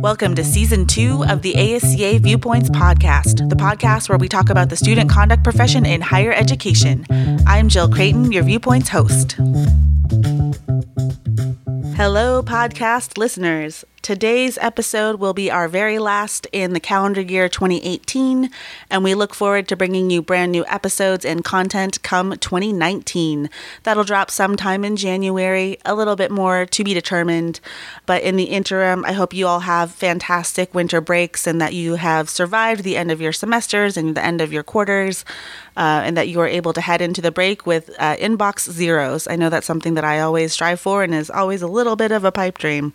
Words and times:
Welcome 0.00 0.34
to 0.34 0.44
season 0.44 0.86
two 0.86 1.24
of 1.28 1.42
the 1.42 1.54
ASCA 1.54 2.18
Viewpoints 2.20 2.68
podcast, 2.70 3.48
the 3.48 3.54
podcast 3.56 4.08
where 4.08 4.18
we 4.18 4.28
talk 4.28 4.50
about 4.50 4.68
the 4.68 4.76
student 4.76 5.08
conduct 5.08 5.44
profession 5.44 5.86
in 5.86 6.00
higher 6.00 6.32
education. 6.32 7.06
I'm 7.46 7.68
Jill 7.68 7.88
Creighton, 7.88 8.32
your 8.32 8.42
Viewpoints 8.42 8.88
host. 8.88 9.32
Hello, 11.96 12.42
podcast 12.42 13.16
listeners. 13.16 13.84
Today's 14.04 14.58
episode 14.58 15.18
will 15.18 15.32
be 15.32 15.50
our 15.50 15.66
very 15.66 15.98
last 15.98 16.46
in 16.52 16.74
the 16.74 16.78
calendar 16.78 17.22
year 17.22 17.48
2018, 17.48 18.50
and 18.90 19.02
we 19.02 19.14
look 19.14 19.32
forward 19.34 19.66
to 19.68 19.76
bringing 19.76 20.10
you 20.10 20.20
brand 20.20 20.52
new 20.52 20.62
episodes 20.66 21.24
and 21.24 21.42
content 21.42 22.02
come 22.02 22.36
2019. 22.36 23.48
That'll 23.84 24.04
drop 24.04 24.30
sometime 24.30 24.84
in 24.84 24.96
January, 24.96 25.78
a 25.86 25.94
little 25.94 26.16
bit 26.16 26.30
more 26.30 26.66
to 26.66 26.84
be 26.84 26.92
determined. 26.92 27.60
But 28.04 28.22
in 28.22 28.36
the 28.36 28.44
interim, 28.44 29.06
I 29.06 29.12
hope 29.12 29.32
you 29.32 29.46
all 29.46 29.60
have 29.60 29.90
fantastic 29.90 30.74
winter 30.74 31.00
breaks 31.00 31.46
and 31.46 31.58
that 31.62 31.72
you 31.72 31.94
have 31.94 32.28
survived 32.28 32.84
the 32.84 32.98
end 32.98 33.10
of 33.10 33.22
your 33.22 33.32
semesters 33.32 33.96
and 33.96 34.14
the 34.14 34.22
end 34.22 34.42
of 34.42 34.52
your 34.52 34.62
quarters, 34.62 35.24
uh, 35.78 36.02
and 36.04 36.14
that 36.14 36.28
you 36.28 36.40
are 36.40 36.46
able 36.46 36.74
to 36.74 36.82
head 36.82 37.00
into 37.00 37.22
the 37.22 37.32
break 37.32 37.64
with 37.64 37.88
uh, 37.98 38.16
inbox 38.16 38.70
zeros. 38.70 39.26
I 39.28 39.36
know 39.36 39.48
that's 39.48 39.66
something 39.66 39.94
that 39.94 40.04
I 40.04 40.20
always 40.20 40.52
strive 40.52 40.78
for 40.78 41.02
and 41.02 41.14
is 41.14 41.30
always 41.30 41.62
a 41.62 41.66
little 41.66 41.96
bit 41.96 42.12
of 42.12 42.24
a 42.24 42.30
pipe 42.30 42.58
dream. 42.58 42.92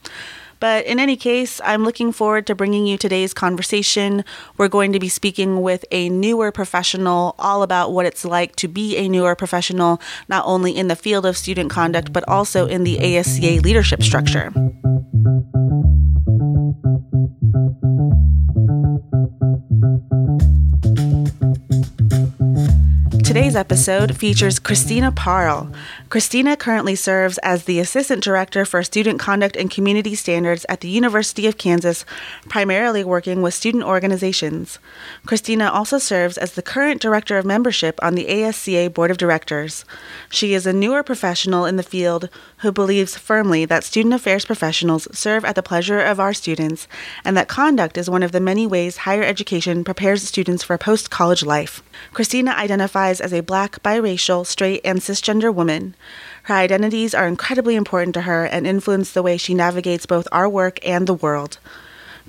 But 0.60 0.86
in 0.86 1.00
any 1.00 1.16
case, 1.16 1.62
I'm 1.64 1.86
looking 1.86 2.12
forward 2.12 2.46
to 2.48 2.56
bringing 2.56 2.86
you 2.86 2.98
today's 2.98 3.34
conversation. 3.34 4.26
We're 4.58 4.68
going 4.68 4.92
to 4.92 5.00
be 5.00 5.08
speaking 5.08 5.62
with 5.62 5.86
a 5.92 6.10
newer 6.10 6.52
professional 6.52 7.36
all 7.40 7.64
about 7.64 7.94
what 7.94 8.06
it's 8.06 8.26
like 8.26 8.56
to 8.58 8.68
be 8.68 8.98
a 8.98 9.08
newer 9.08 9.36
professional, 9.36 10.02
not 10.28 10.46
only 10.46 10.76
in 10.76 10.90
the 10.90 10.96
field 10.96 11.26
of 11.26 11.38
student 11.38 11.70
conduct, 11.70 12.12
but 12.12 12.28
also 12.28 12.68
in 12.68 12.84
the 12.84 12.98
ASCA 12.98 13.64
leadership 13.64 14.04
structure. 14.04 14.52
Today's 23.30 23.56
episode 23.56 24.18
features 24.18 24.58
Christina 24.58 25.12
Parle. 25.12 25.72
Christina 26.10 26.58
currently 26.58 26.96
serves 26.96 27.38
as 27.40 27.66
the 27.66 27.80
Assistant 27.80 28.24
Director 28.24 28.66
for 28.66 28.82
Student 28.82 29.20
Conduct 29.20 29.56
and 29.56 29.70
Community 29.70 30.16
Standards 30.16 30.66
at 30.68 30.80
the 30.80 30.90
University 30.90 31.46
of 31.46 31.60
Kansas, 31.60 32.04
primarily 32.48 33.04
working 33.04 33.44
with 33.44 33.54
student 33.54 33.84
organizations. 33.84 34.80
Christina 35.28 35.70
also 35.70 36.00
serves 36.00 36.36
as 36.36 36.54
the 36.54 36.64
current 36.64 37.00
Director 37.00 37.38
of 37.38 37.46
Membership 37.46 38.00
on 38.02 38.16
the 38.16 38.26
ASCA 38.26 38.92
Board 38.92 39.12
of 39.12 39.20
Directors. 39.20 39.86
She 40.32 40.56
is 40.56 40.66
a 40.66 40.74
newer 40.74 41.04
professional 41.04 41.66
in 41.66 41.76
the 41.76 41.84
field 41.84 42.30
who 42.58 42.72
believes 42.72 43.16
firmly 43.16 43.66
that 43.66 43.84
student 43.84 44.16
affairs 44.16 44.46
professionals 44.46 45.08
serve 45.16 45.46
at 45.46 45.54
the 45.54 45.62
pleasure 45.62 46.00
of 46.00 46.20
our 46.20 46.34
students 46.34 46.88
and 47.24 47.38
that 47.38 47.48
conduct 47.48 48.00
is 48.00 48.10
one 48.10 48.24
of 48.24 48.32
the 48.32 48.40
many 48.40 48.66
ways 48.66 48.98
higher 48.98 49.22
education 49.22 49.84
prepares 49.84 50.24
students 50.24 50.64
for 50.64 50.76
post 50.80 51.12
college 51.12 51.44
life. 51.44 51.84
Christina 52.14 52.52
identifies 52.52 53.22
as 53.22 53.32
a 53.32 53.42
black, 53.42 53.84
biracial, 53.84 54.44
straight, 54.44 54.82
and 54.84 55.02
cisgender 55.02 55.54
woman. 55.54 55.94
Her 56.44 56.56
identities 56.56 57.14
are 57.14 57.28
incredibly 57.28 57.76
important 57.76 58.14
to 58.16 58.22
her 58.22 58.46
and 58.46 58.66
influence 58.66 59.12
the 59.12 59.24
way 59.24 59.38
she 59.38 59.54
navigates 59.54 60.06
both 60.06 60.28
our 60.32 60.50
work 60.50 60.80
and 60.86 61.08
the 61.08 61.14
world. 61.14 61.60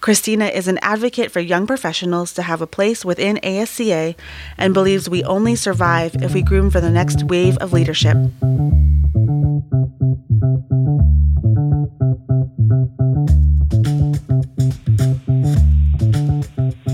Christina 0.00 0.46
is 0.46 0.66
an 0.66 0.78
advocate 0.80 1.30
for 1.30 1.40
young 1.40 1.66
professionals 1.66 2.32
to 2.34 2.42
have 2.42 2.62
a 2.62 2.66
place 2.66 3.04
within 3.04 3.36
ASCA 3.42 4.14
and 4.56 4.72
believes 4.72 5.10
we 5.10 5.22
only 5.24 5.54
survive 5.54 6.14
if 6.22 6.32
we 6.32 6.42
groom 6.42 6.70
for 6.70 6.80
the 6.80 6.90
next 6.90 7.24
wave 7.24 7.58
of 7.58 7.72
leadership. 7.72 8.16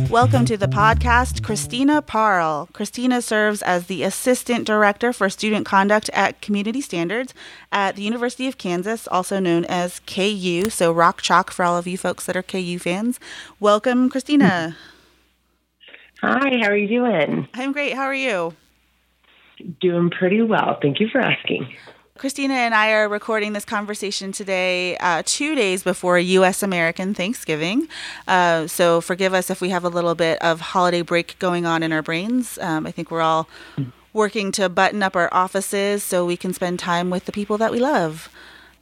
Mm-hmm. 0.07 0.13
Welcome 0.13 0.45
to 0.45 0.57
the 0.57 0.69
podcast, 0.69 1.43
Christina 1.43 2.01
Parle. 2.01 2.69
Christina 2.73 3.21
serves 3.21 3.61
as 3.63 3.87
the 3.87 4.05
Assistant 4.05 4.65
Director 4.65 5.13
for 5.13 5.29
Student 5.29 5.67
Conduct 5.67 6.09
at 6.13 6.41
Community 6.41 6.81
Standards 6.81 7.35
at 7.73 7.97
the 7.97 8.03
University 8.03 8.47
of 8.47 8.57
Kansas, 8.57 9.09
also 9.09 9.41
known 9.41 9.65
as 9.65 10.01
KU. 10.07 10.71
So, 10.71 10.93
rock 10.93 11.23
chalk 11.23 11.51
for 11.51 11.65
all 11.65 11.77
of 11.77 11.89
you 11.89 11.99
folks 11.99 12.25
that 12.27 12.37
are 12.37 12.43
KU 12.45 12.79
fans. 12.79 13.19
Welcome, 13.59 14.09
Christina. 14.09 14.77
Hi, 16.23 16.57
how 16.63 16.71
are 16.71 16.77
you 16.77 16.87
doing? 16.87 17.49
I'm 17.55 17.73
great. 17.73 17.95
How 17.95 18.05
are 18.05 18.15
you? 18.15 18.55
Doing 19.81 20.11
pretty 20.11 20.41
well. 20.41 20.79
Thank 20.81 21.01
you 21.01 21.09
for 21.09 21.21
asking. 21.21 21.67
Christina 22.19 22.55
and 22.55 22.75
I 22.75 22.93
are 22.93 23.09
recording 23.09 23.53
this 23.53 23.67
conversation 23.67 24.33
today, 24.33 24.97
uh, 24.99 25.23
two 25.27 25.55
days 25.55 25.83
before 25.83 26.19
U.S. 26.19 26.63
American 26.63 27.13
Thanksgiving. 27.13 27.89
Uh, 28.27 28.67
so 28.67 29.03
forgive 29.03 29.35
us 29.35 29.51
if 29.51 29.61
we 29.61 29.69
have 29.69 29.85
a 29.85 29.91
little 29.91 30.15
bit 30.15 30.41
of 30.41 30.61
holiday 30.61 31.03
break 31.03 31.39
going 31.39 31.67
on 31.67 31.83
in 31.83 31.93
our 31.93 32.01
brains. 32.03 32.59
Um, 32.59 32.87
I 32.87 32.91
think 32.91 33.11
we're 33.11 33.21
all 33.21 33.49
working 34.15 34.51
to 34.53 34.71
button 34.71 35.03
up 35.03 35.15
our 35.15 35.29
offices 35.33 36.03
so 36.03 36.25
we 36.25 36.39
can 36.39 36.55
spend 36.55 36.79
time 36.79 37.11
with 37.11 37.27
the 37.27 37.33
people 37.33 37.59
that 37.59 37.71
we 37.71 37.79
love. 37.79 38.31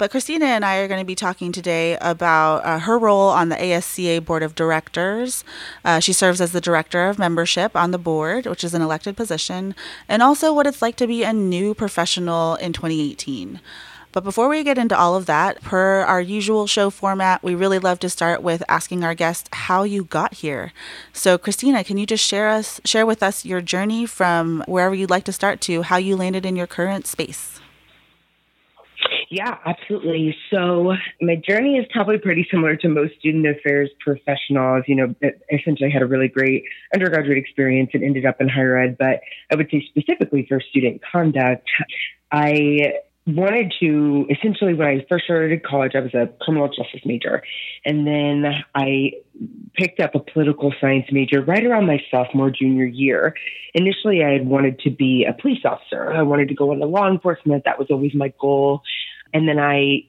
But 0.04 0.10
Christina 0.10 0.44
and 0.44 0.66
I 0.66 0.80
are 0.80 0.86
going 0.86 1.00
to 1.00 1.06
be 1.06 1.14
talking 1.14 1.50
today 1.50 1.96
about 1.98 2.62
uh, 2.62 2.80
her 2.80 2.98
role 2.98 3.30
on 3.30 3.48
the 3.48 3.56
ASCA 3.56 4.22
Board 4.22 4.42
of 4.42 4.54
Directors. 4.54 5.44
Uh, 5.82 5.98
she 5.98 6.12
serves 6.12 6.42
as 6.42 6.52
the 6.52 6.60
Director 6.60 7.08
of 7.08 7.18
Membership 7.18 7.74
on 7.74 7.90
the 7.90 7.96
board, 7.96 8.44
which 8.44 8.64
is 8.64 8.74
an 8.74 8.82
elected 8.82 9.16
position, 9.16 9.74
and 10.06 10.22
also 10.22 10.52
what 10.52 10.66
it's 10.66 10.82
like 10.82 10.96
to 10.96 11.06
be 11.06 11.22
a 11.22 11.32
new 11.32 11.72
professional 11.72 12.56
in 12.56 12.74
2018. 12.74 13.60
But 14.12 14.24
before 14.24 14.50
we 14.50 14.62
get 14.62 14.76
into 14.76 14.94
all 14.94 15.16
of 15.16 15.24
that, 15.24 15.62
per 15.62 16.02
our 16.02 16.20
usual 16.20 16.66
show 16.66 16.90
format, 16.90 17.42
we 17.42 17.54
really 17.54 17.78
love 17.78 17.98
to 18.00 18.10
start 18.10 18.42
with 18.42 18.62
asking 18.68 19.04
our 19.04 19.14
guests 19.14 19.48
how 19.54 19.84
you 19.84 20.04
got 20.04 20.34
here. 20.34 20.74
So, 21.14 21.38
Christina, 21.38 21.82
can 21.82 21.96
you 21.96 22.04
just 22.04 22.22
share 22.22 22.50
us 22.50 22.78
share 22.84 23.06
with 23.06 23.22
us 23.22 23.46
your 23.46 23.62
journey 23.62 24.04
from 24.04 24.64
wherever 24.68 24.94
you'd 24.94 25.08
like 25.08 25.24
to 25.24 25.32
start 25.32 25.62
to 25.62 25.80
how 25.80 25.96
you 25.96 26.14
landed 26.14 26.44
in 26.44 26.56
your 26.56 26.66
current 26.66 27.06
space? 27.06 27.58
Yeah, 29.34 29.58
absolutely. 29.66 30.36
So 30.52 30.92
my 31.20 31.34
journey 31.34 31.76
is 31.76 31.86
probably 31.92 32.18
pretty 32.18 32.46
similar 32.52 32.76
to 32.76 32.88
most 32.88 33.14
student 33.18 33.44
affairs 33.48 33.90
professionals. 33.98 34.84
You 34.86 34.94
know, 34.94 35.14
essentially 35.52 35.90
had 35.90 36.02
a 36.02 36.06
really 36.06 36.28
great 36.28 36.62
undergraduate 36.94 37.36
experience 37.36 37.90
and 37.94 38.04
ended 38.04 38.26
up 38.26 38.40
in 38.40 38.48
higher 38.48 38.78
ed. 38.78 38.96
But 38.96 39.22
I 39.50 39.56
would 39.56 39.68
say 39.72 39.84
specifically 39.88 40.46
for 40.48 40.60
student 40.60 41.00
conduct, 41.10 41.68
I 42.30 42.92
wanted 43.26 43.74
to 43.80 44.26
essentially 44.30 44.74
when 44.74 44.86
I 44.86 45.04
first 45.10 45.24
started 45.24 45.64
college, 45.64 45.92
I 45.96 46.00
was 46.00 46.14
a 46.14 46.28
criminal 46.40 46.68
justice 46.68 47.00
major. 47.04 47.42
And 47.84 48.06
then 48.06 48.44
I 48.76 49.14
picked 49.74 49.98
up 49.98 50.14
a 50.14 50.20
political 50.20 50.72
science 50.80 51.06
major 51.10 51.42
right 51.42 51.66
around 51.66 51.88
my 51.88 51.98
sophomore, 52.08 52.50
junior 52.50 52.86
year. 52.86 53.34
Initially, 53.74 54.22
I 54.22 54.30
had 54.30 54.46
wanted 54.46 54.78
to 54.80 54.90
be 54.90 55.26
a 55.28 55.32
police 55.32 55.64
officer. 55.64 56.12
I 56.12 56.22
wanted 56.22 56.46
to 56.50 56.54
go 56.54 56.70
into 56.70 56.86
law 56.86 57.10
enforcement. 57.10 57.64
That 57.64 57.80
was 57.80 57.88
always 57.90 58.14
my 58.14 58.32
goal. 58.40 58.82
And 59.34 59.46
then 59.48 59.58
I 59.58 60.06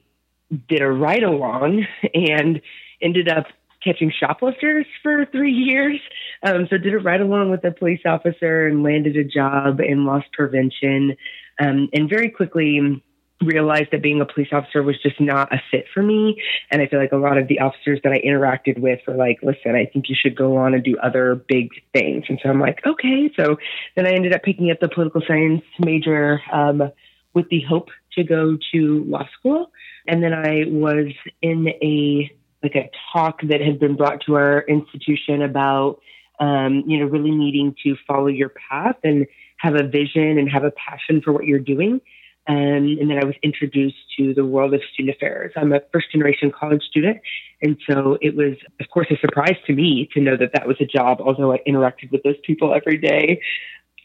did 0.68 0.80
a 0.80 0.90
ride 0.90 1.24
along 1.24 1.84
and 2.14 2.62
ended 3.02 3.28
up 3.28 3.46
catching 3.84 4.12
shoplifters 4.18 4.86
for 5.02 5.26
three 5.26 5.52
years. 5.52 6.00
Um, 6.42 6.66
so 6.70 6.78
did 6.78 6.94
a 6.94 6.98
ride 6.98 7.20
along 7.20 7.50
with 7.50 7.64
a 7.64 7.70
police 7.70 8.00
officer 8.06 8.66
and 8.66 8.82
landed 8.82 9.16
a 9.16 9.24
job 9.24 9.80
in 9.80 10.04
loss 10.04 10.24
prevention. 10.32 11.16
Um, 11.60 11.88
and 11.92 12.08
very 12.08 12.30
quickly 12.30 13.02
realized 13.42 13.90
that 13.92 14.02
being 14.02 14.20
a 14.20 14.26
police 14.26 14.48
officer 14.50 14.82
was 14.82 14.96
just 15.02 15.20
not 15.20 15.52
a 15.52 15.60
fit 15.70 15.84
for 15.92 16.02
me. 16.02 16.42
And 16.70 16.80
I 16.80 16.86
feel 16.86 16.98
like 16.98 17.12
a 17.12 17.16
lot 17.16 17.36
of 17.36 17.48
the 17.48 17.60
officers 17.60 18.00
that 18.02 18.12
I 18.12 18.20
interacted 18.20 18.78
with 18.78 19.00
were 19.06 19.14
like, 19.14 19.38
listen, 19.42 19.74
I 19.74 19.86
think 19.86 20.08
you 20.08 20.16
should 20.18 20.36
go 20.36 20.56
on 20.56 20.74
and 20.74 20.82
do 20.82 20.96
other 21.02 21.34
big 21.34 21.68
things. 21.92 22.24
And 22.28 22.40
so 22.42 22.48
I'm 22.48 22.60
like, 22.60 22.80
okay. 22.86 23.30
So 23.36 23.56
then 23.94 24.06
I 24.06 24.12
ended 24.12 24.34
up 24.34 24.42
picking 24.42 24.70
up 24.70 24.80
the 24.80 24.88
political 24.88 25.22
science 25.26 25.62
major 25.78 26.40
um, 26.50 26.90
with 27.34 27.48
the 27.50 27.60
hope 27.60 27.90
to 28.16 28.24
go 28.24 28.58
to 28.72 29.04
law 29.04 29.26
school. 29.38 29.70
And 30.06 30.22
then 30.22 30.32
I 30.32 30.64
was 30.66 31.12
in 31.42 31.68
a 31.68 32.30
like 32.62 32.74
a 32.74 32.90
talk 33.12 33.40
that 33.42 33.60
had 33.60 33.78
been 33.78 33.96
brought 33.96 34.22
to 34.26 34.34
our 34.34 34.62
institution 34.62 35.42
about 35.42 36.00
um, 36.40 36.82
you 36.86 36.98
know 36.98 37.06
really 37.06 37.30
needing 37.30 37.74
to 37.84 37.96
follow 38.06 38.26
your 38.28 38.50
path 38.70 38.96
and 39.04 39.26
have 39.58 39.74
a 39.74 39.86
vision 39.86 40.38
and 40.38 40.50
have 40.50 40.64
a 40.64 40.72
passion 40.72 41.22
for 41.22 41.32
what 41.32 41.44
you're 41.44 41.58
doing. 41.58 42.00
Um, 42.48 42.96
and 43.00 43.10
then 43.10 43.18
I 43.18 43.24
was 43.24 43.34
introduced 43.42 43.96
to 44.16 44.32
the 44.32 44.44
world 44.44 44.72
of 44.72 44.80
student 44.92 45.16
affairs. 45.16 45.52
I'm 45.56 45.72
a 45.72 45.80
first 45.92 46.12
generation 46.12 46.52
college 46.52 46.82
student. 46.88 47.18
And 47.60 47.76
so 47.90 48.18
it 48.20 48.36
was, 48.36 48.56
of 48.80 48.88
course, 48.88 49.08
a 49.10 49.16
surprise 49.16 49.56
to 49.66 49.72
me 49.72 50.08
to 50.14 50.20
know 50.20 50.36
that 50.36 50.52
that 50.52 50.68
was 50.68 50.76
a 50.80 50.84
job, 50.84 51.20
although 51.20 51.52
I 51.52 51.58
interacted 51.66 52.12
with 52.12 52.22
those 52.22 52.36
people 52.44 52.72
every 52.72 52.98
day. 52.98 53.40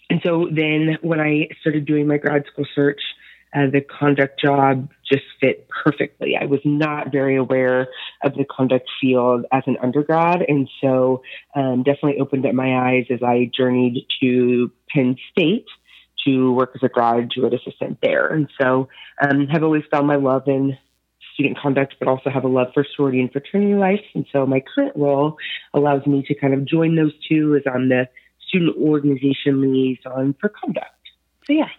And 0.09 0.21
so 0.23 0.49
then 0.51 0.97
when 1.01 1.19
I 1.19 1.49
started 1.59 1.85
doing 1.85 2.07
my 2.07 2.17
grad 2.17 2.45
school 2.51 2.65
search, 2.73 3.01
uh, 3.53 3.69
the 3.71 3.81
conduct 3.81 4.39
job 4.39 4.89
just 5.11 5.23
fit 5.39 5.67
perfectly. 5.83 6.37
I 6.39 6.45
was 6.45 6.61
not 6.63 7.11
very 7.11 7.35
aware 7.35 7.87
of 8.23 8.33
the 8.35 8.45
conduct 8.45 8.89
field 8.99 9.45
as 9.51 9.63
an 9.67 9.77
undergrad, 9.81 10.41
and 10.47 10.69
so 10.81 11.21
um, 11.55 11.83
definitely 11.83 12.19
opened 12.19 12.45
up 12.45 12.53
my 12.53 12.89
eyes 12.89 13.05
as 13.09 13.21
I 13.21 13.51
journeyed 13.55 14.05
to 14.21 14.71
Penn 14.93 15.17
State 15.31 15.65
to 16.25 16.53
work 16.53 16.71
as 16.75 16.83
a 16.83 16.89
graduate 16.89 17.53
assistant 17.53 17.97
there. 18.01 18.27
And 18.27 18.47
so 18.59 18.87
um, 19.21 19.47
have 19.47 19.63
always 19.63 19.83
found 19.89 20.07
my 20.07 20.17
love 20.17 20.43
in 20.47 20.77
student 21.33 21.57
conduct, 21.57 21.95
but 21.99 22.07
also 22.07 22.29
have 22.29 22.43
a 22.43 22.47
love 22.47 22.67
for 22.73 22.85
sorority 22.95 23.19
and 23.19 23.31
fraternity 23.31 23.73
life. 23.73 24.03
And 24.13 24.25
so 24.31 24.45
my 24.45 24.63
current 24.75 24.95
role 24.95 25.37
allows 25.73 26.05
me 26.05 26.23
to 26.27 26.35
kind 26.35 26.53
of 26.53 26.65
join 26.65 26.95
those 26.95 27.13
two 27.27 27.55
as 27.55 27.63
I'm 27.71 27.89
the 27.89 28.07
student 28.47 28.77
organization 28.77 29.61
liaison 29.61 30.35
for 30.39 30.49
conduct. 30.49 30.91
So 31.45 31.53
yeah. 31.53 31.69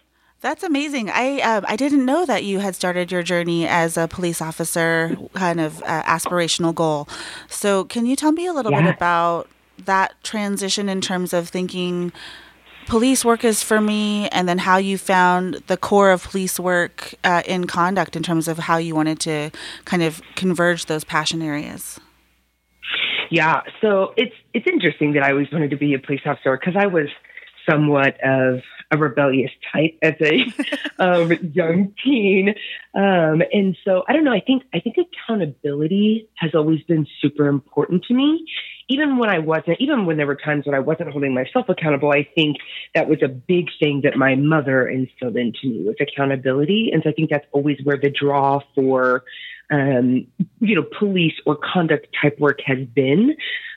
That's 0.43 0.61
amazing. 0.61 1.09
I 1.09 1.39
uh, 1.39 1.61
I 1.65 1.77
didn't 1.77 2.05
know 2.05 2.25
that 2.25 2.43
you 2.43 2.59
had 2.59 2.75
started 2.75 3.13
your 3.13 3.23
journey 3.23 3.65
as 3.65 3.95
a 3.95 4.09
police 4.09 4.41
officer, 4.41 5.15
kind 5.35 5.61
of 5.61 5.81
uh, 5.83 6.03
aspirational 6.03 6.75
goal. 6.75 7.07
So, 7.47 7.85
can 7.85 8.05
you 8.05 8.17
tell 8.17 8.33
me 8.33 8.45
a 8.45 8.51
little 8.51 8.73
yeah. 8.73 8.81
bit 8.81 8.93
about 8.93 9.47
that 9.85 10.21
transition 10.21 10.89
in 10.89 10.99
terms 10.99 11.31
of 11.31 11.47
thinking 11.47 12.11
police 12.87 13.23
work 13.23 13.45
is 13.45 13.63
for 13.63 13.79
me, 13.79 14.27
and 14.29 14.49
then 14.49 14.57
how 14.57 14.75
you 14.75 14.97
found 14.97 15.63
the 15.67 15.77
core 15.77 16.11
of 16.11 16.23
police 16.25 16.59
work 16.59 17.13
uh, 17.23 17.43
in 17.45 17.65
conduct 17.65 18.17
in 18.17 18.21
terms 18.21 18.49
of 18.49 18.59
how 18.59 18.75
you 18.75 18.93
wanted 18.93 19.21
to 19.21 19.49
kind 19.85 20.03
of 20.03 20.21
converge 20.35 20.87
those 20.87 21.05
passion 21.05 21.41
areas? 21.41 22.01
Yeah, 23.31 23.61
so 23.79 24.13
it's 24.17 24.35
it's 24.53 24.67
interesting 24.67 25.13
that 25.13 25.23
I 25.23 25.31
always 25.31 25.47
wanted 25.53 25.69
to 25.69 25.77
be 25.77 25.93
a 25.93 25.99
police 25.99 26.21
officer 26.25 26.57
because 26.57 26.75
I 26.77 26.87
was 26.87 27.07
somewhat 27.65 28.17
of 28.21 28.59
a 28.93 28.97
rebellious 28.97 29.51
type 29.71 29.97
as 30.01 30.13
a 30.21 30.45
um, 30.99 31.31
young 31.53 31.93
teen, 32.03 32.49
um, 32.93 33.41
and 33.51 33.77
so 33.83 34.03
I 34.07 34.13
don't 34.13 34.23
know. 34.23 34.33
I 34.33 34.41
think 34.41 34.63
I 34.73 34.79
think 34.79 34.97
accountability 34.97 36.29
has 36.35 36.51
always 36.53 36.81
been 36.83 37.07
super 37.21 37.47
important 37.47 38.03
to 38.05 38.13
me. 38.13 38.45
Even 38.89 39.17
when 39.17 39.29
I 39.29 39.39
wasn't, 39.39 39.77
even 39.79 40.05
when 40.05 40.17
there 40.17 40.27
were 40.27 40.35
times 40.35 40.65
when 40.65 40.75
I 40.75 40.79
wasn't 40.79 41.09
holding 41.11 41.33
myself 41.33 41.69
accountable, 41.69 42.11
I 42.11 42.27
think 42.35 42.57
that 42.93 43.07
was 43.07 43.19
a 43.23 43.29
big 43.29 43.67
thing 43.79 44.01
that 44.03 44.17
my 44.17 44.35
mother 44.35 44.87
instilled 44.87 45.37
into 45.37 45.67
me 45.67 45.83
was 45.85 45.95
accountability, 45.99 46.89
and 46.93 47.01
so 47.03 47.09
I 47.09 47.13
think 47.13 47.29
that's 47.29 47.47
always 47.51 47.77
where 47.83 47.97
the 47.97 48.09
draw 48.09 48.59
for 48.75 49.23
um, 49.71 50.27
you 50.59 50.75
know, 50.75 50.85
police 50.99 51.33
or 51.45 51.57
conduct 51.73 52.07
type 52.21 52.39
work 52.39 52.59
has 52.65 52.79
been. 52.93 53.35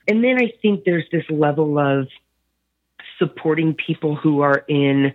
And 0.09 0.23
then 0.23 0.37
I 0.39 0.53
think 0.63 0.85
there's 0.85 1.07
this 1.11 1.25
level 1.31 1.79
of 1.79 2.09
supporting 3.19 3.75
people 3.75 4.15
who 4.15 4.41
are 4.41 4.65
in 4.69 5.13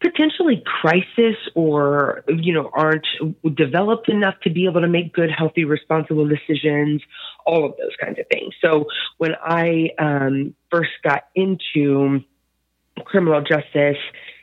potentially 0.00 0.62
crisis 0.64 1.36
or 1.54 2.24
you 2.28 2.52
know 2.52 2.70
aren't 2.72 3.06
developed 3.54 4.08
enough 4.08 4.34
to 4.42 4.50
be 4.50 4.66
able 4.66 4.80
to 4.80 4.88
make 4.88 5.12
good 5.12 5.30
healthy 5.30 5.64
responsible 5.64 6.26
decisions 6.26 7.02
all 7.46 7.64
of 7.64 7.72
those 7.78 7.96
kinds 8.02 8.18
of 8.18 8.26
things. 8.30 8.54
So 8.62 8.86
when 9.18 9.32
i 9.42 9.90
um, 9.98 10.54
first 10.70 10.90
got 11.02 11.24
into 11.34 12.20
criminal 13.04 13.40
justice 13.40 13.98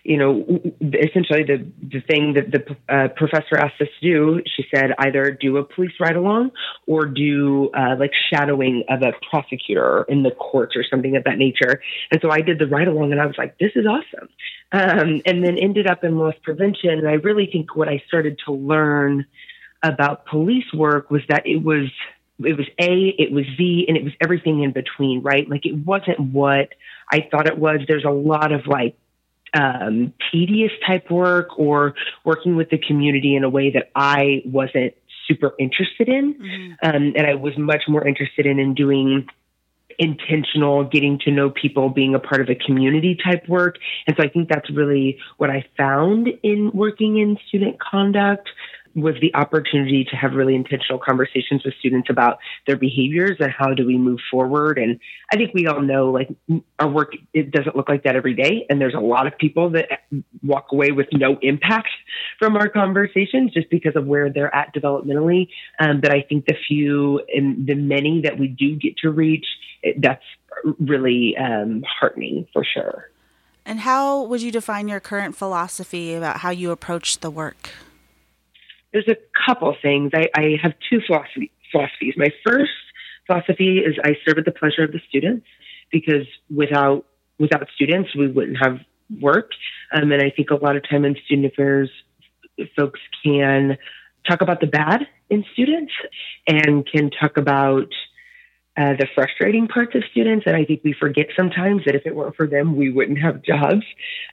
you 0.07 0.15
know, 0.15 0.45
essentially 0.81 1.44
the, 1.44 1.69
the 1.81 2.00
thing 2.00 2.33
that 2.36 2.50
the 2.50 2.63
uh, 2.88 3.09
professor 3.09 3.57
asked 3.57 3.81
us 3.81 3.89
to 4.00 4.09
do, 4.09 4.42
she 4.56 4.63
said 4.74 4.92
either 5.00 5.31
do 5.31 5.57
a 5.57 5.65
police 5.65 5.92
ride 6.00 6.15
along 6.15 6.51
or 6.88 7.06
do 7.06 7.69
uh, 7.77 7.98
like 8.00 8.13
shadowing 8.33 8.86
of 8.88 9.01
a 9.01 9.12
prosecutor 9.30 10.06
in 10.07 10.24
the 10.24 10.31
courts 10.31 10.77
or 10.77 10.86
something 10.89 11.18
of 11.18 11.25
that 11.25 11.38
nature. 11.38 11.81
And 12.09 12.21
so 12.21 12.31
I 12.31 12.39
did 12.39 12.57
the 12.57 12.68
ride 12.68 12.88
along 12.88 13.12
and 13.12 13.19
I 13.19 13.25
was 13.25 13.36
like, 13.38 13.57
this 13.57 13.71
is 13.75 13.86
awesome. 13.86 14.30
Um, 14.71 15.21
and 15.25 15.44
then 15.44 15.57
ended 15.57 15.88
up 15.88 16.06
in 16.06 16.18
loss 16.18 16.36
prevention. 16.42 16.92
And 16.92 17.07
I 17.09 17.15
really 17.15 17.50
think 17.51 17.75
what 17.75 17.89
I 17.89 18.01
started 18.07 18.39
to 18.45 18.54
learn 18.54 19.25
about 19.83 20.25
police 20.25 20.71
work 20.74 21.12
was 21.12 21.21
that 21.27 21.45
it 21.45 21.62
was 21.62 21.89
it 22.45 22.56
was 22.56 22.68
A, 22.80 23.15
it 23.18 23.31
was 23.31 23.45
Z, 23.57 23.86
and 23.88 23.98
it 23.98 24.04
was 24.04 24.13
everything 24.21 24.62
in 24.62 24.71
between, 24.71 25.21
right? 25.21 25.50
Like 25.50 25.65
it 25.65 25.75
wasn't 25.75 26.19
what 26.19 26.69
I 27.12 27.27
thought 27.30 27.48
it 27.48 27.57
was. 27.57 27.80
There's 27.88 28.06
a 28.06 28.12
lot 28.12 28.51
of 28.51 28.68
like 28.68 28.95
um, 29.53 30.13
tedious 30.31 30.71
type 30.85 31.09
work 31.09 31.57
or 31.57 31.95
working 32.23 32.55
with 32.55 32.69
the 32.69 32.77
community 32.77 33.35
in 33.35 33.44
a 33.44 33.49
way 33.49 33.71
that 33.71 33.91
I 33.95 34.41
wasn't 34.45 34.94
super 35.27 35.53
interested 35.59 36.07
in. 36.09 36.33
Mm-hmm. 36.33 36.71
Um, 36.83 37.13
and 37.15 37.27
I 37.27 37.35
was 37.35 37.57
much 37.57 37.83
more 37.88 38.07
interested 38.07 38.45
in, 38.45 38.59
in 38.59 38.73
doing 38.73 39.27
intentional 39.99 40.83
getting 40.83 41.19
to 41.19 41.31
know 41.31 41.49
people 41.49 41.89
being 41.89 42.13
a 42.13 42.19
part 42.19 42.41
of 42.41 42.49
a 42.49 42.55
community 42.55 43.17
type 43.23 43.47
work 43.47 43.77
and 44.05 44.15
so 44.15 44.23
i 44.23 44.27
think 44.27 44.47
that's 44.47 44.69
really 44.69 45.17
what 45.38 45.49
i 45.49 45.65
found 45.75 46.27
in 46.44 46.69
working 46.73 47.17
in 47.17 47.35
student 47.47 47.79
conduct 47.79 48.47
was 48.97 49.13
the 49.21 49.33
opportunity 49.35 50.03
to 50.09 50.15
have 50.15 50.33
really 50.33 50.55
intentional 50.55 50.97
conversations 50.97 51.63
with 51.63 51.75
students 51.79 52.09
about 52.09 52.39
their 52.65 52.75
behaviors 52.75 53.38
and 53.39 53.51
how 53.51 53.75
do 53.75 53.85
we 53.85 53.95
move 53.95 54.19
forward. 54.31 54.79
And 54.79 54.99
I 55.31 55.35
think 55.35 55.53
we 55.53 55.67
all 55.67 55.81
know 55.81 56.09
like 56.09 56.29
our 56.79 56.89
work, 56.89 57.13
it 57.31 57.51
doesn't 57.51 57.75
look 57.75 57.88
like 57.88 58.03
that 58.05 58.15
every 58.15 58.33
day. 58.33 58.65
And 58.69 58.81
there's 58.81 58.95
a 58.95 58.99
lot 58.99 59.27
of 59.27 59.38
people 59.38 59.69
that 59.69 59.88
walk 60.44 60.69
away 60.71 60.91
with 60.91 61.05
no 61.13 61.38
impact 61.44 61.89
from 62.39 62.57
our 62.57 62.69
conversations 62.69 63.53
just 63.53 63.69
because 63.69 63.95
of 63.95 64.07
where 64.07 64.31
they're 64.31 64.53
at 64.53 64.73
developmentally. 64.73 65.49
Um, 65.79 66.01
but 66.01 66.11
I 66.11 66.23
think 66.23 66.47
the 66.47 66.55
few 66.67 67.21
and 67.33 67.67
the 67.67 67.75
many 67.75 68.21
that 68.21 68.39
we 68.39 68.47
do 68.47 68.77
get 68.77 68.97
to 69.03 69.11
reach, 69.11 69.45
that's 69.99 70.25
really 70.79 71.38
um, 71.38 71.83
heartening 71.99 72.47
for 72.51 72.65
sure. 72.65 73.11
And 73.63 73.81
how 73.81 74.23
would 74.23 74.41
you 74.41 74.51
define 74.51 74.88
your 74.88 74.99
current 74.99 75.35
philosophy 75.35 76.15
about 76.15 76.38
how 76.38 76.49
you 76.49 76.71
approach 76.71 77.19
the 77.19 77.29
work? 77.29 77.69
There's 78.93 79.07
a 79.07 79.17
couple 79.45 79.75
things. 79.81 80.11
I, 80.13 80.27
I 80.35 80.57
have 80.61 80.73
two 80.89 81.01
philosophy, 81.05 81.51
philosophies. 81.71 82.13
My 82.17 82.29
first 82.45 82.71
philosophy 83.25 83.79
is 83.79 83.95
I 84.03 84.15
serve 84.25 84.37
at 84.37 84.45
the 84.45 84.51
pleasure 84.51 84.83
of 84.83 84.91
the 84.91 85.01
students 85.07 85.45
because 85.91 86.27
without 86.53 87.05
without 87.39 87.67
students 87.75 88.15
we 88.15 88.27
wouldn't 88.27 88.57
have 88.61 88.79
work. 89.21 89.51
Um, 89.91 90.11
and 90.11 90.21
I 90.21 90.31
think 90.31 90.49
a 90.49 90.55
lot 90.55 90.75
of 90.75 90.87
time 90.89 91.05
in 91.05 91.15
student 91.25 91.53
affairs, 91.53 91.89
folks 92.75 92.99
can 93.23 93.77
talk 94.27 94.41
about 94.41 94.59
the 94.59 94.67
bad 94.67 95.07
in 95.29 95.45
students 95.53 95.93
and 96.47 96.85
can 96.85 97.09
talk 97.09 97.37
about 97.37 97.93
uh, 98.77 98.94
the 98.94 99.07
frustrating 99.15 99.68
parts 99.68 99.95
of 99.95 100.03
students. 100.12 100.45
And 100.45 100.56
I 100.56 100.63
think 100.63 100.81
we 100.83 100.94
forget 100.94 101.27
sometimes 101.35 101.83
that 101.85 101.95
if 101.95 102.06
it 102.06 102.15
weren't 102.15 102.35
for 102.35 102.47
them, 102.47 102.75
we 102.75 102.91
wouldn't 102.91 103.19
have 103.19 103.41
jobs. 103.41 103.83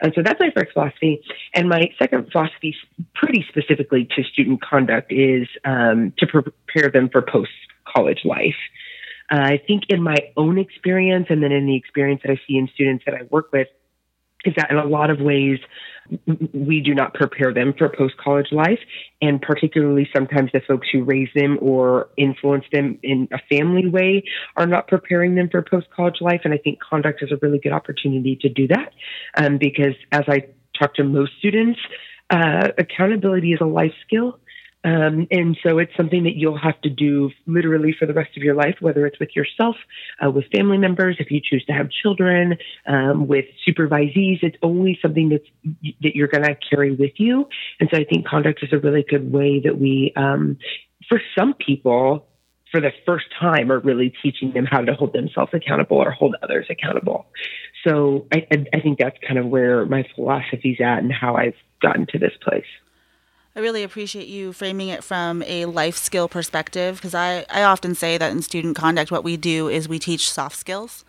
And 0.01 0.13
so 0.15 0.23
that's 0.23 0.39
my 0.39 0.51
first 0.55 0.73
philosophy. 0.73 1.23
And 1.55 1.69
my 1.69 1.91
second 1.99 2.31
philosophy, 2.31 2.77
pretty 3.15 3.45
specifically 3.49 4.07
to 4.17 4.23
student 4.23 4.61
conduct, 4.63 5.11
is 5.13 5.49
um, 5.65 6.13
to 6.19 6.27
prepare 6.27 6.91
them 6.91 7.09
for 7.09 7.23
post 7.23 7.53
college 7.87 8.21
life. 8.25 8.57
Uh, 9.31 9.41
I 9.41 9.63
think 9.67 9.85
in 9.89 10.03
my 10.03 10.19
own 10.37 10.59
experience 10.59 11.27
and 11.31 11.43
then 11.43 11.51
in 11.51 11.67
the 11.67 11.77
experience 11.77 12.21
that 12.25 12.33
I 12.33 12.41
see 12.47 12.59
in 12.59 12.69
students 12.75 13.05
that 13.07 13.15
I 13.15 13.23
work 13.31 13.51
with, 13.53 13.69
is 14.45 14.55
that 14.57 14.71
in 14.71 14.77
a 14.77 14.85
lot 14.85 15.11
of 15.11 15.21
ways, 15.21 15.59
we 16.53 16.81
do 16.81 16.95
not 16.95 17.15
prepare 17.15 17.53
them 17.53 17.73
for 17.77 17.89
post 17.89 18.17
college 18.19 18.53
life. 18.53 18.79
And 19.23 19.41
particularly 19.41 20.09
sometimes 20.15 20.51
the 20.53 20.61
folks 20.61 20.89
who 20.93 21.03
raise 21.03 21.31
them 21.35 21.59
or 21.61 22.09
influence 22.17 22.65
them 22.73 22.99
in 23.03 23.29
a 23.33 23.39
family 23.49 23.89
way 23.89 24.25
are 24.57 24.67
not 24.67 24.87
preparing 24.87 25.35
them 25.35 25.49
for 25.51 25.63
post 25.63 25.87
college 25.95 26.21
life. 26.21 26.43
And 26.45 26.53
I 26.53 26.59
think 26.59 26.79
conduct 26.81 27.23
is 27.23 27.33
a 27.33 27.37
really 27.41 27.59
good 27.59 27.73
opportunity 27.73 28.37
to 28.43 28.49
do 28.49 28.69
that 28.69 28.93
um, 29.37 29.59
because 29.59 29.95
as 30.13 30.25
I 30.29 30.49
talk 30.79 30.95
to 30.95 31.05
most 31.05 31.33
students, 31.39 31.81
uh, 32.31 32.69
accountability 32.79 33.53
is 33.53 33.61
a 33.61 33.67
life 33.67 33.93
skill. 34.07 34.39
Um, 34.85 35.27
and 35.31 35.57
so 35.67 35.79
it's 35.79 35.97
something 35.97 36.25
that 36.25 36.37
you'll 36.37 36.59
have 36.59 36.79
to 36.83 36.91
do 36.91 37.31
literally 37.47 37.95
for 37.99 38.07
the 38.07 38.13
rest 38.13 38.37
of 38.37 38.43
your 38.43 38.55
life, 38.55 38.77
whether 38.81 39.07
it's 39.07 39.19
with 39.19 39.31
yourself, 39.35 39.77
uh, 40.25 40.31
with 40.31 40.45
family 40.55 40.77
members, 40.77 41.17
if 41.19 41.31
you 41.31 41.41
choose 41.43 41.65
to 41.67 41.73
have 41.73 41.89
children, 41.91 42.59
um, 42.87 43.27
with 43.27 43.47
supervisees. 43.67 44.43
It's 44.43 44.59
only 44.63 44.99
something 45.01 45.31
that's 45.31 45.45
that 46.03 46.15
you're 46.15 46.29
going 46.29 46.45
to 46.45 46.55
carry 46.71 46.95
with 46.95 47.13
you. 47.17 47.49
And 47.81 47.89
so 47.93 47.99
I 47.99 48.05
think 48.05 48.27
conduct 48.27 48.63
is 48.63 48.73
a 48.73 48.79
really 48.79 49.05
good 49.09 49.33
way 49.33 49.61
that 49.65 49.79
we, 49.79 50.13
um, 50.17 50.59
for 51.09 51.21
some 51.37 51.55
people, 51.55 52.27
for 52.71 52.81
the 52.81 52.93
first 53.07 53.27
time, 53.41 53.73
are 53.73 53.79
really 53.79 54.13
teaching 54.23 54.53
them 54.53 54.67
how 54.67 54.83
to 54.83 54.95
hold 54.95 55.13
themselves 55.13 55.53
accountable 55.55 55.97
or 55.97 56.11
hold 56.11 56.35
others 56.43 56.67
accountable. 56.69 57.27
So 57.87 58.27
I, 58.33 58.47
I 58.73 58.81
think 58.81 58.99
that's 58.99 59.17
kind 59.27 59.39
of 59.39 59.47
where 59.47 59.87
my 59.87 60.05
philosophy's 60.15 60.79
at 60.81 60.99
and 60.99 61.13
how 61.13 61.37
I've 61.37 61.55
gotten 61.81 62.07
to 62.09 62.19
this 62.19 62.33
place. 62.43 62.65
I 63.57 63.61
really 63.61 63.85
appreciate 63.85 64.27
you 64.27 64.53
framing 64.53 64.89
it 64.89 65.05
from 65.05 65.43
a 65.45 65.67
life 65.67 65.97
skill 65.97 66.29
perspective 66.29 66.97
because 66.97 67.15
I, 67.15 67.47
I 67.49 67.63
often 67.63 67.95
say 67.95 68.19
that 68.19 68.33
in 68.33 68.43
student 68.43 68.77
conduct, 68.77 69.13
what 69.13 69.23
we 69.23 69.37
do 69.37 69.69
is 69.69 69.89
we 69.89 70.01
teach 70.01 70.31
soft 70.31 70.57
skills. 70.57 71.05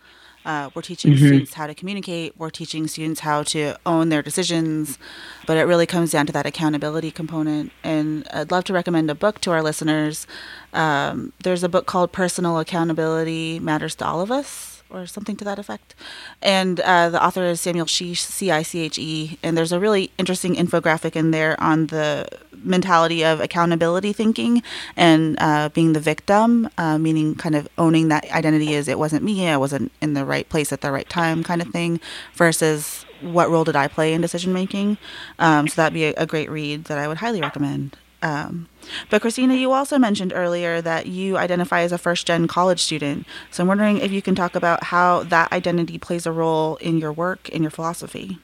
Uh, 0.45 0.69
we're 0.75 0.83
teaching 0.83 1.13
mm-hmm. 1.13 1.25
students 1.25 1.53
how 1.55 1.65
to 1.65 1.73
communicate, 1.73 2.37
we're 2.37 2.51
teaching 2.51 2.85
students 2.85 3.21
how 3.21 3.41
to 3.41 3.75
own 3.83 4.09
their 4.09 4.21
decisions, 4.21 4.99
but 5.47 5.57
it 5.57 5.63
really 5.63 5.87
comes 5.87 6.11
down 6.11 6.27
to 6.27 6.31
that 6.33 6.45
accountability 6.45 7.09
component. 7.09 7.71
And 7.83 8.27
I'd 8.31 8.51
love 8.51 8.63
to 8.65 8.73
recommend 8.73 9.09
a 9.09 9.15
book 9.15 9.41
to 9.41 9.49
our 9.49 9.63
listeners. 9.63 10.27
Um, 10.71 11.33
there's 11.41 11.63
a 11.63 11.69
book 11.69 11.87
called 11.87 12.11
Personal 12.11 12.59
Accountability 12.59 13.59
Matters 13.59 13.95
to 13.95 14.05
All 14.05 14.21
of 14.21 14.29
Us 14.29 14.74
or 14.89 15.05
something 15.05 15.35
to 15.37 15.45
that 15.45 15.59
effect. 15.59 15.95
And 16.41 16.79
uh, 16.79 17.09
the 17.09 17.23
author 17.23 17.43
is 17.43 17.61
Samuel 17.61 17.85
Ciche, 17.85 18.17
C 18.17 18.51
I 18.51 18.61
C 18.61 18.81
H 18.81 18.99
E. 18.99 19.37
And 19.43 19.57
there's 19.57 19.71
a 19.71 19.79
really 19.79 20.11
interesting 20.17 20.55
infographic 20.55 21.15
in 21.15 21.31
there 21.31 21.61
on 21.61 21.87
the 21.87 22.27
mentality 22.63 23.23
of 23.23 23.39
accountability 23.39 24.13
thinking 24.13 24.63
and 24.95 25.37
uh, 25.39 25.69
being 25.69 25.93
the 25.93 25.99
victim, 25.99 26.69
uh, 26.77 26.97
meaning 26.97 27.35
kind 27.35 27.55
of 27.55 27.67
owning 27.77 28.07
that 28.09 28.29
identity 28.31 28.73
is 28.73 28.87
it 28.87 28.99
wasn't 28.99 29.23
me, 29.23 29.47
I 29.47 29.57
wasn't 29.57 29.91
in 30.01 30.13
the 30.13 30.25
right 30.25 30.47
place 30.49 30.71
at 30.71 30.81
the 30.81 30.91
right 30.91 31.07
time 31.09 31.43
kind 31.43 31.61
of 31.61 31.69
thing, 31.69 31.99
versus 32.33 33.05
what 33.21 33.49
role 33.49 33.63
did 33.63 33.75
I 33.75 33.87
play 33.87 34.13
in 34.13 34.21
decision 34.21 34.53
making. 34.53 34.97
Um, 35.39 35.67
so 35.67 35.75
that'd 35.75 35.93
be 35.93 36.05
a, 36.05 36.13
a, 36.15 36.25
great 36.25 36.49
read 36.49 36.85
that 36.85 36.97
I 36.97 37.07
would 37.07 37.17
highly 37.17 37.41
recommend. 37.41 37.97
Um, 38.25 38.67
but 39.11 39.21
Christina, 39.21 39.53
you 39.53 39.71
also 39.71 39.99
mentioned 39.99 40.33
earlier 40.35 40.81
that 40.81 41.05
you 41.05 41.37
identify 41.37 41.81
as 41.81 41.91
a 41.91 41.97
first 41.99 42.25
gen 42.25 42.47
college 42.47 42.81
student. 42.81 43.27
So 43.51 43.61
I'm 43.61 43.67
wondering 43.67 43.99
if 43.99 44.11
you 44.11 44.23
can 44.23 44.33
talk 44.33 44.55
about 44.55 44.85
how 44.85 45.21
that 45.23 45.51
identity 45.51 45.99
plays 45.99 46.25
a 46.25 46.31
role 46.31 46.77
in 46.77 46.97
your 46.97 47.13
work, 47.13 47.49
in 47.49 47.61
your 47.61 47.69
philosophy. 47.69 48.39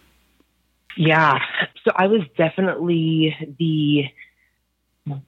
Yeah. 0.95 1.39
So 1.83 1.91
I 1.95 2.05
was 2.05 2.21
definitely 2.37 3.35
the, 3.57 4.05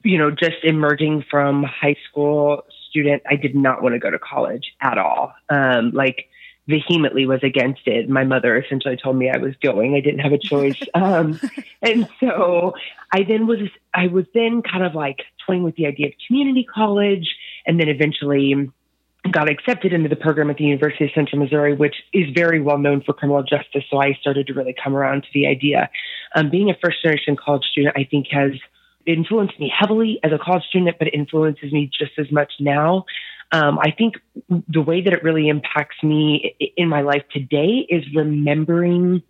you 0.04 0.18
know, 0.18 0.30
just 0.30 0.62
emerging 0.62 1.24
from 1.28 1.64
high 1.64 1.96
school 2.08 2.62
student. 2.90 3.22
I 3.28 3.34
did 3.34 3.56
not 3.56 3.82
want 3.82 3.96
to 3.96 3.98
go 3.98 4.10
to 4.10 4.20
college 4.20 4.72
at 4.80 4.98
all. 4.98 5.32
Um, 5.48 5.90
like, 5.90 6.28
vehemently 6.66 7.26
was 7.26 7.40
against 7.42 7.82
it. 7.86 8.08
My 8.08 8.24
mother 8.24 8.56
essentially 8.56 8.96
told 8.96 9.16
me 9.16 9.30
I 9.30 9.38
was 9.38 9.54
going. 9.62 9.94
I 9.94 10.00
didn't 10.00 10.20
have 10.20 10.32
a 10.32 10.38
choice. 10.38 10.80
um, 10.94 11.38
and 11.82 12.08
so 12.20 12.74
I 13.12 13.22
then 13.22 13.46
was, 13.46 13.60
I 13.92 14.06
was 14.06 14.24
then 14.34 14.62
kind 14.62 14.84
of 14.84 14.94
like 14.94 15.22
toying 15.46 15.62
with 15.62 15.76
the 15.76 15.86
idea 15.86 16.08
of 16.08 16.12
community 16.26 16.64
college 16.64 17.28
and 17.66 17.78
then 17.78 17.88
eventually 17.88 18.70
got 19.30 19.50
accepted 19.50 19.92
into 19.92 20.08
the 20.08 20.16
program 20.16 20.50
at 20.50 20.58
the 20.58 20.64
University 20.64 21.04
of 21.04 21.10
Central 21.14 21.40
Missouri, 21.40 21.74
which 21.74 21.96
is 22.12 22.26
very 22.34 22.60
well 22.60 22.78
known 22.78 23.02
for 23.02 23.14
criminal 23.14 23.42
justice. 23.42 23.84
So 23.90 23.98
I 23.98 24.12
started 24.20 24.46
to 24.48 24.54
really 24.54 24.74
come 24.82 24.94
around 24.94 25.22
to 25.22 25.28
the 25.32 25.46
idea. 25.46 25.88
Um, 26.34 26.50
being 26.50 26.70
a 26.70 26.74
first 26.82 27.02
generation 27.02 27.36
college 27.36 27.64
student, 27.64 27.96
I 27.96 28.04
think 28.04 28.26
has 28.30 28.52
influenced 29.06 29.58
me 29.58 29.72
heavily 29.76 30.18
as 30.22 30.32
a 30.32 30.38
college 30.38 30.64
student, 30.64 30.96
but 30.98 31.08
it 31.08 31.14
influences 31.14 31.72
me 31.72 31.90
just 31.92 32.12
as 32.18 32.30
much 32.30 32.52
now. 32.60 33.04
Um, 33.54 33.78
I 33.78 33.92
think 33.92 34.14
the 34.48 34.82
way 34.82 35.00
that 35.00 35.12
it 35.12 35.22
really 35.22 35.48
impacts 35.48 36.02
me 36.02 36.56
in 36.76 36.88
my 36.88 37.02
life 37.02 37.22
today 37.32 37.86
is 37.88 38.02
remembering 38.12 39.22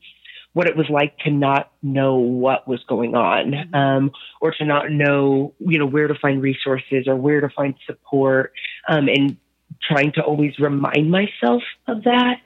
what 0.55 0.67
it 0.67 0.77
was 0.77 0.87
like 0.89 1.19
to 1.19 1.31
not 1.31 1.71
know 1.83 2.17
what 2.17 2.67
was 2.67 2.83
going 2.89 3.15
on 3.15 3.51
mm-hmm. 3.51 3.75
um, 3.75 4.11
or 4.41 4.53
to 4.53 4.65
not 4.65 4.91
know 4.91 5.53
you 5.59 5.79
know 5.79 5.85
where 5.87 6.09
to 6.09 6.15
find 6.15 6.41
resources 6.41 7.07
or 7.07 7.17
where 7.17 7.43
to 7.43 7.51
find 7.51 7.75
support 7.87 8.53
um, 8.89 9.09
and 9.09 9.37
trying 9.83 10.11
to 10.13 10.23
always 10.23 10.59
remind 10.59 11.11
myself 11.11 11.63
of 11.89 12.05
that 12.05 12.37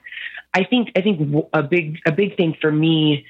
i 0.53 0.63
think 0.63 0.89
i 0.97 1.01
think 1.01 1.33
a 1.53 1.63
big 1.63 1.99
a 2.05 2.11
big 2.11 2.35
thing 2.35 2.57
for 2.59 2.71
me 2.71 3.25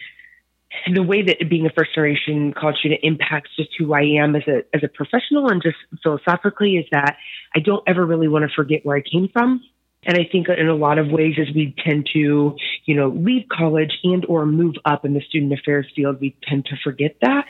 the 0.93 1.03
way 1.03 1.23
that 1.23 1.38
being 1.49 1.65
a 1.65 1.69
first 1.71 1.93
generation 1.95 2.53
college 2.53 2.77
student 2.77 3.01
impacts 3.03 3.49
just 3.55 3.69
who 3.77 3.93
I 3.93 4.01
am 4.21 4.35
as 4.35 4.43
a 4.47 4.63
as 4.73 4.83
a 4.83 4.88
professional 4.88 5.49
and 5.49 5.61
just 5.61 5.77
philosophically 6.03 6.77
is 6.77 6.85
that 6.91 7.17
I 7.55 7.59
don't 7.59 7.83
ever 7.88 8.05
really 8.05 8.27
want 8.27 8.47
to 8.47 8.55
forget 8.55 8.85
where 8.85 8.97
I 8.97 9.01
came 9.01 9.29
from. 9.31 9.61
And 10.05 10.17
I 10.17 10.29
think 10.31 10.47
in 10.47 10.69
a 10.69 10.75
lot 10.75 10.97
of 10.97 11.09
ways, 11.09 11.35
as 11.38 11.53
we 11.53 11.75
tend 11.85 12.07
to, 12.13 12.55
you 12.85 12.95
know, 12.95 13.09
leave 13.09 13.43
college 13.51 13.91
and 14.03 14.25
or 14.27 14.45
move 14.45 14.75
up 14.85 15.03
in 15.03 15.13
the 15.13 15.21
student 15.27 15.51
affairs 15.51 15.88
field, 15.93 16.21
we 16.21 16.38
tend 16.47 16.65
to 16.65 16.77
forget 16.81 17.17
that. 17.21 17.47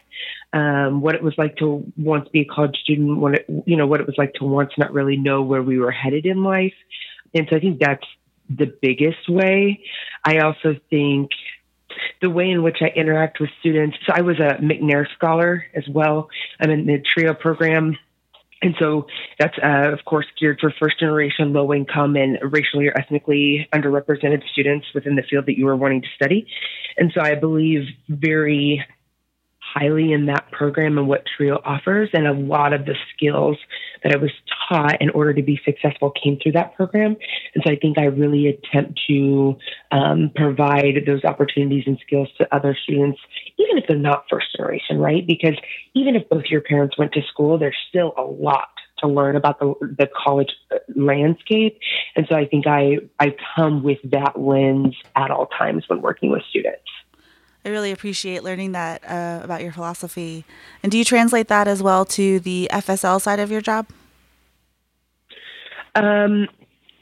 Um, 0.52 1.02
what 1.02 1.14
it 1.14 1.22
was 1.22 1.36
like 1.38 1.58
to 1.58 1.86
once 1.96 2.28
be 2.30 2.42
a 2.42 2.46
college 2.46 2.76
student, 2.78 3.20
what 3.20 3.36
it, 3.36 3.46
you 3.68 3.78
know, 3.78 3.86
what 3.86 4.00
it 4.00 4.08
was 4.08 4.16
like 4.18 4.34
to 4.36 4.46
once 4.46 4.72
not 4.80 4.94
really 4.94 5.16
know 5.16 5.44
where 5.44 5.62
we 5.62 5.78
were 5.78 5.92
headed 5.92 6.26
in 6.26 6.44
life. 6.44 6.74
And 7.36 7.46
so 7.50 7.56
I 7.56 7.60
think 7.60 7.80
that's 7.80 8.08
the 8.50 8.74
biggest 8.82 9.30
way. 9.30 9.84
I 10.26 10.40
also 10.40 10.76
think 10.90 11.30
the 12.22 12.30
way 12.30 12.50
in 12.50 12.64
which 12.64 12.78
I 12.82 12.88
interact 12.96 13.40
with 13.40 13.50
students. 13.60 13.98
So 14.06 14.14
I 14.16 14.22
was 14.22 14.40
a 14.40 14.62
McNair 14.62 15.06
scholar 15.16 15.66
as 15.76 15.84
well. 15.90 16.30
I'm 16.60 16.70
in 16.70 16.86
the 16.86 17.04
TRIO 17.14 17.34
program. 17.34 17.98
And 18.62 18.76
so 18.78 19.08
that's, 19.40 19.58
uh, 19.64 19.94
of 19.94 20.04
course, 20.04 20.26
geared 20.38 20.60
for 20.60 20.74
first 20.80 21.00
generation, 21.00 21.54
low 21.54 21.74
income, 21.74 22.18
and 22.18 22.38
racially 22.42 22.88
or 22.88 22.98
ethnically 22.98 23.70
underrepresented 23.74 24.44
students 24.52 24.88
within 24.94 25.16
the 25.16 25.24
field 25.24 25.46
that 25.46 25.58
you 25.58 25.68
are 25.70 25.78
wanting 25.78 26.02
to 26.02 26.08
study. 26.16 26.46
And 26.98 27.12
so 27.16 27.22
I 27.22 27.36
believe 27.36 27.88
very 28.10 28.86
highly 29.74 30.12
in 30.14 30.26
that 30.28 30.52
program 30.52 30.98
and 30.98 31.08
what 31.08 31.24
TRIO 31.38 31.62
offers. 31.64 32.10
And 32.14 32.28
a 32.28 32.34
lot 32.34 32.74
of 32.74 32.86
the 32.86 32.96
skills 33.14 33.58
that 34.04 34.14
I 34.14 34.18
was 34.18 34.32
taught 34.68 35.02
in 35.02 35.10
order 35.12 35.34
to 35.34 35.42
be 35.42 35.60
successful 35.64 36.12
came 36.12 36.38
through 36.42 36.54
that 36.54 36.76
program. 36.76 37.16
And 37.54 37.64
so 37.66 37.72
I 37.72 37.76
think 37.76 37.98
I 37.98 38.06
really 38.06 38.48
attempt 38.48 39.00
to 39.08 39.58
um, 39.92 40.32
provide 40.36 41.04
those 41.06 41.24
opportunities 41.24 41.84
and 41.86 42.00
skills 42.06 42.30
to 42.38 42.56
other 42.56 42.78
students, 42.84 43.20
even 43.58 43.78
if 43.78 43.86
they're 43.88 43.98
not 43.98 44.26
first 44.30 44.48
generation, 44.56 44.98
right? 44.98 45.26
Because 45.26 45.58
even 45.94 46.16
if 46.16 46.28
both 46.30 46.46
your 46.50 46.62
parents 46.62 46.98
went 46.98 47.14
to 47.14 47.22
school, 47.32 47.58
there's 47.58 47.78
still 47.90 48.14
a 48.18 48.24
lot 48.24 48.70
to 49.00 49.08
learn 49.08 49.36
about 49.36 49.60
the, 49.60 49.74
the 49.82 50.10
college 50.16 50.52
uh, 50.72 50.78
landscape. 50.96 51.80
And 52.16 52.28
so 52.30 52.36
I 52.36 52.46
think 52.46 52.68
I, 52.68 52.98
I 53.20 53.36
come 53.56 53.84
with 53.84 54.00
that 54.12 54.40
lens 54.40 54.96
at 55.16 55.32
all 55.32 55.48
times 55.48 55.86
when 55.88 56.02
working 56.02 56.32
with 56.32 56.44
students. 56.50 56.84
I 57.70 57.72
really 57.72 57.92
appreciate 57.92 58.44
learning 58.44 58.72
that 58.72 59.04
uh, 59.08 59.42
about 59.44 59.62
your 59.62 59.72
philosophy. 59.72 60.44
And 60.82 60.92
do 60.92 60.98
you 60.98 61.06
translate 61.06 61.50
that 61.50 61.68
as 61.68 61.84
well 61.84 62.04
to 62.06 62.40
the 62.40 62.68
FSL 62.74 63.22
side 63.22 63.40
of 63.40 63.52
your 63.52 63.62
job? 63.62 63.86
Um, 65.94 66.48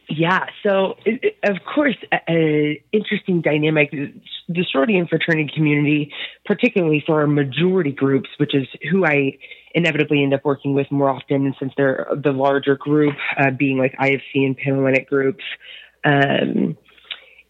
yeah. 0.09 0.47
So, 0.63 0.95
it, 1.05 1.37
of 1.43 1.57
course, 1.73 1.95
an 2.11 2.77
interesting 2.91 3.39
dynamic. 3.39 3.91
The 3.91 4.65
sorority 4.69 4.97
and 4.97 5.07
fraternity 5.07 5.49
community, 5.55 6.11
particularly 6.45 7.01
for 7.05 7.21
our 7.21 7.27
majority 7.27 7.93
groups, 7.93 8.29
which 8.37 8.53
is 8.53 8.67
who 8.91 9.05
I 9.05 9.37
inevitably 9.73 10.21
end 10.21 10.33
up 10.33 10.43
working 10.43 10.73
with 10.73 10.91
more 10.91 11.09
often, 11.09 11.55
since 11.59 11.71
they're 11.77 12.07
the 12.11 12.31
larger 12.31 12.75
group, 12.75 13.15
uh, 13.37 13.51
being 13.51 13.77
like 13.77 13.93
IFC 13.93 14.45
and 14.45 14.57
Panhellenic 14.57 15.07
groups, 15.07 15.45
um, 16.03 16.77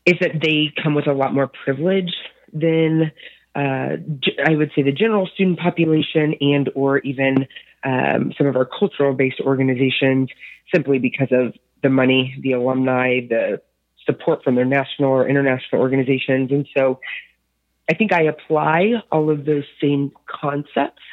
is 0.06 0.20
that 0.22 0.40
they 0.40 0.72
come 0.84 0.94
with 0.94 1.08
a 1.08 1.14
lot 1.14 1.34
more 1.34 1.50
privilege 1.64 2.14
than 2.54 3.12
uh, 3.56 3.98
I 4.46 4.56
would 4.56 4.72
say 4.76 4.84
the 4.84 4.92
general 4.92 5.28
student 5.34 5.60
population 5.60 6.36
and 6.42 6.70
or 6.76 7.00
even 7.00 7.48
um, 7.84 8.34
some 8.38 8.48
of 8.48 8.56
our 8.56 8.66
cultural 8.66 9.14
based 9.14 9.42
organizations 9.42 10.30
simply 10.74 11.00
because 11.00 11.30
of 11.32 11.54
the 11.82 11.90
money, 11.90 12.36
the 12.42 12.52
alumni, 12.54 13.22
the 13.28 13.62
support 14.06 14.44
from 14.44 14.56
their 14.56 14.66
national 14.66 15.10
or 15.10 15.28
international 15.28 15.82
organizations. 15.82 16.52
And 16.52 16.68
so 16.76 17.00
I 17.90 17.94
think 17.94 18.14
I 18.14 18.24
apply 18.24 18.94
all 19.12 19.30
of 19.30 19.46
those 19.46 19.64
same 19.82 20.12
concepts 20.26 21.04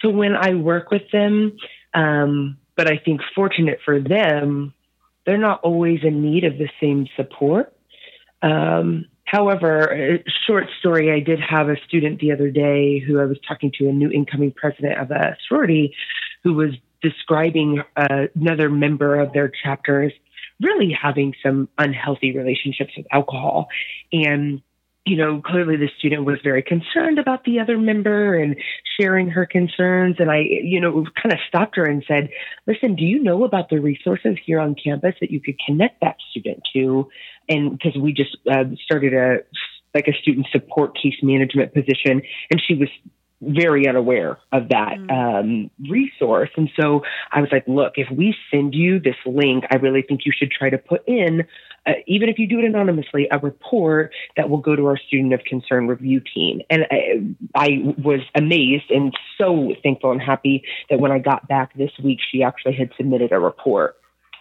to 0.00 0.10
when 0.10 0.34
I 0.34 0.54
work 0.54 0.90
with 0.90 1.10
them. 1.12 1.56
Um, 1.94 2.58
but 2.76 2.90
I 2.90 2.98
think 2.98 3.20
fortunate 3.34 3.78
for 3.84 4.00
them, 4.00 4.74
they're 5.24 5.38
not 5.38 5.60
always 5.62 6.00
in 6.02 6.22
need 6.22 6.44
of 6.44 6.58
the 6.58 6.68
same 6.80 7.08
support. 7.16 7.74
Um, 8.42 9.06
However, 9.26 10.20
short 10.46 10.66
story, 10.78 11.12
I 11.12 11.20
did 11.20 11.40
have 11.40 11.68
a 11.68 11.76
student 11.86 12.20
the 12.20 12.32
other 12.32 12.50
day 12.50 13.00
who 13.00 13.20
I 13.20 13.24
was 13.24 13.38
talking 13.46 13.72
to, 13.78 13.88
a 13.88 13.92
new 13.92 14.10
incoming 14.10 14.52
president 14.52 14.98
of 14.98 15.10
a 15.10 15.36
sorority, 15.46 15.94
who 16.44 16.54
was 16.54 16.70
describing 17.02 17.82
uh, 17.96 18.26
another 18.34 18.70
member 18.70 19.18
of 19.18 19.32
their 19.32 19.48
chapters 19.48 20.12
really 20.60 20.90
having 20.90 21.34
some 21.42 21.68
unhealthy 21.76 22.36
relationships 22.36 22.92
with 22.96 23.06
alcohol. 23.12 23.68
And 24.12 24.62
you 25.06 25.16
know, 25.16 25.40
clearly 25.40 25.76
the 25.76 25.88
student 25.98 26.24
was 26.24 26.38
very 26.42 26.62
concerned 26.62 27.20
about 27.20 27.44
the 27.44 27.60
other 27.60 27.78
member 27.78 28.34
and 28.34 28.56
sharing 29.00 29.28
her 29.30 29.46
concerns. 29.46 30.16
And 30.18 30.30
I, 30.30 30.38
you 30.38 30.80
know, 30.80 31.06
kind 31.22 31.32
of 31.32 31.38
stopped 31.46 31.76
her 31.76 31.84
and 31.84 32.04
said, 32.08 32.28
listen, 32.66 32.96
do 32.96 33.04
you 33.04 33.22
know 33.22 33.44
about 33.44 33.70
the 33.70 33.80
resources 33.80 34.36
here 34.44 34.58
on 34.58 34.74
campus 34.74 35.14
that 35.20 35.30
you 35.30 35.40
could 35.40 35.60
connect 35.64 36.00
that 36.00 36.16
student 36.30 36.62
to? 36.72 37.08
And 37.48 37.70
because 37.70 37.96
we 37.96 38.12
just 38.12 38.36
uh, 38.50 38.64
started 38.84 39.14
a, 39.14 39.36
like 39.94 40.08
a 40.08 40.12
student 40.20 40.48
support 40.50 40.96
case 41.00 41.14
management 41.22 41.72
position 41.72 42.22
and 42.50 42.60
she 42.66 42.74
was 42.74 42.88
very 43.40 43.86
unaware 43.86 44.38
of 44.50 44.68
that 44.70 44.94
mm. 44.98 45.10
um, 45.10 45.70
resource. 45.88 46.50
And 46.56 46.70
so 46.80 47.02
I 47.30 47.40
was 47.40 47.50
like, 47.52 47.64
look, 47.68 47.92
if 47.96 48.08
we 48.10 48.34
send 48.50 48.74
you 48.74 48.98
this 48.98 49.16
link, 49.26 49.64
I 49.70 49.76
really 49.76 50.02
think 50.02 50.22
you 50.24 50.32
should 50.36 50.50
try 50.50 50.70
to 50.70 50.78
put 50.78 51.06
in, 51.06 51.44
uh, 51.86 51.92
even 52.06 52.28
if 52.28 52.38
you 52.38 52.48
do 52.48 52.58
it 52.58 52.64
anonymously, 52.64 53.28
a 53.30 53.38
report 53.38 54.12
that 54.36 54.50
will 54.50 54.58
go 54.58 54.74
to 54.74 54.86
our 54.86 54.96
student 54.96 55.32
of 55.32 55.40
concern 55.44 55.86
review 55.86 56.20
team. 56.34 56.60
And 56.68 56.86
I, 56.90 57.34
I 57.54 57.94
was 58.02 58.20
amazed 58.34 58.90
and 58.90 59.12
so 59.38 59.72
thankful 59.82 60.10
and 60.10 60.20
happy 60.20 60.64
that 60.90 60.98
when 60.98 61.12
I 61.12 61.18
got 61.18 61.48
back 61.48 61.74
this 61.74 61.92
week, 62.02 62.18
she 62.30 62.42
actually 62.42 62.74
had 62.74 62.90
submitted 62.96 63.32
a 63.32 63.38
report 63.38 63.96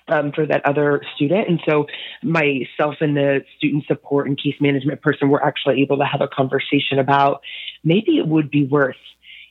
um, 0.08 0.32
for 0.32 0.46
that 0.46 0.66
other 0.66 1.02
student. 1.16 1.48
And 1.48 1.60
so 1.68 1.86
myself 2.24 2.96
and 3.02 3.16
the 3.16 3.44
student 3.58 3.86
support 3.88 4.28
and 4.28 4.38
case 4.38 4.56
management 4.60 5.02
person 5.02 5.30
were 5.30 5.44
actually 5.44 5.82
able 5.82 5.98
to 5.98 6.06
have 6.06 6.22
a 6.22 6.28
conversation 6.28 7.00
about 7.00 7.42
maybe 7.84 8.18
it 8.18 8.28
would 8.28 8.50
be 8.50 8.66
worth 8.66 8.96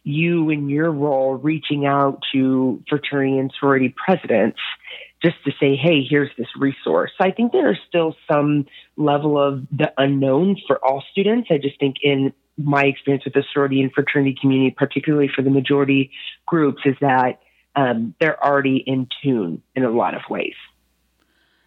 you 0.04 0.50
in 0.50 0.68
your 0.68 0.90
role 0.90 1.34
reaching 1.34 1.86
out 1.86 2.20
to 2.32 2.82
fraternity 2.88 3.38
and 3.38 3.52
sorority 3.58 3.94
presidents 4.04 4.58
just 5.24 5.42
to 5.44 5.52
say, 5.58 5.74
hey, 5.74 6.04
here's 6.08 6.30
this 6.36 6.48
resource. 6.58 7.10
I 7.18 7.30
think 7.30 7.52
there 7.52 7.70
is 7.72 7.78
still 7.88 8.14
some 8.30 8.66
level 8.96 9.40
of 9.40 9.66
the 9.72 9.90
unknown 9.96 10.56
for 10.66 10.84
all 10.84 11.02
students. 11.10 11.48
I 11.50 11.56
just 11.56 11.80
think 11.80 11.96
in 12.02 12.34
my 12.58 12.82
experience 12.82 13.24
with 13.24 13.32
the 13.32 13.42
sorority 13.52 13.80
and 13.80 13.90
fraternity 13.90 14.36
community, 14.38 14.74
particularly 14.76 15.30
for 15.34 15.42
the 15.42 15.50
majority 15.50 16.10
groups, 16.46 16.82
is 16.84 16.94
that 17.00 17.40
um, 17.74 18.14
they're 18.20 18.42
already 18.44 18.76
in 18.86 19.08
tune 19.22 19.62
in 19.74 19.84
a 19.84 19.90
lot 19.90 20.14
of 20.14 20.20
ways. 20.28 20.54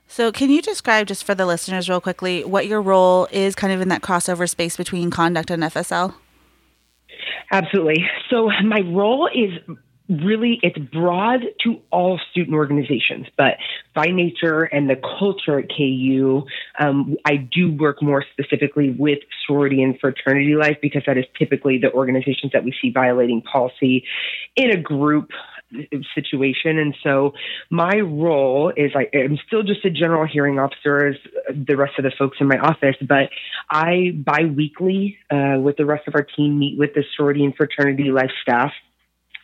So, 0.10 0.32
can 0.32 0.50
you 0.50 0.62
describe 0.62 1.08
just 1.08 1.26
for 1.26 1.36
the 1.36 1.46
listeners, 1.46 1.90
real 1.90 2.00
quickly, 2.00 2.46
what 2.46 2.66
your 2.66 2.82
role 2.82 3.28
is 3.32 3.56
kind 3.56 3.74
of 3.74 3.82
in 3.82 3.90
that 3.90 4.02
crossover 4.02 4.50
space 4.50 4.78
between 4.78 5.12
conduct 5.12 5.52
and 5.52 5.62
FSL? 5.64 6.14
Absolutely. 7.52 8.06
So, 8.30 8.50
my 8.64 8.82
role 8.86 9.28
is 9.28 9.78
really 10.10 10.60
it's 10.64 10.78
broad 10.78 11.42
to 11.64 11.80
all 11.92 12.20
student 12.32 12.56
organizations 12.56 13.28
but 13.38 13.56
by 13.94 14.06
nature 14.06 14.64
and 14.64 14.90
the 14.90 14.96
culture 14.96 15.60
at 15.60 15.66
ku 15.70 16.46
um, 16.80 17.16
i 17.26 17.36
do 17.36 17.72
work 17.74 18.02
more 18.02 18.24
specifically 18.32 18.96
with 18.98 19.20
sorority 19.46 19.84
and 19.84 20.00
fraternity 20.00 20.56
life 20.56 20.78
because 20.82 21.04
that 21.06 21.18
is 21.18 21.26
typically 21.38 21.78
the 21.78 21.92
organizations 21.92 22.52
that 22.54 22.64
we 22.64 22.74
see 22.82 22.90
violating 22.90 23.42
policy 23.42 24.06
in 24.56 24.72
a 24.72 24.78
group 24.78 25.32
situation. 26.16 26.78
And 26.78 26.96
so 27.04 27.34
my 27.70 28.00
role 28.00 28.72
is 28.76 28.92
I, 28.96 29.08
am 29.14 29.38
still 29.46 29.64
just 29.64 29.84
a 29.86 29.90
general 29.90 30.26
hearing 30.26 30.60
officer 30.60 31.08
as 31.08 31.16
the 31.50 31.76
rest 31.76 31.94
of 31.98 32.04
the 32.04 32.12
folks 32.18 32.38
in 32.40 32.48
my 32.48 32.58
office, 32.58 32.96
but 33.02 33.30
I 33.70 34.14
biweekly 34.16 35.18
uh, 35.30 35.60
with 35.60 35.78
the 35.78 35.86
rest 35.86 36.08
of 36.08 36.16
our 36.16 36.24
team 36.24 36.60
meet 36.60 36.78
with 36.78 36.94
the 36.94 37.04
sorority 37.16 37.44
and 37.44 37.56
fraternity 37.56 38.12
life 38.12 38.32
staff 38.42 38.72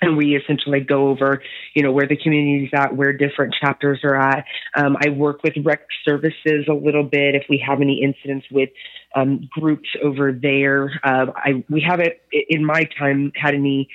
and 0.03 0.17
we 0.17 0.36
essentially 0.36 0.81
go 0.81 1.10
over, 1.10 1.41
you 1.74 1.83
know, 1.83 1.91
where 1.91 2.07
the 2.07 2.17
community 2.17 2.65
is 2.65 2.72
at, 2.74 2.95
where 2.95 3.13
different 3.13 3.55
chapters 3.60 4.00
are 4.03 4.15
at. 4.15 4.45
Um, 4.75 4.98
I 5.03 5.10
work 5.10 5.43
with 5.43 5.53
rec 5.63 5.81
services 6.05 6.65
a 6.69 6.74
little 6.74 7.03
bit 7.03 7.36
if 7.36 7.43
we 7.50 7.63
have 7.65 7.81
any 7.81 8.01
incidents 8.03 8.45
with 8.51 8.69
um, 9.15 9.48
groups 9.51 9.89
over 10.03 10.31
there. 10.31 11.00
Uh, 11.03 11.27
I 11.36 11.63
we 11.69 11.81
haven't 11.88 12.13
in 12.31 12.65
my 12.65 12.88
time 12.98 13.31
had 13.36 13.53
any 13.53 13.89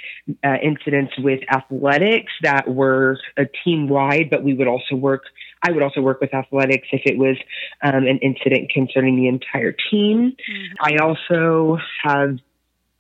uh, 0.45 0.57
incidents 0.63 1.13
with 1.19 1.41
athletics 1.53 2.33
that 2.43 2.69
were 2.69 3.19
a 3.37 3.45
team 3.65 3.89
wide, 3.89 4.31
but 4.31 4.43
we 4.43 4.55
would 4.55 4.69
also 4.69 4.95
work. 4.95 5.23
I 5.63 5.73
would 5.73 5.83
also 5.83 6.01
work 6.01 6.21
with 6.21 6.33
athletics 6.33 6.87
if 6.93 7.03
it 7.05 7.19
was 7.19 7.37
um, 7.83 8.07
an 8.07 8.19
incident 8.23 8.71
concerning 8.73 9.17
the 9.17 9.27
entire 9.27 9.75
team. 9.91 10.37
Mm-hmm. 10.51 10.75
I 10.81 11.03
also 11.03 11.79
have 12.05 12.39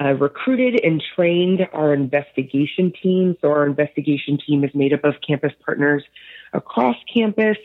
uh, 0.02 0.14
recruited 0.14 0.80
and 0.84 1.02
trained 1.16 1.66
our 1.72 1.92
investigation 1.92 2.92
team. 3.02 3.36
So 3.40 3.48
our 3.48 3.66
investigation 3.66 4.38
team 4.44 4.64
is 4.64 4.70
made 4.74 4.92
up 4.92 5.04
of 5.04 5.14
campus 5.26 5.52
partners 5.64 6.04
across 6.52 6.96
campus, 7.12 7.56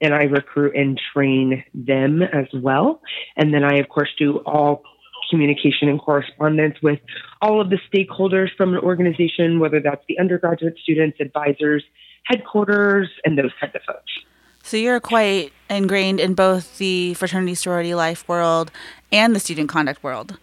and 0.00 0.14
I 0.14 0.24
recruit 0.24 0.74
and 0.74 1.00
train 1.12 1.64
them 1.74 2.22
as 2.22 2.46
well. 2.54 3.00
And 3.36 3.52
then 3.52 3.64
I, 3.64 3.76
of 3.76 3.88
course, 3.88 4.08
do 4.18 4.38
all 4.38 4.82
communication 5.30 5.88
and 5.88 6.00
correspondence 6.00 6.76
with 6.82 6.98
all 7.40 7.60
of 7.60 7.70
the 7.70 7.78
stakeholders 7.92 8.48
from 8.56 8.74
an 8.74 8.80
organization, 8.80 9.60
whether 9.60 9.80
that's 9.80 10.04
the 10.08 10.18
undergraduate 10.18 10.76
students, 10.82 11.18
advisors, 11.20 11.82
headquarters, 12.24 13.08
and 13.24 13.38
those 13.38 13.50
types 13.60 13.74
of 13.74 13.82
folks. 13.82 14.12
So 14.62 14.76
you're 14.76 15.00
quite 15.00 15.52
ingrained 15.68 16.20
in 16.20 16.34
both 16.34 16.78
the 16.78 17.14
fraternity 17.14 17.54
sorority 17.54 17.94
life 17.94 18.28
world 18.28 18.70
and 19.10 19.34
the 19.34 19.40
student 19.40 19.68
conduct 19.68 20.02
world. 20.02 20.38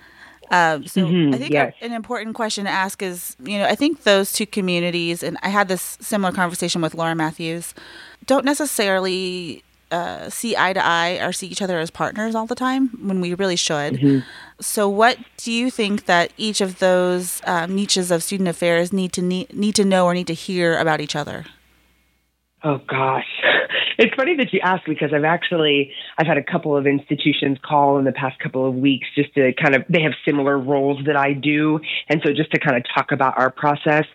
Um, 0.52 0.86
so 0.88 1.02
mm-hmm, 1.02 1.34
I 1.34 1.38
think 1.38 1.52
yes. 1.52 1.74
an 1.82 1.94
important 1.94 2.36
question 2.36 2.66
to 2.66 2.72
ask 2.72 3.02
is, 3.02 3.36
you 3.44 3.58
know, 3.58 3.66
I 3.66 3.76
think 3.76 4.04
those 4.04 4.34
two 4.34 4.46
communities, 4.46 5.22
and 5.22 5.38
I 5.44 5.50
had 5.50 5.68
this 5.68 5.98
similar 6.02 6.34
conversation 6.34 6.82
with 6.82 6.96
Laura 6.96 7.16
Matthews, 7.16 7.74
don't 8.26 8.46
necessarily 8.46 9.64
uh, 9.92 10.30
see 10.30 10.56
eye 10.56 10.74
to 10.74 10.86
eye 10.86 11.20
or 11.22 11.32
see 11.32 11.48
each 11.48 11.62
other 11.62 11.80
as 11.80 11.90
partners 11.90 12.36
all 12.36 12.46
the 12.46 12.56
time 12.56 12.90
when 13.02 13.22
we 13.22 13.34
really 13.34 13.56
should. 13.56 13.94
Mm-hmm. 13.94 14.20
So, 14.60 14.90
what 14.90 15.18
do 15.38 15.52
you 15.52 15.72
think 15.72 16.06
that 16.06 16.32
each 16.38 16.62
of 16.62 16.80
those 16.80 17.42
um, 17.46 17.76
niches 17.76 18.12
of 18.12 18.24
student 18.24 18.50
affairs 18.50 18.92
need 18.92 19.14
to 19.14 19.22
need, 19.22 19.54
need 19.54 19.76
to 19.76 19.86
know 19.86 20.06
or 20.06 20.14
need 20.14 20.28
to 20.28 20.34
hear 20.34 20.78
about 20.78 21.02
each 21.02 21.16
other? 21.16 21.46
Oh 22.64 22.80
gosh, 22.88 23.26
it's 24.00 24.16
funny 24.16 24.36
that 24.38 24.54
you 24.54 24.62
ask 24.64 24.84
because 24.86 25.12
I've 25.14 25.26
actually 25.26 25.92
I've 26.18 26.26
had 26.26 26.38
a 26.38 26.44
couple 26.44 26.76
of 26.76 26.88
institutions 26.88 27.58
call 27.64 28.00
in 28.00 28.06
the 28.06 28.14
past 28.14 28.40
couple 28.40 28.68
of 28.68 28.76
weeks 28.76 29.08
just 29.14 29.34
to 29.36 29.52
kind 29.54 29.76
of 29.76 29.84
they 29.90 30.02
have 30.02 30.14
similar 30.26 30.58
roles 30.58 31.06
that 31.06 31.18
I 31.18 31.34
do, 31.34 31.80
and 32.08 32.22
so 32.26 32.34
just 32.34 32.52
to 32.52 32.60
kind 32.60 32.78
of 32.78 32.84
talk 32.96 33.12
about 33.12 33.38
our 33.38 33.52
process. 33.52 34.06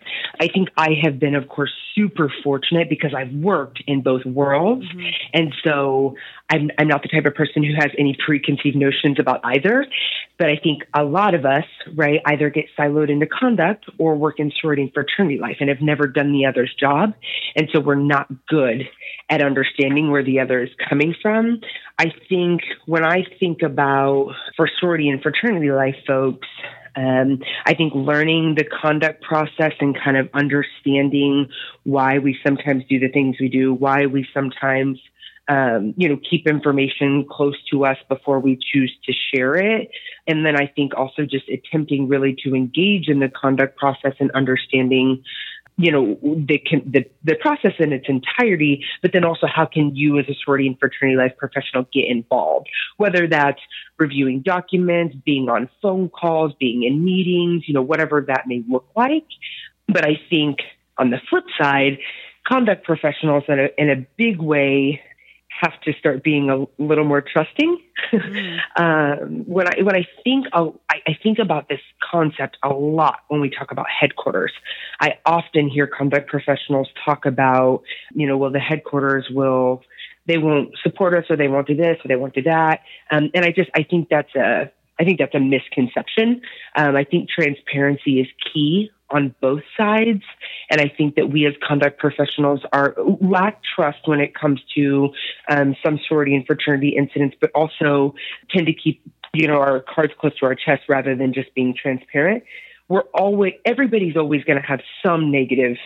I 0.40 0.48
think 0.48 0.70
I 0.76 0.96
have 1.02 1.18
been, 1.18 1.34
of 1.34 1.48
course, 1.48 1.70
super 1.94 2.32
fortunate 2.42 2.88
because 2.88 3.12
I've 3.14 3.32
worked 3.32 3.82
in 3.86 4.02
both 4.02 4.24
worlds, 4.24 4.86
mm-hmm. 4.86 5.06
and 5.34 5.54
so 5.62 6.16
I'm 6.50 6.70
I'm 6.78 6.88
not 6.88 7.02
the 7.02 7.08
type 7.08 7.24
of 7.26 7.34
person 7.34 7.62
who 7.62 7.72
has 7.74 7.90
any 7.98 8.16
preconceived 8.24 8.76
notions 8.76 9.18
about 9.18 9.40
either. 9.44 9.87
But 10.38 10.48
I 10.48 10.57
think 10.57 10.83
a 10.92 11.04
lot 11.04 11.35
of 11.35 11.44
us, 11.44 11.64
right, 11.94 12.20
either 12.26 12.50
get 12.50 12.66
siloed 12.78 13.09
into 13.09 13.26
conduct 13.26 13.87
or 13.98 14.16
work 14.16 14.40
in 14.40 14.52
sorority 14.61 14.83
and 14.83 14.92
fraternity 14.92 15.38
life 15.38 15.59
and 15.61 15.68
have 15.68 15.80
never 15.80 16.07
done 16.07 16.33
the 16.33 16.46
other's 16.46 16.74
job, 16.78 17.14
and 17.57 17.68
so 17.72 17.80
we're 17.80 17.94
not 17.94 18.28
good 18.48 18.88
at 19.30 19.42
understanding 19.42 20.11
where 20.11 20.24
the 20.24 20.40
other 20.40 20.62
is 20.62 20.70
coming 20.88 21.14
from. 21.22 21.61
I 21.98 22.12
think 22.28 22.62
when 22.87 23.04
I 23.04 23.24
think 23.38 23.62
about 23.62 24.35
for 24.57 24.68
sorority 24.80 25.09
and 25.09 25.22
fraternity 25.22 25.70
life 25.70 25.96
folks, 26.07 26.48
um, 26.96 27.40
I 27.66 27.74
think 27.74 27.92
learning 27.94 28.54
the 28.57 28.64
conduct 28.64 29.22
process 29.22 29.72
and 29.80 29.96
kind 29.98 30.16
of 30.16 30.28
understanding 30.35 31.48
why 31.83 32.18
we 32.18 32.38
sometimes 32.44 32.85
do 32.88 32.98
the 33.00 33.09
things 33.09 33.37
we 33.40 33.48
do, 33.48 33.74
why 33.74 34.07
we 34.07 34.26
sometimes 34.33 35.00
um, 35.48 35.94
you 35.96 36.09
know, 36.09 36.18
keep 36.28 36.46
information 36.46 37.26
close 37.30 37.57
to 37.70 37.85
us 37.85 37.98
before 38.09 38.40
we 38.40 38.59
choose 38.72 38.92
to 39.04 39.12
share 39.12 39.54
it. 39.54 39.90
And 40.26 40.44
then 40.44 40.57
I 40.57 40.66
think 40.66 40.96
also 40.96 41.22
just 41.22 41.48
attempting 41.48 42.09
really 42.09 42.35
to 42.44 42.54
engage 42.54 43.09
in 43.09 43.20
the 43.20 43.28
conduct 43.28 43.76
process 43.76 44.14
and 44.20 44.30
understanding 44.30 45.22
you 45.76 45.90
know 45.90 46.16
the, 46.22 46.62
the 46.87 47.04
the 47.24 47.35
process 47.40 47.72
in 47.80 47.92
its 47.92 48.07
entirety, 48.09 48.85
but 49.02 49.12
then 49.12 49.24
also 49.24 49.46
how 49.52 49.66
can 49.66 49.94
you 49.96 50.18
as 50.18 50.26
a 50.28 50.35
sorority 50.35 50.68
and 50.68 50.78
fraternity 50.78 51.16
life 51.16 51.33
professional 51.37 51.85
get 51.92 52.04
involved? 52.07 52.68
Whether 52.96 53.26
that's 53.26 53.61
reviewing 53.98 54.42
documents, 54.42 55.16
being 55.24 55.48
on 55.48 55.68
phone 55.83 56.11
calls, 56.11 56.52
being 56.61 56.85
in 56.85 57.04
meetings, 57.04 57.64
you 57.66 57.74
know, 57.74 57.83
whatever 57.83 58.24
that 58.28 58.46
may 58.46 58.62
look 58.68 58.87
like. 58.94 59.26
But 59.88 60.04
I 60.04 60.20
think 60.30 60.59
on 60.96 61.11
the 61.11 61.18
flip 61.28 61.44
side, 61.61 61.98
conduct 62.46 62.85
professionals 62.85 63.42
in 63.48 63.59
a, 63.59 63.68
in 63.76 63.90
a 63.90 64.07
big 64.16 64.40
way 64.40 65.00
have 65.60 65.80
to 65.82 65.92
start 65.98 66.22
being 66.22 66.50
a 66.50 66.66
little 66.82 67.04
more 67.04 67.20
trusting. 67.20 67.78
Mm. 68.12 68.58
um, 68.76 69.44
when 69.46 69.68
I 69.68 69.82
when 69.82 69.94
I 69.94 70.06
think 70.22 70.46
I, 70.52 70.70
I 70.90 71.16
think 71.22 71.38
about 71.38 71.68
this 71.68 71.80
concept 72.10 72.58
a 72.62 72.68
lot 72.68 73.20
when 73.28 73.40
we 73.40 73.50
talk 73.50 73.70
about 73.70 73.86
headquarters. 73.88 74.52
I 75.00 75.18
often 75.24 75.68
hear 75.68 75.86
conduct 75.86 76.28
professionals 76.28 76.88
talk 77.04 77.26
about, 77.26 77.82
you 78.14 78.26
know, 78.26 78.36
well 78.36 78.50
the 78.50 78.58
headquarters 78.60 79.26
will 79.30 79.82
they 80.26 80.38
won't 80.38 80.70
support 80.82 81.14
us 81.14 81.24
or 81.30 81.36
they 81.36 81.48
won't 81.48 81.66
do 81.66 81.76
this 81.76 81.98
or 82.04 82.08
they 82.08 82.16
won't 82.16 82.34
do 82.34 82.42
that. 82.42 82.80
Um, 83.10 83.30
and 83.34 83.44
I 83.44 83.52
just 83.52 83.70
I 83.74 83.84
think 83.84 84.08
that's 84.08 84.34
a 84.34 84.70
I 84.98 85.04
think 85.04 85.18
that's 85.18 85.35
a 85.35 85.40
misconception. 85.40 86.40
Um, 86.76 86.96
I 86.96 87.04
think 87.04 87.28
transparency 87.28 88.20
is 88.20 88.28
key 88.52 88.90
on 89.11 89.35
both 89.40 89.62
sides. 89.76 90.22
And 90.70 90.80
I 90.80 90.92
think 90.94 91.16
that 91.16 91.30
we 91.30 91.46
as 91.46 91.54
conduct 91.66 91.98
professionals 91.98 92.61
are 92.72 92.94
lack 93.20 93.61
trust 93.74 93.98
when 94.07 94.20
it 94.20 94.35
comes 94.35 94.61
to 94.74 95.11
um, 95.48 95.76
some 95.85 96.00
sorority 96.09 96.35
and 96.35 96.46
fraternity 96.46 96.94
incidents, 96.96 97.37
but 97.40 97.50
also 97.54 98.14
tend 98.50 98.66
to 98.66 98.72
keep, 98.72 99.02
you 99.33 99.46
know, 99.46 99.59
our 99.59 99.80
cards 99.80 100.12
close 100.18 100.37
to 100.38 100.46
our 100.46 100.54
chest 100.54 100.83
rather 100.88 101.14
than 101.14 101.33
just 101.33 101.54
being 101.54 101.74
transparent. 101.80 102.44
We're 102.88 103.02
always, 103.14 103.54
everybody's 103.64 104.16
always 104.16 104.44
going 104.44 104.61
to 104.61 104.66
have 104.66 104.80
some 105.04 105.30
negative 105.30 105.76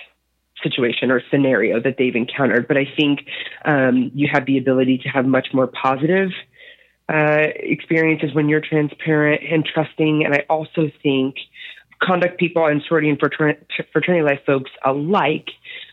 situation 0.63 1.11
or 1.11 1.23
scenario 1.31 1.81
that 1.81 1.97
they've 1.99 2.17
encountered. 2.17 2.67
But 2.67 2.77
I 2.77 2.87
think 2.97 3.21
um, 3.65 4.11
you 4.15 4.29
have 4.33 4.47
the 4.47 4.59
ability 4.59 4.99
to 4.99 5.09
have 5.09 5.25
much 5.25 5.49
more 5.53 5.69
positive 5.69 6.31
uh, 7.09 7.47
experiences 7.57 8.35
when 8.35 8.49
you're 8.49 8.61
transparent 8.61 9.43
and 9.51 9.65
trusting. 9.65 10.25
And 10.25 10.35
I 10.35 10.45
also 10.51 10.91
think 11.03 11.37
conduct 12.03 12.39
people 12.39 12.67
and 12.67 12.83
sorority 12.87 13.09
and 13.09 13.19
fraternity 13.19 14.23
life 14.23 14.41
folks 14.47 14.71
alike 14.85 15.49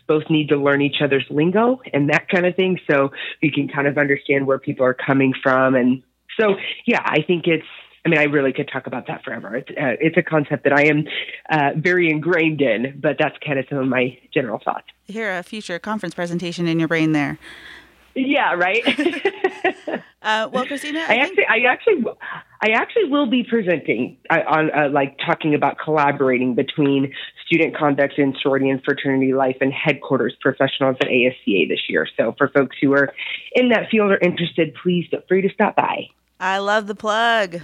both 0.06 0.24
need 0.30 0.48
to 0.48 0.56
learn 0.56 0.80
each 0.80 1.00
other's 1.02 1.24
lingo 1.30 1.80
and 1.92 2.10
that 2.10 2.28
kind 2.28 2.46
of 2.46 2.54
thing 2.54 2.78
so 2.88 3.10
you 3.40 3.50
can 3.50 3.66
kind 3.66 3.88
of 3.88 3.98
understand 3.98 4.46
where 4.46 4.58
people 4.58 4.86
are 4.86 4.94
coming 4.94 5.34
from 5.42 5.74
and 5.74 6.04
so 6.38 6.54
yeah 6.86 7.02
i 7.04 7.22
think 7.22 7.48
it's 7.48 7.66
I 8.04 8.08
mean, 8.08 8.20
I 8.20 8.24
really 8.24 8.52
could 8.52 8.68
talk 8.72 8.86
about 8.86 9.08
that 9.08 9.24
forever. 9.24 9.56
It's, 9.56 9.68
uh, 9.68 9.98
it's 10.00 10.16
a 10.16 10.22
concept 10.22 10.62
that 10.62 10.72
I 10.72 10.84
am 10.84 11.08
uh, 11.50 11.70
very 11.74 12.08
ingrained 12.08 12.60
in, 12.60 13.00
but 13.00 13.16
that's 13.18 13.34
kind 13.44 13.58
of 13.58 13.66
some 13.68 13.78
of 13.78 13.88
my 13.88 14.16
general 14.32 14.60
thoughts. 14.64 14.86
Hear 15.06 15.36
a 15.36 15.42
future 15.42 15.80
conference 15.80 16.14
presentation 16.14 16.68
in 16.68 16.78
your 16.78 16.86
brain 16.86 17.10
there. 17.10 17.36
Yeah, 18.16 18.54
right. 18.54 18.82
uh, 20.22 20.48
well, 20.50 20.64
Christina, 20.64 21.00
I, 21.06 21.16
I 21.16 21.18
actually, 21.18 21.44
I 21.46 21.58
actually, 21.66 22.04
I 22.62 22.70
actually 22.70 23.04
will 23.10 23.26
be 23.26 23.44
presenting 23.44 24.16
uh, 24.30 24.40
on, 24.48 24.70
uh, 24.74 24.88
like, 24.90 25.18
talking 25.18 25.54
about 25.54 25.76
collaborating 25.78 26.54
between 26.54 27.12
student 27.46 27.76
conduct 27.76 28.16
and 28.16 28.34
sorority 28.40 28.70
and 28.70 28.82
fraternity 28.82 29.34
life 29.34 29.58
and 29.60 29.70
headquarters 29.70 30.34
professionals 30.40 30.96
at 31.02 31.08
ASCA 31.08 31.68
this 31.68 31.80
year. 31.90 32.08
So, 32.16 32.34
for 32.38 32.48
folks 32.48 32.76
who 32.80 32.94
are 32.94 33.12
in 33.54 33.68
that 33.68 33.90
field 33.90 34.10
or 34.10 34.16
interested, 34.16 34.74
please 34.82 35.06
feel 35.10 35.20
free 35.28 35.42
to 35.42 35.50
stop 35.52 35.76
by. 35.76 36.08
I 36.40 36.58
love 36.58 36.86
the 36.86 36.94
plug. 36.94 37.60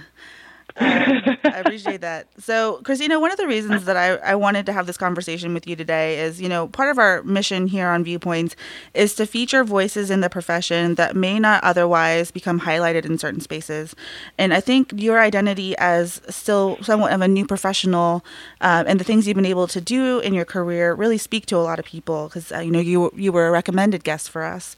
I 0.75 1.61
appreciate 1.63 2.01
that. 2.01 2.27
So, 2.39 2.81
Christina, 2.83 3.19
one 3.19 3.31
of 3.31 3.37
the 3.37 3.47
reasons 3.47 3.85
that 3.85 3.95
I, 3.95 4.15
I 4.15 4.35
wanted 4.35 4.65
to 4.65 4.73
have 4.73 4.87
this 4.87 4.97
conversation 4.97 5.53
with 5.53 5.67
you 5.67 5.75
today 5.75 6.19
is, 6.19 6.41
you 6.41 6.49
know, 6.49 6.67
part 6.67 6.89
of 6.89 6.97
our 6.97 7.21
mission 7.23 7.67
here 7.67 7.87
on 7.89 8.03
Viewpoints 8.03 8.55
is 8.93 9.13
to 9.15 9.27
feature 9.27 9.63
voices 9.63 10.09
in 10.09 10.21
the 10.21 10.29
profession 10.29 10.95
that 10.95 11.15
may 11.15 11.37
not 11.37 11.63
otherwise 11.63 12.31
become 12.31 12.61
highlighted 12.61 13.05
in 13.05 13.17
certain 13.17 13.39
spaces. 13.39 13.95
And 14.37 14.53
I 14.53 14.61
think 14.61 14.91
your 14.95 15.19
identity 15.19 15.75
as 15.77 16.21
still 16.29 16.77
somewhat 16.81 17.13
of 17.13 17.21
a 17.21 17.27
new 17.27 17.45
professional 17.45 18.25
uh, 18.61 18.83
and 18.87 18.99
the 18.99 19.03
things 19.03 19.27
you've 19.27 19.35
been 19.35 19.45
able 19.45 19.67
to 19.67 19.81
do 19.81 20.19
in 20.19 20.33
your 20.33 20.45
career 20.45 20.93
really 20.95 21.19
speak 21.19 21.45
to 21.47 21.57
a 21.57 21.59
lot 21.59 21.77
of 21.77 21.85
people 21.85 22.29
because, 22.29 22.51
uh, 22.51 22.59
you 22.59 22.71
know, 22.71 22.79
you, 22.79 23.11
you 23.15 23.31
were 23.31 23.47
a 23.47 23.51
recommended 23.51 24.03
guest 24.03 24.29
for 24.29 24.43
us. 24.43 24.75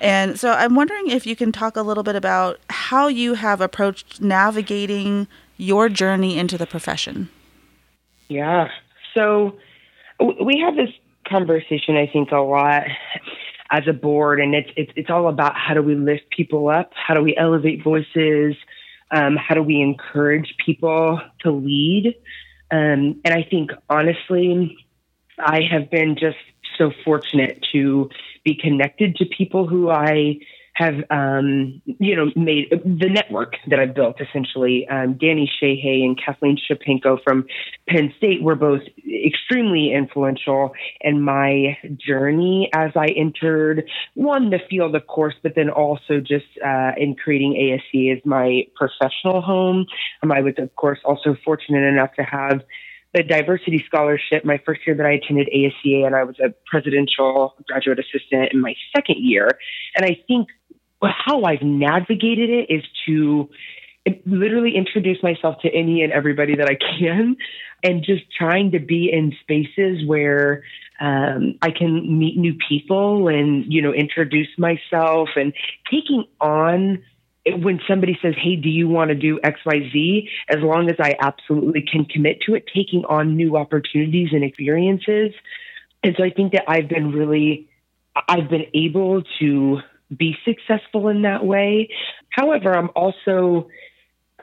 And 0.00 0.38
so 0.38 0.52
I'm 0.52 0.74
wondering 0.74 1.08
if 1.08 1.26
you 1.26 1.34
can 1.34 1.52
talk 1.52 1.76
a 1.76 1.82
little 1.82 2.02
bit 2.02 2.16
about 2.16 2.60
how 2.68 3.08
you 3.08 3.34
have 3.34 3.60
approached 3.60 4.20
navigating 4.20 5.26
your 5.58 5.88
journey 5.88 6.38
into 6.38 6.56
the 6.56 6.66
profession. 6.66 7.28
Yeah. 8.28 8.68
So 9.14 9.58
we 10.18 10.60
have 10.64 10.76
this 10.76 10.90
conversation, 11.28 11.96
I 11.96 12.06
think, 12.06 12.30
a 12.32 12.38
lot 12.38 12.84
as 13.70 13.82
a 13.86 13.92
board, 13.92 14.40
and 14.40 14.54
it's 14.54 14.70
it's 14.76 14.92
it's 14.96 15.10
all 15.10 15.28
about 15.28 15.54
how 15.56 15.74
do 15.74 15.82
we 15.82 15.94
lift 15.94 16.30
people 16.30 16.68
up, 16.68 16.92
how 16.94 17.14
do 17.14 17.22
we 17.22 17.36
elevate 17.36 17.84
voices, 17.84 18.54
um, 19.10 19.36
how 19.36 19.54
do 19.54 19.62
we 19.62 19.82
encourage 19.82 20.54
people 20.64 21.20
to 21.40 21.50
lead, 21.50 22.14
um, 22.70 23.20
and 23.24 23.34
I 23.34 23.42
think 23.48 23.70
honestly, 23.90 24.76
I 25.38 25.60
have 25.70 25.90
been 25.90 26.16
just 26.18 26.38
so 26.78 26.92
fortunate 27.04 27.64
to 27.72 28.08
be 28.44 28.54
connected 28.54 29.16
to 29.16 29.26
people 29.26 29.66
who 29.66 29.90
I 29.90 30.38
have 30.78 30.94
um, 31.10 31.82
you 31.86 32.14
know 32.14 32.30
made 32.36 32.70
the 32.70 33.08
network 33.08 33.56
that 33.68 33.80
I've 33.80 33.94
built 33.94 34.20
essentially. 34.20 34.86
Um, 34.88 35.14
Danny 35.14 35.50
Shaha 35.60 36.04
and 36.04 36.18
Kathleen 36.24 36.56
Shapenko 36.56 37.18
from 37.24 37.46
Penn 37.88 38.14
State 38.16 38.42
were 38.42 38.54
both 38.54 38.82
extremely 39.26 39.92
influential 39.92 40.72
in 41.00 41.20
my 41.20 41.76
journey 41.96 42.70
as 42.72 42.92
I 42.94 43.06
entered 43.06 43.88
one 44.14 44.50
the 44.50 44.60
field, 44.70 44.94
of 44.94 45.06
course, 45.08 45.34
but 45.42 45.56
then 45.56 45.68
also 45.68 46.20
just 46.20 46.46
uh, 46.64 46.92
in 46.96 47.16
creating 47.16 47.54
ASC 47.54 48.16
as 48.16 48.24
my 48.24 48.62
professional 48.76 49.40
home. 49.40 49.86
Um, 50.22 50.30
I 50.30 50.42
was, 50.42 50.54
of 50.58 50.74
course, 50.76 51.00
also 51.04 51.36
fortunate 51.44 51.82
enough 51.82 52.14
to 52.14 52.22
have 52.22 52.62
the 53.14 53.22
diversity 53.22 53.82
scholarship 53.86 54.44
my 54.44 54.60
first 54.64 54.82
year 54.86 54.94
that 54.94 55.06
I 55.06 55.12
attended 55.12 55.48
ASCA, 55.48 56.06
and 56.06 56.14
I 56.14 56.24
was 56.24 56.36
a 56.38 56.54
presidential 56.66 57.54
graduate 57.66 57.98
assistant 57.98 58.52
in 58.52 58.60
my 58.60 58.74
second 58.94 59.16
year. 59.18 59.48
And 59.96 60.04
I 60.04 60.22
think 60.28 60.48
how 61.02 61.44
I've 61.44 61.62
navigated 61.62 62.50
it 62.50 62.72
is 62.72 62.84
to 63.06 63.48
literally 64.26 64.74
introduce 64.76 65.22
myself 65.22 65.60
to 65.62 65.68
any 65.68 66.02
and 66.02 66.12
everybody 66.12 66.56
that 66.56 66.68
I 66.68 66.76
can 66.98 67.36
and 67.82 68.04
just 68.04 68.24
trying 68.36 68.72
to 68.72 68.78
be 68.78 69.10
in 69.12 69.36
spaces 69.42 70.06
where 70.06 70.64
um, 71.00 71.58
I 71.62 71.70
can 71.70 72.18
meet 72.18 72.36
new 72.36 72.54
people 72.68 73.28
and, 73.28 73.64
you 73.72 73.82
know, 73.82 73.92
introduce 73.92 74.48
myself 74.58 75.28
and 75.36 75.52
taking 75.90 76.24
on 76.40 77.02
when 77.46 77.80
somebody 77.88 78.18
says, 78.20 78.34
Hey, 78.36 78.56
do 78.56 78.68
you 78.68 78.88
want 78.88 79.10
to 79.10 79.14
do 79.14 79.38
XYZ? 79.40 80.28
As 80.48 80.58
long 80.60 80.90
as 80.90 80.96
I 80.98 81.14
absolutely 81.20 81.82
can 81.82 82.04
commit 82.04 82.40
to 82.42 82.54
it, 82.54 82.64
taking 82.74 83.04
on 83.08 83.36
new 83.36 83.56
opportunities 83.56 84.30
and 84.32 84.42
experiences. 84.42 85.32
And 86.02 86.14
so 86.16 86.24
I 86.24 86.30
think 86.30 86.52
that 86.52 86.64
I've 86.68 86.88
been 86.88 87.12
really, 87.12 87.68
I've 88.28 88.50
been 88.50 88.66
able 88.74 89.22
to 89.40 89.80
be 90.16 90.36
successful 90.44 91.08
in 91.08 91.22
that 91.22 91.44
way. 91.44 91.88
However, 92.30 92.74
I'm 92.74 92.90
also 92.94 93.68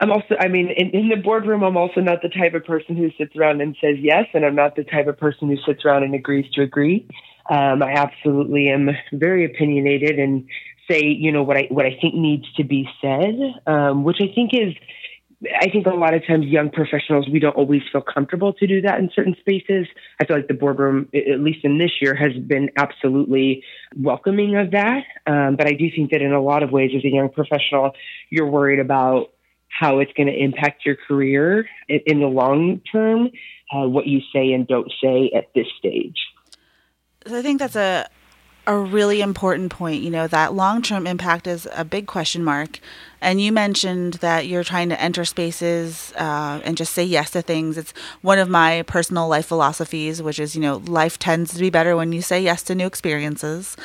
I'm 0.01 0.11
also, 0.11 0.35
I 0.37 0.49
mean, 0.49 0.69
in, 0.75 0.89
in, 0.89 1.07
the 1.07 1.15
boardroom, 1.15 1.63
I'm 1.63 1.77
also 1.77 2.01
not 2.01 2.21
the 2.21 2.27
type 2.27 2.53
of 2.53 2.65
person 2.65 2.97
who 2.97 3.11
sits 3.17 3.33
around 3.35 3.61
and 3.61 3.77
says 3.79 3.95
yes, 3.99 4.25
and 4.33 4.45
I'm 4.45 4.55
not 4.55 4.75
the 4.75 4.83
type 4.83 5.07
of 5.07 5.17
person 5.17 5.47
who 5.47 5.55
sits 5.65 5.85
around 5.85 6.03
and 6.03 6.13
agrees 6.13 6.51
to 6.55 6.61
agree. 6.61 7.07
Um, 7.49 7.81
I 7.81 7.93
absolutely 7.93 8.67
am 8.67 8.89
very 9.13 9.45
opinionated 9.45 10.19
and 10.19 10.47
say, 10.91 11.01
you 11.01 11.31
know, 11.31 11.43
what 11.43 11.57
I 11.57 11.67
what 11.69 11.85
I 11.85 11.97
think 12.01 12.15
needs 12.15 12.45
to 12.57 12.65
be 12.65 12.89
said, 13.01 13.35
um, 13.67 14.03
which 14.03 14.17
I 14.19 14.33
think 14.33 14.53
is 14.53 14.73
I 15.61 15.69
think 15.69 15.85
a 15.85 15.91
lot 15.91 16.13
of 16.13 16.25
times 16.25 16.45
young 16.45 16.69
professionals, 16.69 17.27
we 17.29 17.39
don't 17.39 17.55
always 17.55 17.81
feel 17.91 18.01
comfortable 18.01 18.53
to 18.53 18.67
do 18.67 18.81
that 18.81 18.99
in 18.99 19.09
certain 19.13 19.35
spaces. 19.39 19.87
I 20.19 20.25
feel 20.25 20.37
like 20.37 20.47
the 20.47 20.53
boardroom, 20.53 21.09
at 21.13 21.39
least 21.39 21.65
in 21.65 21.77
this 21.77 21.91
year, 22.01 22.15
has 22.15 22.31
been 22.47 22.69
absolutely 22.77 23.63
welcoming 23.95 24.55
of 24.55 24.71
that. 24.71 25.03
Um, 25.27 25.55
but 25.55 25.67
I 25.67 25.73
do 25.73 25.89
think 25.93 26.11
that 26.11 26.21
in 26.21 26.31
a 26.31 26.41
lot 26.41 26.63
of 26.63 26.71
ways, 26.71 26.91
as 26.95 27.03
a 27.03 27.09
young 27.09 27.29
professional, 27.29 27.91
you're 28.29 28.49
worried 28.49 28.79
about 28.79 29.31
how 29.67 29.99
it's 29.99 30.13
going 30.13 30.27
to 30.27 30.33
impact 30.33 30.85
your 30.85 30.95
career 30.95 31.67
in, 31.89 31.99
in 32.05 32.19
the 32.21 32.27
long 32.27 32.81
term, 32.91 33.29
uh, 33.75 33.87
what 33.87 34.07
you 34.07 34.21
say 34.33 34.53
and 34.53 34.67
don't 34.67 34.91
say 35.03 35.31
at 35.35 35.53
this 35.53 35.67
stage. 35.77 36.17
So 37.27 37.37
I 37.37 37.41
think 37.41 37.59
that's 37.59 37.75
a 37.75 38.07
a 38.67 38.77
really 38.77 39.21
important 39.21 39.71
point. 39.71 40.01
You 40.01 40.09
know, 40.09 40.27
that 40.27 40.53
long 40.53 40.81
term 40.81 41.07
impact 41.07 41.47
is 41.47 41.67
a 41.73 41.85
big 41.85 42.07
question 42.07 42.43
mark. 42.43 42.79
And 43.21 43.41
you 43.41 43.51
mentioned 43.51 44.15
that 44.15 44.47
you're 44.47 44.63
trying 44.63 44.89
to 44.89 45.01
enter 45.01 45.25
spaces 45.25 46.13
uh, 46.15 46.61
and 46.63 46.77
just 46.77 46.93
say 46.93 47.03
yes 47.03 47.31
to 47.31 47.41
things. 47.41 47.77
It's 47.77 47.93
one 48.21 48.37
of 48.39 48.49
my 48.49 48.83
personal 48.83 49.27
life 49.27 49.47
philosophies, 49.47 50.21
which 50.21 50.39
is, 50.39 50.55
you 50.55 50.61
know, 50.61 50.77
life 50.85 51.17
tends 51.17 51.53
to 51.53 51.59
be 51.59 51.69
better 51.69 51.95
when 51.95 52.11
you 52.11 52.21
say 52.21 52.41
yes 52.41 52.61
to 52.63 52.75
new 52.75 52.85
experiences. 52.85 53.75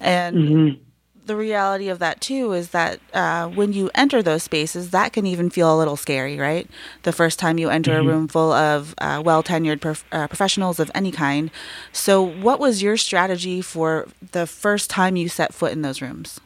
And 0.00 0.36
mm-hmm 0.36 0.82
the 1.26 1.36
reality 1.36 1.88
of 1.88 1.98
that 2.00 2.20
too 2.20 2.52
is 2.52 2.70
that 2.70 3.00
uh, 3.14 3.48
when 3.48 3.72
you 3.72 3.90
enter 3.94 4.22
those 4.22 4.42
spaces, 4.42 4.90
that 4.90 5.12
can 5.12 5.26
even 5.26 5.50
feel 5.50 5.74
a 5.74 5.78
little 5.78 5.96
scary, 5.96 6.38
right? 6.38 6.68
The 7.02 7.12
first 7.12 7.38
time 7.38 7.58
you 7.58 7.70
enter 7.70 7.92
mm-hmm. 7.92 8.08
a 8.08 8.12
room 8.12 8.28
full 8.28 8.52
of 8.52 8.94
uh, 8.98 9.22
well 9.24 9.42
tenured 9.42 9.80
prof- 9.80 10.04
uh, 10.12 10.26
professionals 10.28 10.80
of 10.80 10.90
any 10.94 11.12
kind. 11.12 11.50
So, 11.92 12.22
what 12.22 12.58
was 12.58 12.82
your 12.82 12.96
strategy 12.96 13.62
for 13.62 14.08
the 14.32 14.46
first 14.46 14.90
time 14.90 15.16
you 15.16 15.28
set 15.28 15.54
foot 15.54 15.72
in 15.72 15.82
those 15.82 16.02
rooms? 16.02 16.40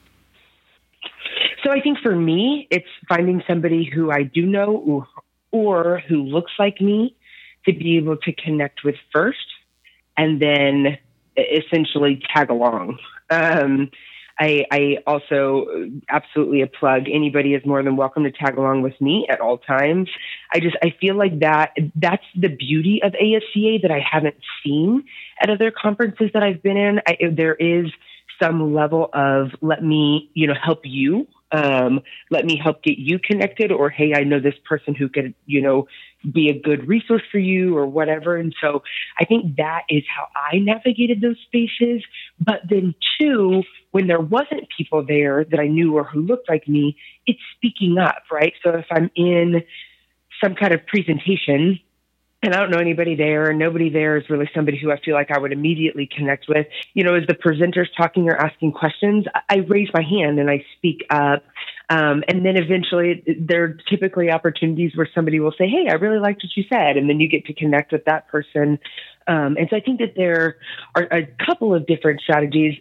So, 1.65 1.71
I 1.71 1.81
think 1.81 1.99
for 2.03 2.15
me, 2.15 2.69
it's 2.71 2.87
finding 3.09 3.43
somebody 3.47 3.85
who 3.85 4.11
I 4.11 4.23
do 4.23 4.45
know 4.45 4.77
or, 4.77 5.09
or 5.53 6.03
who 6.09 6.23
looks 6.23 6.53
like 6.59 6.81
me 6.81 7.17
to 7.65 7.73
be 7.73 7.97
able 7.97 8.17
to 8.19 8.33
connect 8.33 8.85
with 8.85 8.97
first 9.13 9.39
and 10.17 10.41
then 10.41 10.99
essentially 11.37 12.23
tag 12.33 12.51
along. 12.51 12.99
Um, 13.31 13.91
I, 14.39 14.67
I 14.71 14.99
also 15.07 15.67
uh, 15.67 15.87
absolutely 16.09 16.63
a 16.63 16.67
plug. 16.67 17.09
Anybody 17.11 17.55
is 17.55 17.65
more 17.65 17.83
than 17.83 17.97
welcome 17.97 18.25
to 18.25 18.31
tag 18.31 18.59
along 18.59 18.83
with 18.83 19.01
me 19.01 19.27
at 19.31 19.41
all 19.41 19.59
times. 19.59 20.11
I 20.53 20.61
just 20.61 20.77
I 20.83 20.95
feel 21.01 21.17
like 21.17 21.41
that 21.41 21.73
that's 21.95 22.25
the 22.35 22.49
beauty 22.49 23.01
of 23.03 23.13
ASCA 23.13 23.83
that 23.83 23.91
I 23.91 24.01
haven't 24.01 24.37
seen 24.63 25.05
at 25.41 25.49
other 25.49 25.71
conferences 25.71 26.31
that 26.35 26.43
I've 26.43 26.63
been 26.63 26.77
in. 26.77 27.01
I, 27.07 27.17
there 27.31 27.55
is 27.55 27.87
some 28.41 28.75
level 28.75 29.09
of 29.15 29.53
let 29.63 29.83
me 29.83 30.31
you 30.35 30.47
know 30.47 30.55
help 30.55 30.81
you 30.85 31.27
um, 31.57 32.01
let 32.31 32.45
me 32.45 32.61
help 32.63 32.83
get 32.83 32.99
you 32.99 33.19
connected 33.19 33.73
or 33.73 33.89
hey 33.89 34.13
i 34.15 34.23
know 34.25 34.41
this 34.41 34.55
person 34.65 34.95
who 34.95 35.09
could 35.09 35.35
you 35.47 35.63
know 35.63 35.87
be 36.33 36.49
a 36.49 36.59
good 36.59 36.89
resource 36.89 37.23
for 37.31 37.39
you 37.39 37.77
or 37.77 37.87
whatever. 37.87 38.37
And 38.37 38.55
so 38.61 38.83
i 39.21 39.25
think 39.25 39.57
that 39.57 39.83
is 39.89 40.03
how 40.15 40.27
i 40.51 40.59
navigated 40.59 41.21
those 41.21 41.39
spaces. 41.47 42.03
But 42.41 42.61
then 42.69 42.95
two 43.19 43.63
when 43.93 44.07
there 44.07 44.21
wasn't 44.21 44.69
people 44.77 45.05
there 45.05 45.45
that 45.45 45.61
i 45.61 45.67
knew 45.67 45.97
or 45.97 46.05
who 46.05 46.21
looked 46.21 46.49
like 46.49 46.69
me 46.69 46.97
it's 47.27 47.41
speaking 47.57 47.99
up 47.99 48.23
right? 48.31 48.55
So 48.63 48.71
if 48.71 48.87
i'm 48.91 49.11
in 49.15 49.63
some 50.43 50.55
kind 50.55 50.75
of 50.75 50.87
presentation 50.87 51.81
and 52.43 52.55
I 52.55 52.61
don't 52.61 52.71
know 52.71 52.79
anybody 52.79 53.17
there, 53.17 53.49
and 53.51 53.59
nobody 53.59 53.89
there 53.89 54.17
is 54.17 54.29
really 54.29 54.49
somebody 54.55 54.79
who 54.79 54.93
I 54.93 55.01
feel 55.01 55.15
like 55.15 55.31
I 55.31 55.39
would 55.39 55.53
immediately 55.53 56.07
connect 56.07 56.47
with. 56.49 56.67
You 56.95 57.03
know, 57.03 57.15
as 57.15 57.27
the 57.27 57.35
presenters 57.35 57.87
talking 57.97 58.29
or 58.29 58.37
asking 58.37 58.73
questions, 58.73 59.25
I 59.49 59.57
raise 59.69 59.89
my 59.95 60.03
hand 60.03 60.39
and 60.39 60.51
I 60.51 60.65
speak 60.77 61.07
up. 61.11 61.45
Um, 61.89 62.25
and 62.29 62.45
then 62.45 62.57
eventually, 62.57 63.25
there 63.39 63.65
are 63.65 63.77
typically 63.89 64.31
opportunities 64.31 64.93
where 64.95 65.09
somebody 65.15 65.41
will 65.41 65.55
say, 65.57 65.67
Hey, 65.69 65.89
I 65.89 65.95
really 65.95 66.19
liked 66.19 66.43
what 66.43 66.57
you 66.57 66.65
said. 66.69 66.97
And 66.97 67.09
then 67.09 67.21
you 67.21 67.29
get 67.29 67.47
to 67.47 67.55
connect 67.55 67.93
with 67.93 68.05
that 68.05 68.29
person. 68.29 68.79
Um, 69.27 69.57
and 69.59 69.69
so 69.71 69.77
I 69.77 69.81
think 69.81 70.01
that 70.01 70.15
there 70.17 70.59
are 70.95 71.05
a 71.05 71.27
couple 71.45 71.75
of 71.75 71.87
different 71.87 72.21
strategies. 72.21 72.79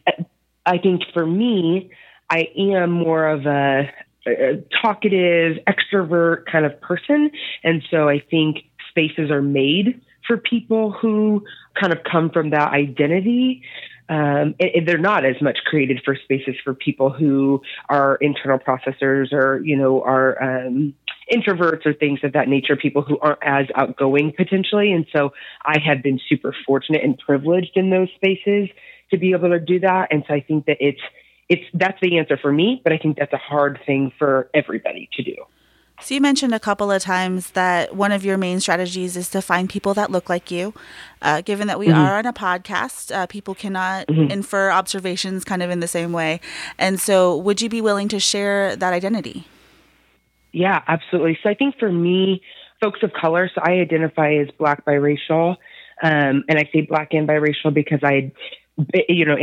I 0.65 0.77
think 0.79 1.03
for 1.13 1.25
me, 1.25 1.91
I 2.29 2.49
am 2.57 2.91
more 2.91 3.27
of 3.27 3.45
a, 3.45 3.89
a 4.27 4.63
talkative, 4.81 5.57
extrovert 5.67 6.45
kind 6.51 6.65
of 6.65 6.79
person. 6.81 7.31
And 7.63 7.83
so 7.89 8.09
I 8.09 8.19
think 8.19 8.65
spaces 8.95 9.29
are 9.29 9.41
made 9.41 10.01
for 10.25 10.37
people 10.37 10.91
who 10.91 11.43
kind 11.79 11.91
of 11.91 11.99
come 12.09 12.29
from 12.29 12.51
that 12.51 12.71
identity. 12.71 13.61
Um, 14.07 14.55
and, 14.59 14.69
and 14.75 14.87
they're 14.87 14.97
not 14.97 15.25
as 15.25 15.41
much 15.41 15.57
created 15.65 16.01
for 16.05 16.15
spaces 16.15 16.55
for 16.63 16.73
people 16.73 17.09
who 17.09 17.61
are 17.89 18.17
internal 18.21 18.59
processors 18.59 19.33
or, 19.33 19.59
you 19.63 19.75
know, 19.75 20.01
are 20.03 20.41
um, 20.41 20.93
introverts 21.33 21.85
or 21.85 21.93
things 21.93 22.19
of 22.23 22.33
that 22.33 22.47
nature, 22.47 22.75
people 22.75 23.01
who 23.01 23.17
aren't 23.19 23.39
as 23.43 23.65
outgoing 23.75 24.31
potentially. 24.35 24.91
And 24.91 25.05
so 25.11 25.31
I 25.63 25.79
have 25.79 26.03
been 26.03 26.19
super 26.29 26.55
fortunate 26.65 27.03
and 27.03 27.17
privileged 27.17 27.71
in 27.75 27.89
those 27.89 28.09
spaces 28.15 28.69
to 29.09 29.17
be 29.17 29.31
able 29.31 29.49
to 29.49 29.59
do 29.59 29.79
that. 29.79 30.09
And 30.11 30.23
so 30.27 30.35
I 30.35 30.41
think 30.41 30.65
that 30.67 30.77
it's, 30.79 31.01
it's, 31.49 31.63
that's 31.73 31.99
the 32.01 32.17
answer 32.19 32.37
for 32.37 32.51
me, 32.51 32.81
but 32.83 32.93
I 32.93 32.97
think 32.97 33.17
that's 33.17 33.33
a 33.33 33.37
hard 33.37 33.79
thing 33.85 34.11
for 34.19 34.49
everybody 34.53 35.09
to 35.13 35.23
do. 35.23 35.35
So, 36.01 36.13
you 36.13 36.21
mentioned 36.21 36.53
a 36.53 36.59
couple 36.59 36.91
of 36.91 37.01
times 37.01 37.51
that 37.51 37.95
one 37.95 38.11
of 38.11 38.25
your 38.25 38.37
main 38.37 38.59
strategies 38.59 39.15
is 39.15 39.29
to 39.29 39.41
find 39.41 39.69
people 39.69 39.93
that 39.93 40.11
look 40.11 40.29
like 40.29 40.51
you. 40.51 40.73
Uh, 41.21 41.41
given 41.41 41.67
that 41.67 41.79
we 41.79 41.87
mm-hmm. 41.87 41.97
are 41.97 42.17
on 42.17 42.25
a 42.25 42.33
podcast, 42.33 43.15
uh, 43.15 43.25
people 43.27 43.55
cannot 43.55 44.07
mm-hmm. 44.07 44.29
infer 44.29 44.71
observations 44.71 45.43
kind 45.45 45.63
of 45.63 45.69
in 45.69 45.79
the 45.79 45.87
same 45.87 46.11
way. 46.11 46.41
And 46.77 46.99
so, 46.99 47.37
would 47.37 47.61
you 47.61 47.69
be 47.69 47.81
willing 47.81 48.09
to 48.09 48.19
share 48.19 48.75
that 48.75 48.93
identity? 48.93 49.47
Yeah, 50.51 50.81
absolutely. 50.87 51.39
So, 51.41 51.49
I 51.49 51.53
think 51.53 51.79
for 51.79 51.91
me, 51.91 52.41
folks 52.81 52.99
of 53.01 53.13
color, 53.13 53.49
so 53.55 53.61
I 53.63 53.79
identify 53.79 54.33
as 54.33 54.49
Black 54.57 54.85
biracial. 54.85 55.55
Um, 56.03 56.43
and 56.49 56.59
I 56.59 56.69
say 56.73 56.81
Black 56.81 57.13
and 57.13 57.27
biracial 57.27 57.73
because 57.73 58.01
I 58.03 58.33
you 59.07 59.25
know, 59.25 59.37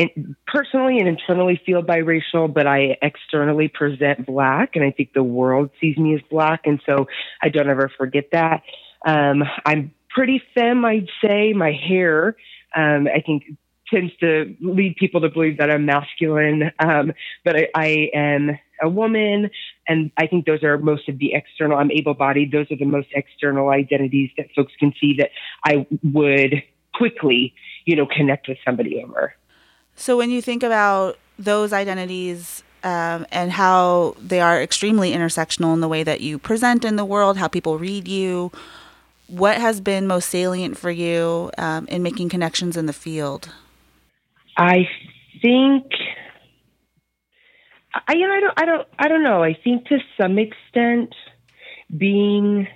personally 0.47 0.99
and 0.99 1.09
internally 1.09 1.61
feel 1.65 1.83
biracial, 1.83 2.53
but 2.53 2.67
I 2.67 2.99
externally 3.01 3.69
present 3.69 4.27
black, 4.27 4.77
and 4.77 4.85
I 4.85 4.91
think 4.91 5.13
the 5.15 5.23
world 5.23 5.71
sees 5.81 5.97
me 5.97 6.15
as 6.15 6.21
black, 6.31 6.63
and 6.67 6.81
so 6.85 7.07
I 7.43 7.49
don't 7.49 7.69
ever 7.69 7.91
forget 7.97 8.29
that. 8.33 8.63
Um, 9.07 9.43
I'm 9.65 9.93
pretty 10.11 10.43
femme, 10.55 10.85
I'd 10.85 11.09
say. 11.25 11.53
My 11.55 11.73
hair, 11.73 12.37
um, 12.77 13.09
I 13.09 13.21
think, 13.25 13.45
tends 13.89 14.13
to 14.21 14.55
lead 14.61 14.97
people 14.97 15.21
to 15.23 15.29
believe 15.29 15.59
that 15.59 15.71
I'm 15.71 15.87
masculine, 15.87 16.71
um, 16.79 17.13
but 17.45 17.57
I, 17.57 17.69
I 17.75 18.11
am 18.15 18.59
a 18.83 18.89
woman, 18.89 19.51
and 19.89 20.11
I 20.17 20.27
think 20.27 20.45
those 20.45 20.63
are 20.63 20.77
most 20.77 21.09
of 21.09 21.19
the 21.19 21.35
external. 21.35 21.79
I'm 21.79 21.91
able-bodied; 21.91 22.53
those 22.53 22.71
are 22.71 22.77
the 22.77 22.85
most 22.85 23.09
external 23.15 23.71
identities 23.71 24.31
that 24.37 24.49
folks 24.55 24.73
can 24.79 24.93
see 25.01 25.17
that 25.19 25.31
I 25.65 25.87
would 26.03 26.63
quickly 26.95 27.55
you 27.85 27.97
know, 27.97 28.07
connect 28.07 28.49
with 28.49 28.59
somebody 28.65 29.03
over. 29.03 29.35
So 29.97 30.17
when 30.17 30.31
you 30.31 30.41
think 30.41 30.63
about 30.63 31.19
those 31.39 31.73
identities 31.73 32.63
um, 32.85 33.27
and 33.31 33.51
how 33.53 34.17
they 34.21 34.41
are 34.41 34.61
extremely 34.61 35.13
intersectional 35.13 35.73
in 35.75 35.81
the 35.81 35.89
way 35.89 36.03
that 36.03 36.21
you 36.21 36.39
present 36.39 36.85
in 36.85 36.97
the 36.97 37.05
world, 37.05 37.37
how 37.37 37.49
people 37.49 37.79
read 37.79 38.09
you, 38.09 38.51
what 39.27 39.59
has 39.59 39.81
been 39.81 40.07
most 40.07 40.29
salient 40.29 40.77
for 40.77 40.91
you 40.91 41.51
um, 41.59 41.87
in 41.89 42.03
making 42.03 42.29
connections 42.29 42.77
in 42.77 42.87
the 42.87 42.93
field? 42.93 43.51
I 44.57 44.89
think 45.41 45.85
I 47.95 48.15
you 48.15 48.27
know 48.27 48.35
I 48.35 48.41
don't 48.41 48.55
I 48.57 48.65
don't 48.65 48.89
I 48.99 49.09
don't 49.09 49.23
know. 49.23 49.43
I 49.43 49.55
think 49.55 49.87
to 49.87 49.99
some 50.21 50.39
extent 50.39 51.15
being 51.97 52.69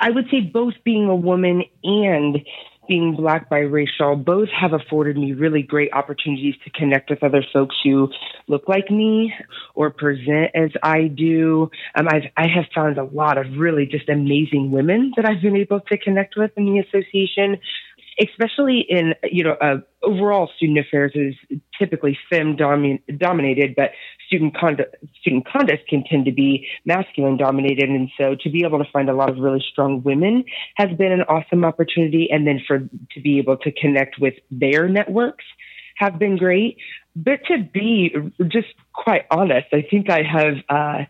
I 0.00 0.10
would 0.10 0.26
say 0.30 0.40
both 0.40 0.74
being 0.84 1.08
a 1.08 1.16
woman 1.16 1.64
and 1.82 2.38
being 2.88 3.14
black 3.16 3.48
biracial 3.50 4.22
both 4.22 4.48
have 4.48 4.72
afforded 4.72 5.16
me 5.16 5.32
really 5.32 5.62
great 5.62 5.92
opportunities 5.92 6.54
to 6.64 6.70
connect 6.70 7.10
with 7.10 7.22
other 7.22 7.44
folks 7.52 7.76
who 7.82 8.08
look 8.48 8.68
like 8.68 8.90
me 8.90 9.32
or 9.74 9.90
present 9.90 10.50
as 10.54 10.70
I 10.82 11.08
do. 11.08 11.70
Um, 11.94 12.08
I've 12.08 12.30
I 12.36 12.46
have 12.48 12.66
found 12.74 12.98
a 12.98 13.04
lot 13.04 13.38
of 13.38 13.46
really 13.56 13.86
just 13.86 14.08
amazing 14.08 14.70
women 14.70 15.12
that 15.16 15.26
I've 15.26 15.42
been 15.42 15.56
able 15.56 15.80
to 15.80 15.98
connect 15.98 16.36
with 16.36 16.50
in 16.56 16.66
the 16.66 16.80
association 16.80 17.58
especially 18.20 18.80
in 18.88 19.14
you 19.24 19.44
know 19.44 19.56
uh, 19.60 19.76
overall 20.02 20.50
student 20.56 20.78
affairs 20.78 21.12
is 21.14 21.34
typically 21.78 22.18
fem 22.30 22.56
domi- 22.56 23.02
dominated, 23.16 23.74
but 23.74 23.90
student 24.26 24.56
conduct 24.56 24.96
student 25.20 25.46
conduct 25.46 25.88
can 25.88 26.04
tend 26.04 26.24
to 26.26 26.32
be 26.32 26.66
masculine 26.84 27.36
dominated, 27.36 27.88
and 27.88 28.10
so 28.18 28.34
to 28.42 28.50
be 28.50 28.64
able 28.64 28.78
to 28.78 28.90
find 28.92 29.08
a 29.08 29.14
lot 29.14 29.30
of 29.30 29.38
really 29.38 29.64
strong 29.72 30.02
women 30.02 30.44
has 30.76 30.90
been 30.96 31.12
an 31.12 31.22
awesome 31.22 31.64
opportunity, 31.64 32.28
and 32.30 32.46
then 32.46 32.60
for 32.66 32.78
to 32.78 33.20
be 33.20 33.38
able 33.38 33.56
to 33.56 33.72
connect 33.72 34.18
with 34.18 34.34
their 34.50 34.88
networks 34.88 35.44
have 35.96 36.18
been 36.18 36.36
great. 36.36 36.76
But 37.16 37.40
to 37.46 37.62
be 37.62 38.14
just 38.48 38.68
quite 38.92 39.26
honest, 39.30 39.66
I 39.72 39.82
think 39.82 40.10
I 40.10 40.22
have. 40.22 40.54
Uh, 40.68 41.04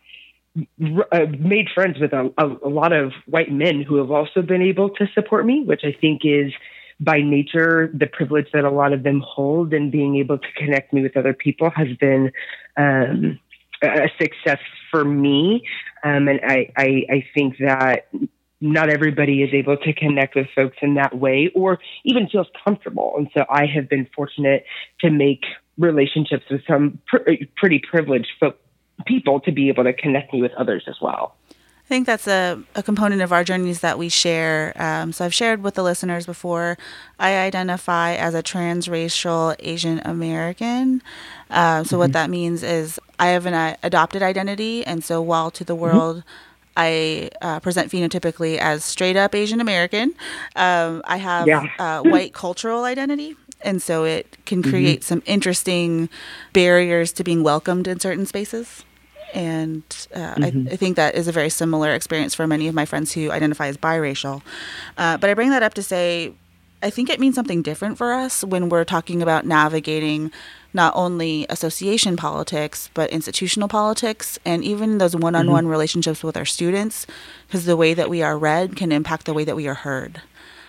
uh, 1.10 1.26
made 1.40 1.66
friends 1.74 1.98
with 1.98 2.12
a, 2.12 2.32
a, 2.38 2.46
a, 2.46 2.70
lot 2.70 2.92
of 2.92 3.12
white 3.26 3.50
men 3.50 3.82
who 3.82 3.96
have 3.96 4.12
also 4.12 4.40
been 4.40 4.62
able 4.62 4.88
to 4.88 5.06
support 5.12 5.44
me, 5.44 5.64
which 5.66 5.80
I 5.82 5.90
think 6.00 6.20
is 6.22 6.52
by 7.00 7.20
nature, 7.20 7.90
the 7.92 8.06
privilege 8.06 8.46
that 8.52 8.64
a 8.64 8.70
lot 8.70 8.92
of 8.92 9.02
them 9.02 9.22
hold 9.24 9.72
and 9.72 9.90
being 9.90 10.16
able 10.16 10.38
to 10.38 10.52
connect 10.56 10.92
me 10.92 11.02
with 11.02 11.16
other 11.16 11.34
people 11.34 11.70
has 11.70 11.88
been 11.98 12.32
um, 12.76 13.38
a 13.82 14.08
success 14.20 14.60
for 14.90 15.04
me. 15.04 15.66
Um, 16.02 16.28
and 16.28 16.40
I, 16.46 16.70
I, 16.76 17.02
I 17.10 17.26
think 17.34 17.58
that 17.58 18.08
not 18.60 18.88
everybody 18.88 19.42
is 19.42 19.52
able 19.52 19.76
to 19.76 19.92
connect 19.92 20.34
with 20.34 20.46
folks 20.54 20.76
in 20.80 20.94
that 20.94 21.18
way 21.18 21.50
or 21.54 21.78
even 22.04 22.28
feels 22.28 22.46
comfortable. 22.64 23.14
And 23.18 23.28
so 23.34 23.44
I 23.50 23.66
have 23.66 23.88
been 23.88 24.08
fortunate 24.14 24.64
to 25.00 25.10
make 25.10 25.42
relationships 25.76 26.44
with 26.50 26.62
some 26.66 26.98
pr- 27.06 27.30
pretty 27.56 27.82
privileged 27.90 28.28
people 29.06 29.40
to 29.40 29.52
be 29.52 29.68
able 29.68 29.84
to 29.84 29.92
connect 29.92 30.32
me 30.32 30.40
with 30.40 30.52
others 30.52 30.84
as 30.88 30.96
well. 31.02 31.36
I 31.84 31.86
think 31.86 32.06
that's 32.06 32.26
a, 32.26 32.62
a 32.74 32.82
component 32.82 33.20
of 33.20 33.30
our 33.30 33.44
journeys 33.44 33.80
that 33.80 33.98
we 33.98 34.08
share. 34.08 34.72
Um, 34.76 35.12
so 35.12 35.22
I've 35.22 35.34
shared 35.34 35.62
with 35.62 35.74
the 35.74 35.82
listeners 35.82 36.24
before. 36.24 36.78
I 37.18 37.36
identify 37.36 38.14
as 38.14 38.34
a 38.34 38.42
transracial 38.42 39.54
Asian 39.58 40.00
American. 40.00 41.02
Uh, 41.50 41.84
so 41.84 41.88
mm-hmm. 41.88 41.98
what 41.98 42.12
that 42.12 42.30
means 42.30 42.62
is 42.62 42.98
I 43.18 43.28
have 43.28 43.44
an 43.44 43.52
uh, 43.52 43.76
adopted 43.82 44.22
identity, 44.22 44.84
and 44.86 45.04
so 45.04 45.20
while 45.20 45.50
to 45.50 45.64
the 45.64 45.74
mm-hmm. 45.74 45.82
world. 45.82 46.16
Mm-hmm. 46.18 46.28
I 46.76 47.30
uh, 47.40 47.60
present 47.60 47.92
phenotypically 47.92 48.56
as 48.56 48.82
straight 48.82 49.16
up 49.16 49.32
Asian 49.32 49.60
American. 49.60 50.14
Um, 50.56 51.02
I 51.04 51.18
have 51.18 51.46
yeah. 51.46 51.68
uh, 51.78 52.02
white 52.04 52.32
cultural 52.32 52.84
identity, 52.84 53.36
and 53.60 53.80
so 53.82 54.04
it 54.04 54.38
can 54.46 54.62
mm-hmm. 54.62 54.70
create 54.70 55.00
mm-hmm. 55.00 55.06
some 55.06 55.22
interesting 55.26 56.08
barriers 56.54 57.12
to 57.12 57.22
being 57.22 57.42
welcomed 57.42 57.86
in 57.86 58.00
certain 58.00 58.24
spaces 58.24 58.84
and 59.34 59.82
uh, 60.14 60.34
mm-hmm. 60.34 60.68
I, 60.68 60.72
I, 60.72 60.76
think 60.76 60.96
that 60.96 61.16
is 61.16 61.26
a 61.26 61.32
very 61.32 61.50
similar 61.50 61.92
experience 61.92 62.34
for 62.34 62.46
many 62.46 62.68
of 62.68 62.74
my 62.74 62.84
friends 62.84 63.12
who 63.12 63.30
identify 63.30 63.66
as 63.66 63.76
biracial. 63.76 64.42
Uh, 64.96 65.18
but 65.18 65.28
I 65.28 65.34
bring 65.34 65.50
that 65.50 65.62
up 65.62 65.74
to 65.74 65.82
say, 65.82 66.32
I 66.82 66.90
think 66.90 67.10
it 67.10 67.18
means 67.18 67.34
something 67.34 67.60
different 67.60 67.98
for 67.98 68.12
us 68.12 68.44
when 68.44 68.68
we're 68.68 68.84
talking 68.84 69.22
about 69.22 69.44
navigating 69.44 70.30
not 70.72 70.92
only 70.96 71.46
association 71.48 72.16
politics 72.16 72.90
but 72.94 73.10
institutional 73.10 73.68
politics 73.68 74.38
and 74.44 74.62
even 74.64 74.98
those 74.98 75.16
one-on-one 75.16 75.64
mm-hmm. 75.64 75.70
relationships 75.70 76.22
with 76.22 76.36
our 76.36 76.44
students 76.44 77.06
because 77.46 77.64
the 77.64 77.76
way 77.76 77.94
that 77.94 78.10
we 78.10 78.22
are 78.22 78.38
read 78.38 78.76
can 78.76 78.92
impact 78.92 79.26
the 79.26 79.34
way 79.34 79.44
that 79.44 79.56
we 79.56 79.66
are 79.66 79.74
heard. 79.74 80.20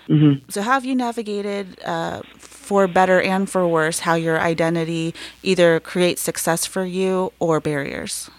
Mm-hmm. 0.07 0.49
So, 0.49 0.61
how 0.61 0.73
have 0.73 0.85
you 0.85 0.95
navigated, 0.95 1.83
uh, 1.83 2.21
for 2.37 2.87
better 2.87 3.19
and 3.19 3.49
for 3.49 3.67
worse, 3.67 3.99
how 3.99 4.13
your 4.13 4.39
identity 4.39 5.15
either 5.41 5.79
creates 5.79 6.21
success 6.21 6.65
for 6.65 6.85
you 6.85 7.33
or 7.39 7.59
barriers? 7.59 8.29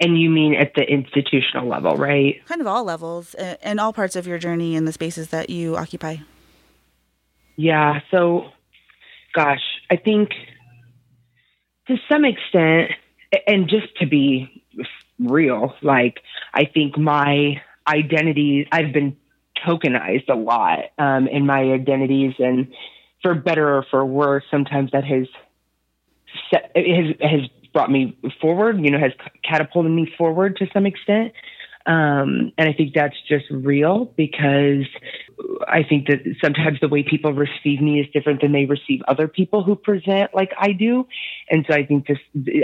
And 0.00 0.18
you 0.18 0.30
mean 0.30 0.54
at 0.54 0.72
the 0.74 0.82
institutional 0.82 1.68
level, 1.68 1.96
right? 1.96 2.44
Kind 2.46 2.62
of 2.62 2.66
all 2.66 2.84
levels 2.84 3.34
and 3.34 3.78
all 3.78 3.92
parts 3.92 4.16
of 4.16 4.26
your 4.26 4.38
journey 4.38 4.74
and 4.74 4.88
the 4.88 4.92
spaces 4.92 5.28
that 5.28 5.50
you 5.50 5.76
occupy. 5.76 6.16
Yeah. 7.56 8.00
So, 8.10 8.46
gosh, 9.34 9.60
I 9.90 9.96
think 9.96 10.30
to 11.88 11.96
some 12.10 12.24
extent, 12.24 12.92
and 13.46 13.68
just 13.68 13.94
to 13.98 14.06
be 14.06 14.64
real, 15.18 15.74
like, 15.82 16.20
I 16.54 16.64
think 16.64 16.96
my 16.96 17.60
identity, 17.86 18.66
I've 18.72 18.94
been 18.94 19.16
tokenized 19.66 20.30
a 20.30 20.34
lot 20.34 20.78
um, 20.98 21.28
in 21.28 21.44
my 21.44 21.60
identities, 21.60 22.34
and 22.38 22.72
for 23.22 23.34
better 23.34 23.76
or 23.76 23.84
for 23.90 24.04
worse, 24.06 24.44
sometimes 24.50 24.92
that 24.92 25.04
has 25.04 25.26
set, 26.50 26.70
has 26.74 27.14
has 27.20 27.40
brought 27.72 27.90
me 27.90 28.18
forward, 28.40 28.84
you 28.84 28.90
know, 28.90 28.98
has 28.98 29.12
catapulted 29.44 29.92
me 29.92 30.12
forward 30.16 30.56
to 30.56 30.66
some 30.72 30.86
extent. 30.86 31.32
Um, 31.86 32.52
and 32.58 32.68
I 32.68 32.72
think 32.74 32.94
that's 32.94 33.16
just 33.26 33.46
real 33.50 34.04
because 34.16 34.84
I 35.66 35.82
think 35.82 36.08
that 36.08 36.20
sometimes 36.42 36.78
the 36.80 36.88
way 36.88 37.02
people 37.02 37.32
receive 37.32 37.80
me 37.80 38.00
is 38.00 38.06
different 38.12 38.42
than 38.42 38.52
they 38.52 38.66
receive 38.66 39.00
other 39.08 39.26
people 39.26 39.64
who 39.64 39.76
present 39.76 40.34
like 40.34 40.52
I 40.58 40.72
do. 40.72 41.06
And 41.48 41.64
so 41.68 41.74
I 41.74 41.86
think 41.86 42.06
this, 42.06 42.18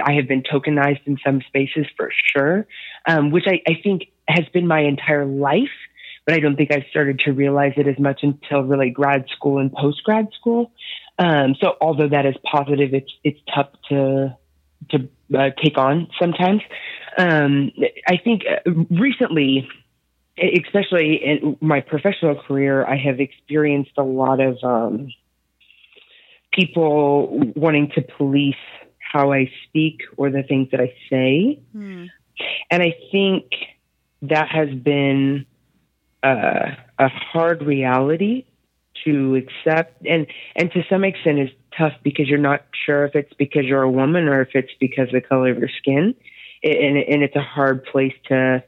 I 0.05 0.13
have 0.13 0.29
been 0.29 0.43
tokenized 0.43 1.07
in 1.07 1.17
some 1.25 1.41
spaces 1.49 1.87
for 1.97 2.11
sure, 2.35 2.67
um, 3.07 3.31
which 3.31 3.45
I, 3.47 3.63
I 3.67 3.81
think 3.83 4.09
has 4.29 4.45
been 4.53 4.67
my 4.67 4.81
entire 4.81 5.25
life. 5.25 5.77
But 6.27 6.35
I 6.35 6.41
don't 6.41 6.57
think 6.57 6.73
I 6.73 6.85
started 6.91 7.21
to 7.21 7.33
realize 7.33 7.73
it 7.77 7.87
as 7.87 7.99
much 7.99 8.21
until 8.23 8.65
really 8.65 8.91
grad 8.91 9.27
school 9.35 9.59
and 9.59 9.73
post 9.73 10.03
grad 10.05 10.27
school. 10.39 10.73
Um, 11.19 11.55
so 11.61 11.77
although 11.81 12.09
that 12.09 12.27
is 12.27 12.35
positive, 12.45 12.93
it's 12.93 13.13
it's 13.23 13.41
tough 13.55 13.69
to 13.89 14.37
to 14.91 15.09
uh, 15.37 15.51
take 15.63 15.79
on 15.79 16.09
sometimes. 16.21 16.63
Um, 17.19 17.73
I 18.07 18.19
think 18.19 18.43
uh, 18.47 18.71
recently, 18.91 19.69
especially 20.39 21.21
in 21.25 21.57
my 21.61 21.81
professional 21.81 22.37
career, 22.43 22.85
I 22.87 22.97
have 22.97 23.21
experienced 23.21 23.93
a 23.97 24.03
lot 24.03 24.41
of 24.41 24.59
um, 24.63 25.13
people 26.53 27.53
wanting 27.55 27.91
to 27.95 28.03
police 28.03 28.55
how 29.01 29.33
I 29.33 29.51
speak 29.69 30.01
or 30.17 30.31
the 30.31 30.43
things 30.43 30.69
that 30.73 30.81
I 30.81 30.93
say. 31.09 31.61
Mm. 31.75 32.09
And 32.71 32.83
I 32.83 32.95
think 33.11 33.45
that 34.23 34.49
has 34.49 34.69
been 34.71 35.47
uh, 36.23 36.71
a 36.99 37.09
hard 37.09 37.63
reality 37.63 38.45
to 39.05 39.37
accept 39.37 40.05
and 40.07 40.27
and 40.57 40.73
to 40.73 40.83
some 40.89 41.05
extent 41.05 41.39
is 41.39 41.51
tough 41.79 41.93
because 42.03 42.29
you're 42.29 42.39
not 42.39 42.65
sure 42.85 43.05
if 43.05 43.15
it's 43.15 43.33
because 43.35 43.65
you're 43.65 43.83
a 43.83 43.91
woman 43.91 44.29
or 44.29 44.43
if 44.43 44.51
it's 44.55 44.73
because 44.81 45.09
of 45.09 45.13
the 45.13 45.21
color 45.21 45.51
of 45.51 45.59
your 45.59 45.71
skin 45.81 46.15
and 46.63 46.97
and 46.97 47.23
it's 47.23 47.37
a 47.37 47.43
hard 47.43 47.85
place 47.85 48.15
to 48.29 48.63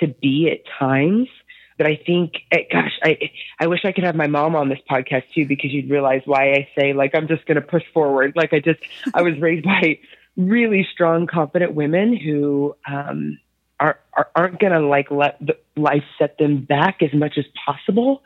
to 0.00 0.08
be 0.08 0.50
at 0.50 0.60
times. 0.78 1.28
But 1.76 1.88
I 1.88 2.00
think, 2.06 2.34
eh, 2.52 2.62
gosh, 2.70 2.98
I 3.02 3.18
I 3.58 3.66
wish 3.66 3.80
I 3.84 3.92
could 3.92 4.04
have 4.04 4.14
my 4.14 4.26
mom 4.26 4.54
on 4.56 4.68
this 4.68 4.78
podcast 4.88 5.24
too 5.34 5.46
because 5.46 5.72
you'd 5.72 5.90
realize 5.90 6.22
why 6.24 6.52
I 6.52 6.68
say 6.78 6.92
like 6.92 7.14
I'm 7.14 7.28
just 7.28 7.46
going 7.46 7.56
to 7.56 7.66
push 7.66 7.82
forward. 7.92 8.34
Like 8.36 8.52
I 8.52 8.60
just 8.60 8.80
I 9.12 9.22
was 9.22 9.38
raised 9.40 9.64
by 9.64 9.98
really 10.36 10.86
strong, 10.92 11.26
confident 11.26 11.74
women 11.74 12.16
who 12.16 12.76
um, 12.88 13.38
are, 13.80 13.98
are 14.12 14.28
aren't 14.34 14.60
going 14.60 14.72
to 14.72 14.86
like 14.86 15.10
let 15.10 15.40
life 15.76 16.04
set 16.18 16.38
them 16.38 16.64
back 16.64 17.02
as 17.02 17.12
much 17.12 17.38
as 17.38 17.44
possible. 17.66 18.22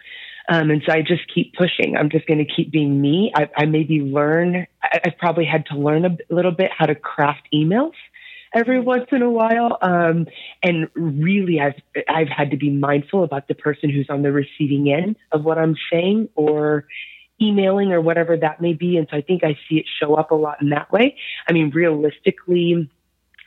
Um, 0.49 0.71
and 0.71 0.83
so 0.87 0.93
I 0.93 1.03
just 1.03 1.23
keep 1.33 1.55
pushing. 1.55 1.97
I'm 1.97 2.09
just 2.11 2.27
going 2.27 2.39
to 2.39 2.47
keep 2.47 2.71
being 2.73 3.01
me. 3.01 3.31
I, 3.35 3.51
I 3.57 3.65
maybe 3.67 4.01
learn. 4.01 4.67
I, 4.83 5.01
I've 5.05 5.19
probably 5.19 5.45
had 5.45 5.67
to 5.67 5.77
learn 5.77 6.05
a 6.05 6.17
little 6.31 6.53
bit 6.53 6.71
how 6.77 6.87
to 6.87 6.95
craft 6.95 7.49
emails 7.53 7.93
every 8.55 8.81
once 8.81 9.07
in 9.13 9.23
a 9.23 9.31
while. 9.31 9.79
Um, 9.83 10.27
and 10.63 10.89
really, 10.95 11.61
I've 11.61 11.81
I've 12.09 12.29
had 12.29 12.51
to 12.53 12.57
be 12.57 12.71
mindful 12.71 13.25
about 13.25 13.49
the 13.49 13.55
person 13.55 13.91
who's 13.91 14.09
on 14.09 14.23
the 14.23 14.33
receiving 14.33 14.91
end 14.93 15.17
of 15.33 15.45
what 15.45 15.59
I'm 15.59 15.77
saying 15.93 16.31
or 16.35 16.87
emailing 17.41 17.93
or 17.93 18.01
whatever 18.01 18.37
that 18.37 18.61
may 18.61 18.73
be. 18.73 18.97
And 18.97 19.07
so 19.11 19.17
I 19.17 19.21
think 19.21 19.45
I 19.45 19.57
see 19.69 19.77
it 19.77 19.87
show 20.01 20.15
up 20.15 20.31
a 20.31 20.35
lot 20.35 20.61
in 20.61 20.71
that 20.71 20.91
way. 20.91 21.17
I 21.49 21.53
mean, 21.53 21.71
realistically, 21.71 22.91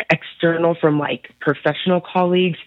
external 0.09 0.75
from 0.79 0.99
like 0.99 1.29
professional 1.39 2.01
colleagues. 2.01 2.59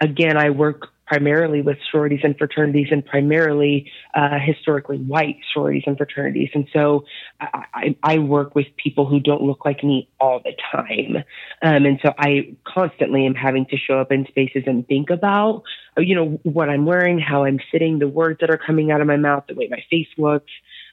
Again, 0.00 0.36
I 0.36 0.50
work 0.50 0.88
primarily 1.12 1.60
with 1.60 1.76
sororities 1.90 2.20
and 2.22 2.38
fraternities 2.38 2.86
and 2.90 3.04
primarily 3.04 3.92
uh, 4.14 4.38
historically 4.42 4.96
white 4.96 5.36
sororities 5.52 5.82
and 5.86 5.98
fraternities. 5.98 6.48
And 6.54 6.66
so 6.72 7.04
I, 7.38 7.94
I, 8.02 8.18
work 8.18 8.54
with 8.54 8.64
people 8.82 9.04
who 9.04 9.20
don't 9.20 9.42
look 9.42 9.66
like 9.66 9.84
me 9.84 10.08
all 10.18 10.40
the 10.42 10.54
time. 10.72 11.16
Um, 11.60 11.84
and 11.84 12.00
so 12.02 12.14
I 12.18 12.56
constantly 12.64 13.26
am 13.26 13.34
having 13.34 13.66
to 13.66 13.76
show 13.76 14.00
up 14.00 14.10
in 14.10 14.24
spaces 14.26 14.62
and 14.66 14.88
think 14.88 15.10
about, 15.10 15.64
you 15.98 16.14
know, 16.14 16.40
what 16.44 16.70
I'm 16.70 16.86
wearing, 16.86 17.18
how 17.18 17.44
I'm 17.44 17.60
sitting, 17.70 17.98
the 17.98 18.08
words 18.08 18.40
that 18.40 18.48
are 18.48 18.56
coming 18.56 18.90
out 18.90 19.02
of 19.02 19.06
my 19.06 19.18
mouth, 19.18 19.44
the 19.48 19.54
way 19.54 19.68
my 19.70 19.84
face 19.90 20.08
looks. 20.16 20.50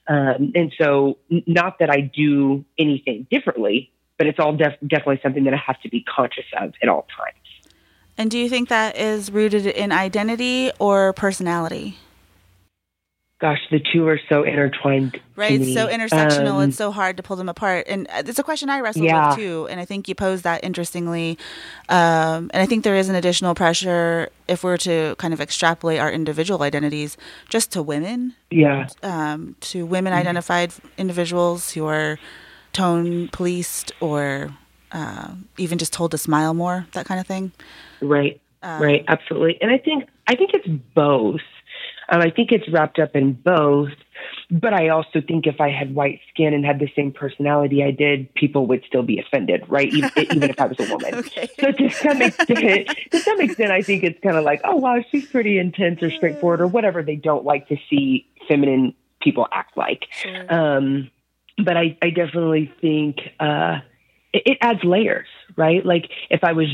Um, 0.10 0.52
and 0.54 0.74
so 0.78 1.18
not 1.30 1.80
that 1.80 1.90
I 1.90 2.02
do 2.02 2.66
anything 2.78 3.26
differently, 3.32 3.94
but 4.18 4.28
it's 4.28 4.38
all 4.38 4.54
def- 4.54 4.82
definitely 4.86 5.22
something 5.24 5.46
that 5.46 5.54
I 5.54 5.62
have 5.66 5.80
to 5.84 5.90
be 5.90 6.04
conscious 6.04 6.44
of 6.60 6.74
at 6.84 6.90
all 6.90 7.08
times. 7.18 7.39
And 8.20 8.30
do 8.30 8.38
you 8.38 8.50
think 8.50 8.68
that 8.68 8.98
is 8.98 9.32
rooted 9.32 9.66
in 9.66 9.94
identity 9.94 10.72
or 10.78 11.14
personality? 11.14 11.98
Gosh, 13.40 13.60
the 13.72 13.80
two 13.80 14.06
are 14.10 14.20
so 14.28 14.44
intertwined. 14.44 15.18
Right, 15.38 15.64
so 15.64 15.88
intersectional. 15.88 16.62
Um, 16.62 16.68
it's 16.68 16.78
so 16.78 16.92
hard 16.92 17.16
to 17.16 17.24
pull 17.24 17.38
them 17.38 17.48
apart, 17.48 17.86
and 17.88 18.08
uh, 18.10 18.24
it's 18.26 18.38
a 18.38 18.44
question 18.44 18.70
I 18.70 18.82
wrestle 18.82 19.06
yeah. 19.06 19.30
with 19.30 19.38
too. 19.38 19.68
And 19.72 19.80
I 19.80 19.86
think 19.86 20.10
you 20.10 20.16
pose 20.16 20.42
that 20.42 20.66
interestingly. 20.66 21.38
Um, 21.88 22.52
and 22.54 22.62
I 22.62 22.66
think 22.66 22.84
there 22.84 22.98
is 22.98 23.08
an 23.08 23.16
additional 23.16 23.56
pressure 23.56 24.28
if 24.50 24.66
we're 24.66 24.76
to 24.80 25.16
kind 25.18 25.34
of 25.34 25.40
extrapolate 25.40 26.02
our 26.02 26.12
individual 26.12 26.62
identities 26.64 27.16
just 27.48 27.72
to 27.72 27.82
women. 27.82 28.36
Yeah. 28.52 28.90
Um, 29.02 29.56
to 29.62 29.86
women 29.86 30.12
identified 30.12 30.72
mm-hmm. 30.72 30.88
individuals 30.98 31.72
who 31.72 31.86
are 31.86 32.20
tone 32.74 33.30
policed 33.30 33.94
or 34.02 34.54
uh, 34.92 35.36
even 35.58 35.78
just 35.78 35.94
told 35.94 36.12
to 36.12 36.18
smile 36.18 36.54
more, 36.54 36.86
that 36.92 37.06
kind 37.06 37.22
of 37.22 37.26
thing. 37.26 37.54
Right. 38.02 38.42
Um, 38.62 38.82
right. 38.82 39.06
Absolutely. 39.08 39.58
And 39.62 39.72
I 39.72 39.78
think 39.78 40.10
I 40.28 40.36
think 40.36 40.52
it's 40.54 40.68
both. 40.68 41.42
Um, 42.12 42.22
I 42.22 42.32
think 42.32 42.52
it's 42.52 42.68
wrapped 42.70 43.00
up 43.00 43.16
in 43.16 43.34
both. 43.34 43.92
But 44.52 44.74
I 44.74 44.90
also 44.90 45.22
think 45.22 45.46
if 45.46 45.62
I 45.62 45.70
had 45.70 45.94
white 45.94 46.20
skin 46.30 46.54
and 46.54 46.66
had 46.66 46.80
the 46.80 46.90
same 46.96 47.12
personality 47.12 47.84
I 47.84 47.92
did, 47.92 48.34
people 48.34 48.66
would 48.68 48.84
still 48.88 49.04
be 49.04 49.20
offended, 49.20 49.64
right? 49.68 49.88
Even, 49.94 50.12
even 50.18 50.44
if 50.44 50.60
I 50.60 50.66
was 50.66 50.80
a 50.80 50.92
woman. 50.92 51.24
Okay. 51.30 51.50
So 51.60 51.72
to 51.72 51.90
some 51.90 52.22
extent, 52.22 52.90
to 53.12 53.20
some 53.20 53.42
extent, 53.42 53.72
I 53.72 53.82
think 53.82 54.04
it's 54.04 54.20
kind 54.22 54.38
of 54.38 54.44
like, 54.44 54.62
oh 54.64 54.78
wow, 54.78 55.04
she's 55.12 55.28
pretty 55.28 55.60
intense 55.60 56.02
or 56.02 56.10
straightforward 56.10 56.62
or 56.62 56.68
whatever 56.68 57.04
they 57.04 57.16
don't 57.16 57.46
like 57.46 57.68
to 57.68 57.78
see 57.90 58.28
feminine 58.48 58.96
people 59.22 59.48
act 59.52 59.78
like. 59.78 60.08
Sure. 60.12 60.54
Um, 60.54 61.12
but 61.64 61.78
I, 61.78 61.98
I 62.02 62.10
definitely 62.10 62.72
think 62.82 63.18
uh, 63.40 63.80
it, 64.34 64.44
it 64.46 64.58
adds 64.62 64.84
layers, 64.84 65.28
right? 65.56 65.86
Like 65.86 66.10
if 66.30 66.44
I 66.44 66.54
was 66.54 66.68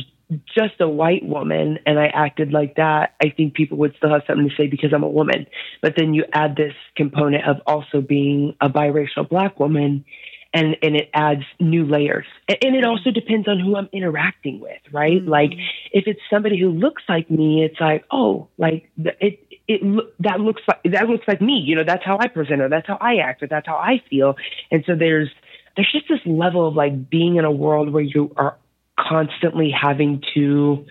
just 0.46 0.80
a 0.80 0.88
white 0.88 1.24
woman 1.24 1.80
and 1.86 2.00
I 2.00 2.08
acted 2.08 2.52
like 2.52 2.76
that, 2.76 3.14
I 3.22 3.30
think 3.30 3.54
people 3.54 3.78
would 3.78 3.96
still 3.98 4.10
have 4.10 4.24
something 4.28 4.50
to 4.50 4.56
say 4.56 4.68
because 4.68 4.92
I'm 4.94 5.04
a 5.04 5.10
woman. 5.10 5.46
But 5.82 5.96
then 5.98 6.14
you 6.14 6.26
add 6.34 6.56
this 6.56 6.74
component 6.96 7.48
of 7.48 7.58
also 7.68 8.02
being 8.02 8.56
a 8.60 8.70
biracial 8.70 9.28
black 9.28 9.60
woman 9.60 10.06
and, 10.54 10.78
and 10.82 10.96
it 10.96 11.10
adds 11.14 11.44
new 11.60 11.86
layers. 11.86 12.26
And, 12.48 12.58
and 12.64 12.76
it 12.76 12.86
also 12.86 13.12
depends 13.12 13.48
on 13.48 13.60
who 13.60 13.76
I'm 13.76 13.90
interacting 13.92 14.60
with, 14.60 14.80
right? 14.92 15.22
Mm-hmm. 15.22 15.30
Like 15.30 15.52
if 15.92 16.06
it's 16.08 16.22
somebody 16.30 16.60
who 16.60 16.70
looks 16.70 17.04
like 17.08 17.30
me, 17.30 17.64
it's 17.64 17.80
like, 17.80 18.06
oh, 18.10 18.48
like 18.58 18.90
it, 18.98 19.40
it 19.68 19.82
that 20.20 20.40
looks 20.40 20.62
like 20.68 20.80
that 20.92 21.08
looks 21.08 21.28
like 21.28 21.42
me. 21.42 21.62
You 21.66 21.76
know, 21.76 21.84
that's 21.84 22.06
how 22.06 22.18
I 22.20 22.28
present 22.28 22.62
or 22.62 22.70
that's 22.70 22.88
how 22.88 22.98
I 23.02 23.18
act 23.18 23.44
or 23.44 23.48
that's 23.48 23.68
how 23.68 23.76
I 23.76 24.02
feel. 24.10 24.36
And 24.72 24.84
so 24.88 24.96
there's 24.96 25.30
there's 25.76 25.92
just 25.92 26.06
this 26.08 26.20
level 26.26 26.68
of 26.68 26.76
like 26.76 27.10
being 27.10 27.36
in 27.36 27.46
a 27.46 27.52
world 27.52 27.92
where 27.92 28.04
you 28.04 28.34
are 28.38 28.58
constantly 29.00 29.72
having 29.72 30.24
to 30.34 30.86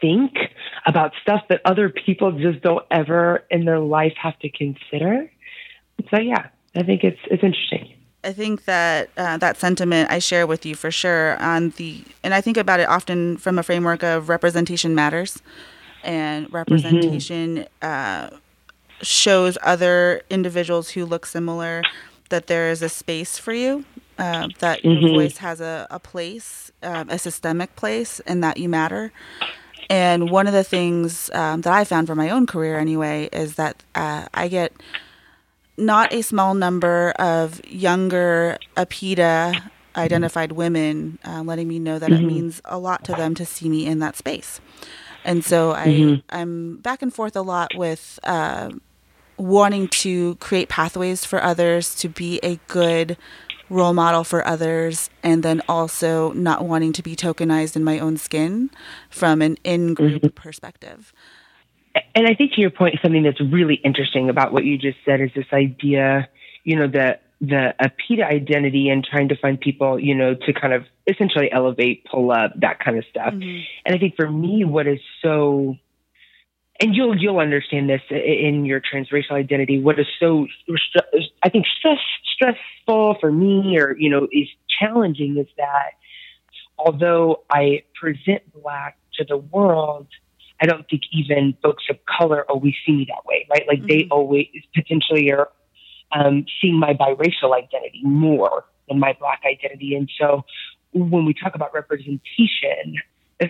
think 0.00 0.32
about 0.86 1.12
stuff 1.22 1.42
that 1.48 1.60
other 1.64 1.88
people 1.88 2.32
just 2.32 2.60
don't 2.62 2.84
ever 2.90 3.44
in 3.50 3.64
their 3.64 3.78
life 3.78 4.14
have 4.20 4.38
to 4.40 4.48
consider. 4.50 5.30
So 6.10 6.20
yeah, 6.20 6.48
I 6.74 6.82
think 6.82 7.04
it's 7.04 7.20
it's 7.30 7.42
interesting. 7.42 7.94
I 8.24 8.32
think 8.32 8.64
that 8.66 9.10
uh, 9.16 9.36
that 9.38 9.56
sentiment 9.56 10.10
I 10.10 10.18
share 10.18 10.46
with 10.46 10.64
you 10.64 10.74
for 10.74 10.90
sure 10.90 11.36
on 11.42 11.70
the, 11.70 12.04
and 12.22 12.32
I 12.32 12.40
think 12.40 12.56
about 12.56 12.78
it 12.78 12.88
often 12.88 13.36
from 13.36 13.58
a 13.58 13.64
framework 13.64 14.04
of 14.04 14.28
representation 14.28 14.94
matters, 14.94 15.42
and 16.04 16.52
representation 16.52 17.66
mm-hmm. 17.82 18.34
uh, 18.34 18.38
shows 19.02 19.58
other 19.62 20.22
individuals 20.30 20.90
who 20.90 21.04
look 21.04 21.26
similar 21.26 21.82
that 22.28 22.46
there 22.46 22.70
is 22.70 22.80
a 22.80 22.88
space 22.88 23.38
for 23.38 23.52
you, 23.52 23.84
uh, 24.18 24.48
that 24.58 24.82
mm-hmm. 24.82 25.06
your 25.06 25.14
voice 25.14 25.38
has 25.38 25.60
a, 25.60 25.86
a 25.90 25.98
place, 25.98 26.70
um, 26.82 27.08
a 27.08 27.18
systemic 27.18 27.74
place, 27.76 28.20
and 28.20 28.42
that 28.44 28.56
you 28.56 28.68
matter. 28.68 29.12
And 29.90 30.30
one 30.30 30.46
of 30.46 30.52
the 30.52 30.64
things 30.64 31.30
um, 31.34 31.60
that 31.62 31.72
I 31.72 31.84
found 31.84 32.06
for 32.06 32.14
my 32.14 32.30
own 32.30 32.46
career, 32.46 32.78
anyway, 32.78 33.28
is 33.32 33.56
that 33.56 33.82
uh, 33.94 34.26
I 34.32 34.48
get 34.48 34.72
not 35.76 36.12
a 36.12 36.22
small 36.22 36.54
number 36.54 37.10
of 37.18 37.64
younger 37.66 38.58
APIDA 38.76 39.70
identified 39.96 40.52
women 40.52 41.18
uh, 41.24 41.42
letting 41.42 41.68
me 41.68 41.78
know 41.78 41.98
that 41.98 42.10
mm-hmm. 42.10 42.24
it 42.24 42.26
means 42.26 42.62
a 42.64 42.78
lot 42.78 43.04
to 43.04 43.12
them 43.12 43.34
to 43.34 43.44
see 43.44 43.68
me 43.68 43.86
in 43.86 43.98
that 43.98 44.16
space. 44.16 44.60
And 45.24 45.44
so 45.44 45.72
I, 45.72 45.86
mm-hmm. 45.86 46.36
I'm 46.36 46.76
back 46.78 47.02
and 47.02 47.12
forth 47.12 47.36
a 47.36 47.42
lot 47.42 47.72
with 47.76 48.18
uh, 48.24 48.70
wanting 49.36 49.88
to 49.88 50.36
create 50.36 50.68
pathways 50.68 51.24
for 51.24 51.42
others 51.42 51.94
to 51.96 52.08
be 52.08 52.40
a 52.42 52.58
good 52.68 53.16
role 53.72 53.92
model 53.92 54.24
for 54.24 54.46
others 54.46 55.10
and 55.22 55.42
then 55.42 55.62
also 55.68 56.32
not 56.32 56.64
wanting 56.64 56.92
to 56.92 57.02
be 57.02 57.16
tokenized 57.16 57.76
in 57.76 57.82
my 57.82 57.98
own 57.98 58.16
skin 58.16 58.70
from 59.10 59.42
an 59.42 59.56
in-group 59.64 60.22
mm-hmm. 60.22 60.40
perspective 60.40 61.12
and 62.14 62.26
i 62.26 62.34
think 62.34 62.52
to 62.52 62.60
your 62.60 62.70
point 62.70 62.96
something 63.02 63.22
that's 63.22 63.40
really 63.40 63.76
interesting 63.76 64.28
about 64.28 64.52
what 64.52 64.64
you 64.64 64.78
just 64.78 64.98
said 65.04 65.20
is 65.20 65.30
this 65.34 65.46
idea 65.52 66.28
you 66.64 66.76
know 66.76 66.86
the 66.86 67.18
the 67.42 67.74
APIDA 67.80 68.24
identity 68.24 68.88
and 68.88 69.04
trying 69.04 69.28
to 69.28 69.36
find 69.36 69.60
people, 69.60 69.98
you 69.98 70.14
know, 70.14 70.34
to 70.46 70.52
kind 70.52 70.72
of 70.72 70.84
essentially 71.08 71.50
elevate, 71.50 72.06
pull 72.08 72.30
up, 72.30 72.52
that 72.60 72.78
kind 72.78 72.96
of 72.96 73.04
stuff. 73.10 73.34
Mm-hmm. 73.34 73.64
And 73.84 73.94
I 73.94 73.98
think 73.98 74.14
for 74.14 74.30
me, 74.30 74.64
what 74.64 74.86
is 74.86 75.00
so 75.20 75.76
and 76.80 76.94
you'll 76.94 77.16
you'll 77.16 77.38
understand 77.38 77.88
this 77.88 78.00
in 78.10 78.64
your 78.64 78.80
transracial 78.80 79.32
identity. 79.32 79.78
What 79.80 79.98
is 79.98 80.06
so 80.18 80.46
I 81.42 81.48
think 81.48 81.66
stress, 81.78 81.98
stressful 82.34 83.16
for 83.20 83.30
me, 83.30 83.78
or 83.78 83.96
you 83.96 84.10
know, 84.10 84.26
is 84.32 84.48
challenging 84.80 85.36
is 85.38 85.46
that 85.56 85.90
although 86.78 87.42
I 87.50 87.84
present 87.94 88.42
black 88.52 88.96
to 89.14 89.24
the 89.24 89.36
world, 89.36 90.06
I 90.60 90.66
don't 90.66 90.88
think 90.88 91.02
even 91.12 91.54
folks 91.62 91.84
of 91.90 91.98
color 92.06 92.44
always 92.50 92.74
see 92.86 92.92
me 92.92 93.06
that 93.08 93.24
way, 93.26 93.46
right? 93.50 93.64
Like 93.68 93.80
mm-hmm. 93.80 93.88
they 93.88 94.08
always 94.10 94.48
potentially 94.74 95.30
are 95.32 95.50
um, 96.12 96.46
seeing 96.60 96.78
my 96.78 96.94
biracial 96.94 97.56
identity 97.56 98.00
more 98.02 98.64
than 98.88 98.98
my 98.98 99.16
black 99.18 99.42
identity, 99.46 99.94
and 99.94 100.10
so 100.18 100.44
when 100.92 101.24
we 101.24 101.34
talk 101.34 101.54
about 101.54 101.72
representation, 101.74 102.96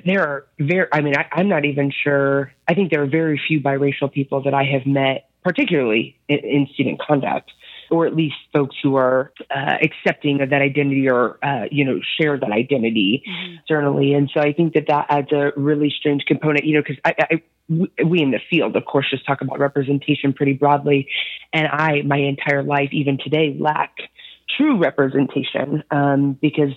there 0.05 0.23
are 0.23 0.47
very, 0.59 0.87
I 0.93 1.01
mean, 1.01 1.15
I, 1.17 1.41
am 1.41 1.49
not 1.49 1.65
even 1.65 1.93
sure. 1.93 2.53
I 2.69 2.75
think 2.75 2.91
there 2.91 3.03
are 3.03 3.07
very 3.07 3.41
few 3.49 3.61
biracial 3.61 4.13
people 4.13 4.43
that 4.45 4.55
I 4.55 4.65
have 4.65 4.87
met, 4.87 5.29
particularly 5.43 6.17
in, 6.29 6.39
in 6.39 6.69
student 6.75 7.01
conduct, 7.01 7.51
or 7.91 8.07
at 8.07 8.15
least 8.15 8.37
folks 8.53 8.77
who 8.83 8.97
are 8.97 9.33
uh, 9.51 9.77
accepting 9.83 10.41
of 10.41 10.51
that 10.51 10.63
identity 10.63 11.09
or, 11.11 11.39
uh, 11.45 11.67
you 11.71 11.85
know, 11.85 12.01
share 12.21 12.39
that 12.39 12.51
identity, 12.51 13.23
mm-hmm. 13.29 13.57
certainly. 13.67 14.15
And 14.15 14.31
so 14.33 14.41
I 14.41 14.53
think 14.53 14.75
that 14.75 14.87
that 14.89 15.07
adds 15.09 15.33
a 15.33 15.53
really 15.57 15.93
strange 15.97 16.25
component, 16.27 16.65
you 16.65 16.77
know, 16.77 16.83
because 16.87 17.01
I, 17.05 17.15
I 17.19 17.43
we 17.69 18.21
in 18.21 18.33
the 18.33 18.41
field, 18.51 18.77
of 18.77 18.85
course, 18.85 19.07
just 19.11 19.27
talk 19.27 19.41
about 19.41 19.59
representation 19.59 20.33
pretty 20.33 20.53
broadly. 20.53 21.09
And 21.53 21.69
I, 21.69 22.03
my 22.03 22.19
entire 22.19 22.63
life, 22.63 22.91
even 22.93 23.19
today, 23.19 23.57
lack 23.59 23.97
true 24.57 24.79
representation 24.79 25.83
um, 25.91 26.39
because 26.41 26.73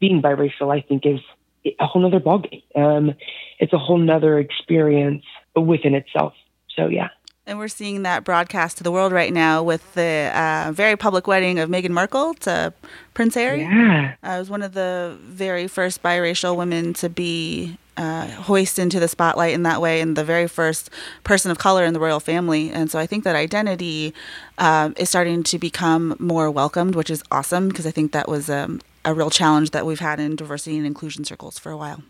being 0.00 0.22
biracial, 0.22 0.74
I 0.74 0.80
think, 0.80 1.06
is 1.06 1.20
a 1.64 1.86
whole 1.86 2.04
other 2.06 2.20
ballgame. 2.20 2.62
Um, 2.74 3.14
it's 3.58 3.72
a 3.72 3.78
whole 3.78 3.98
nother 3.98 4.38
experience 4.38 5.24
within 5.54 5.94
itself. 5.94 6.34
So 6.76 6.86
yeah. 6.88 7.08
And 7.44 7.58
we're 7.58 7.68
seeing 7.68 8.02
that 8.02 8.22
broadcast 8.22 8.78
to 8.78 8.84
the 8.84 8.92
world 8.92 9.12
right 9.12 9.32
now 9.32 9.64
with 9.64 9.94
the 9.94 10.30
uh, 10.32 10.70
very 10.72 10.96
public 10.96 11.26
wedding 11.26 11.58
of 11.58 11.68
Meghan 11.68 11.90
Markle 11.90 12.34
to 12.34 12.72
Prince 13.14 13.34
Harry. 13.34 13.62
Yeah. 13.62 14.14
I 14.22 14.38
was 14.38 14.48
one 14.48 14.62
of 14.62 14.74
the 14.74 15.18
very 15.22 15.66
first 15.66 16.04
biracial 16.04 16.56
women 16.56 16.94
to 16.94 17.08
be 17.08 17.78
uh, 17.96 18.28
hoisted 18.28 18.84
into 18.84 19.00
the 19.00 19.08
spotlight 19.08 19.54
in 19.54 19.64
that 19.64 19.80
way, 19.80 20.00
and 20.00 20.16
the 20.16 20.24
very 20.24 20.46
first 20.46 20.88
person 21.24 21.50
of 21.50 21.58
color 21.58 21.84
in 21.84 21.94
the 21.94 22.00
royal 22.00 22.20
family. 22.20 22.70
And 22.70 22.90
so 22.90 22.98
I 22.98 23.06
think 23.06 23.24
that 23.24 23.36
identity 23.36 24.14
uh, 24.58 24.90
is 24.96 25.10
starting 25.10 25.42
to 25.42 25.58
become 25.58 26.16
more 26.18 26.50
welcomed, 26.50 26.94
which 26.94 27.10
is 27.10 27.22
awesome 27.30 27.68
because 27.68 27.86
I 27.86 27.90
think 27.90 28.12
that 28.12 28.28
was 28.28 28.48
um, 28.48 28.80
a 29.04 29.14
real 29.14 29.30
challenge 29.30 29.70
that 29.70 29.86
we've 29.86 30.00
had 30.00 30.20
in 30.20 30.36
diversity 30.36 30.76
and 30.76 30.86
inclusion 30.86 31.24
circles 31.24 31.58
for 31.58 31.70
a 31.70 31.76
while. 31.76 32.02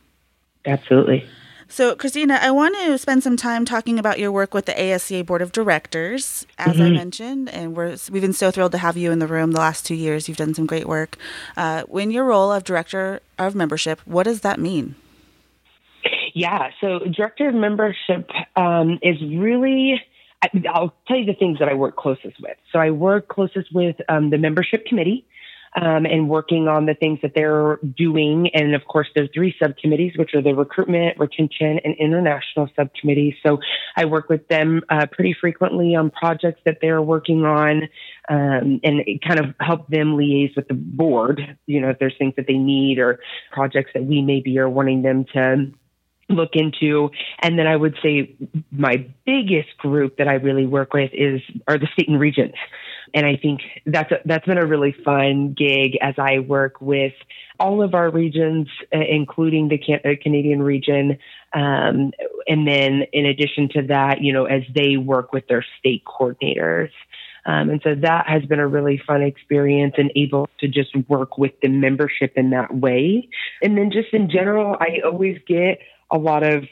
Absolutely. 0.65 1.27
So, 1.69 1.97
Christina, 1.97 2.39
I 2.43 2.51
want 2.51 2.77
to 2.77 2.99
spend 2.99 3.23
some 3.23 3.37
time 3.37 3.65
talking 3.65 3.99
about 3.99 4.19
your 4.19 4.31
work 4.31 4.53
with 4.53 4.67
the 4.67 4.73
ASCA 4.73 5.25
Board 5.25 5.41
of 5.41 5.53
Directors, 5.53 6.47
as 6.59 6.75
mm-hmm. 6.75 6.83
I 6.83 6.91
mentioned, 6.91 7.49
and 7.49 7.75
we're, 7.75 7.97
we've 8.11 8.21
been 8.21 8.35
so 8.35 8.51
thrilled 8.51 8.73
to 8.73 8.79
have 8.79 8.99
you 8.99 9.11
in 9.11 9.21
the 9.21 9.27
room 9.27 9.53
the 9.53 9.59
last 9.59 9.87
two 9.87 9.95
years. 9.95 10.29
You've 10.29 10.37
done 10.37 10.53
some 10.53 10.67
great 10.67 10.87
work. 10.87 11.17
Uh, 11.57 11.85
in 11.95 12.11
your 12.11 12.25
role 12.25 12.53
of 12.53 12.65
Director 12.65 13.21
of 13.39 13.55
Membership, 13.55 14.01
what 14.05 14.25
does 14.25 14.43
that 14.43 14.61
mean? 14.61 14.97
Yeah, 16.35 16.71
so 16.81 16.99
Director 16.99 17.49
of 17.49 17.55
Membership 17.55 18.29
um, 18.55 18.99
is 19.03 19.17
really 19.23 20.03
I'll 20.69 20.93
tell 21.07 21.17
you 21.17 21.25
the 21.25 21.35
things 21.35 21.59
that 21.61 21.69
I 21.69 21.75
work 21.75 21.97
closest 21.97 22.41
with. 22.41 22.57
So 22.73 22.79
I 22.79 22.91
work 22.91 23.29
closest 23.29 23.73
with 23.73 23.97
um, 24.09 24.31
the 24.31 24.39
membership 24.39 24.87
committee, 24.87 25.25
um, 25.81 26.05
and 26.05 26.29
working 26.29 26.69
on 26.69 26.87
the 26.87 26.95
things 26.95 27.19
that 27.23 27.33
they're 27.35 27.79
doing. 27.97 28.51
And 28.55 28.75
of 28.75 28.85
course, 28.87 29.09
there's 29.15 29.31
three 29.35 29.55
subcommittees, 29.61 30.13
which 30.17 30.35
are 30.35 30.43
the 30.43 30.55
recruitment, 30.55 31.19
retention, 31.19 31.81
and 31.85 31.95
international 31.99 32.69
subcommittees. 32.77 33.35
So 33.45 33.59
I 33.97 34.05
work 34.05 34.29
with 34.29 34.47
them 34.49 34.83
uh, 34.91 35.07
pretty 35.11 35.35
frequently 35.39 35.95
on 35.95 36.11
projects 36.11 36.61
that 36.65 36.79
they're 36.81 37.03
working 37.03 37.45
on 37.45 37.89
um, 38.29 38.81
and 38.85 39.03
kind 39.27 39.41
of 39.41 39.55
help 39.61 39.89
them 39.89 40.17
liaise 40.17 40.55
with 40.57 40.69
the 40.69 40.75
board, 40.75 41.57
you 41.67 41.81
know, 41.81 41.91
if 41.91 41.99
there's 41.99 42.15
things 42.19 42.35
that 42.37 42.47
they 42.47 42.59
need 42.59 42.99
or 42.99 43.19
projects 43.51 43.91
that 43.95 44.05
we 44.05 44.23
maybe 44.23 44.59
are 44.59 44.69
wanting 44.69 45.03
them 45.03 45.25
to 45.33 45.73
look 46.33 46.51
into. 46.55 47.11
And 47.41 47.59
then 47.59 47.67
I 47.67 47.77
would 47.77 47.97
say 48.03 48.35
my 48.71 49.07
biggest 49.25 49.77
group 49.79 50.17
that 50.19 50.29
I 50.29 50.35
really 50.35 50.67
work 50.67 50.93
with 50.93 51.11
is 51.13 51.41
are 51.69 51.79
the 51.79 51.89
state 51.93 52.09
and 52.09 52.19
regions. 52.19 52.55
And 53.15 53.27
I 53.27 53.37
think 53.37 53.61
that's 53.85 54.11
a, 54.11 54.21
that's 54.25 54.47
been 54.47 54.59
a 54.59 54.67
really 54.67 54.95
fun 55.05 55.55
gig 55.57 55.99
as 56.01 56.15
I 56.19 56.39
work 56.39 56.81
with 56.81 57.13
all 57.61 57.83
of 57.83 57.95
our 57.95 58.11
regions, 58.11 58.69
uh, 58.95 58.99
including 58.99 59.69
the 59.69 59.79
Can- 59.79 60.01
uh, 60.05 60.15
Canadian 60.21 60.63
region. 60.63 61.19
Um, 61.53 62.13
and 62.49 62.67
then 62.67 63.03
in 63.13 63.27
addition 63.27 63.69
to 63.75 63.83
that, 63.89 64.23
you 64.23 64.33
know, 64.33 64.47
as 64.47 64.63
they 64.75 64.97
work 64.97 65.33
with 65.33 65.47
their 65.49 65.65
state 65.79 66.05
coordinators. 66.05 66.91
Um, 67.45 67.71
and 67.71 67.81
so 67.83 67.95
that 67.97 68.29
has 68.29 68.45
been 68.45 68.61
a 68.61 68.69
really 68.69 69.03
fun 69.05 69.23
experience 69.23 69.95
and 69.99 70.13
able 70.15 70.49
to 70.61 70.69
just 70.69 70.95
work 71.09 71.39
with 71.39 71.53
the 71.61 71.69
membership 71.69 72.33
in 72.37 72.51
that 72.51 72.75
way. 72.75 73.29
And 73.63 73.77
then 73.77 73.91
just 73.91 74.13
in 74.13 74.31
general, 74.31 74.77
I 74.81 75.01
always 75.05 75.39
get 75.47 75.81
a 76.13 76.19
lot 76.19 76.43
of 76.43 76.65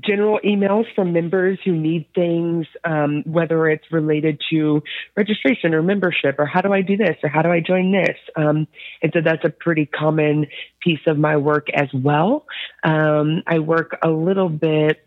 general 0.00 0.40
emails 0.44 0.86
from 0.94 1.12
members 1.12 1.58
who 1.64 1.72
need 1.72 2.06
things, 2.14 2.66
um, 2.84 3.22
whether 3.26 3.68
it's 3.68 3.84
related 3.92 4.40
to 4.50 4.82
registration 5.16 5.72
or 5.72 5.82
membership, 5.82 6.36
or 6.38 6.46
how 6.46 6.60
do 6.60 6.72
I 6.72 6.80
do 6.80 6.96
this, 6.96 7.16
or 7.22 7.28
how 7.28 7.42
do 7.42 7.50
I 7.50 7.60
join 7.60 7.92
this. 7.92 8.16
Um, 8.34 8.66
and 9.02 9.12
so 9.12 9.20
that's 9.24 9.44
a 9.44 9.50
pretty 9.50 9.86
common 9.86 10.46
piece 10.80 11.00
of 11.06 11.16
my 11.16 11.36
work 11.36 11.68
as 11.72 11.88
well. 11.94 12.46
Um, 12.82 13.42
I 13.46 13.60
work 13.60 13.96
a 14.02 14.10
little 14.10 14.48
bit 14.48 15.06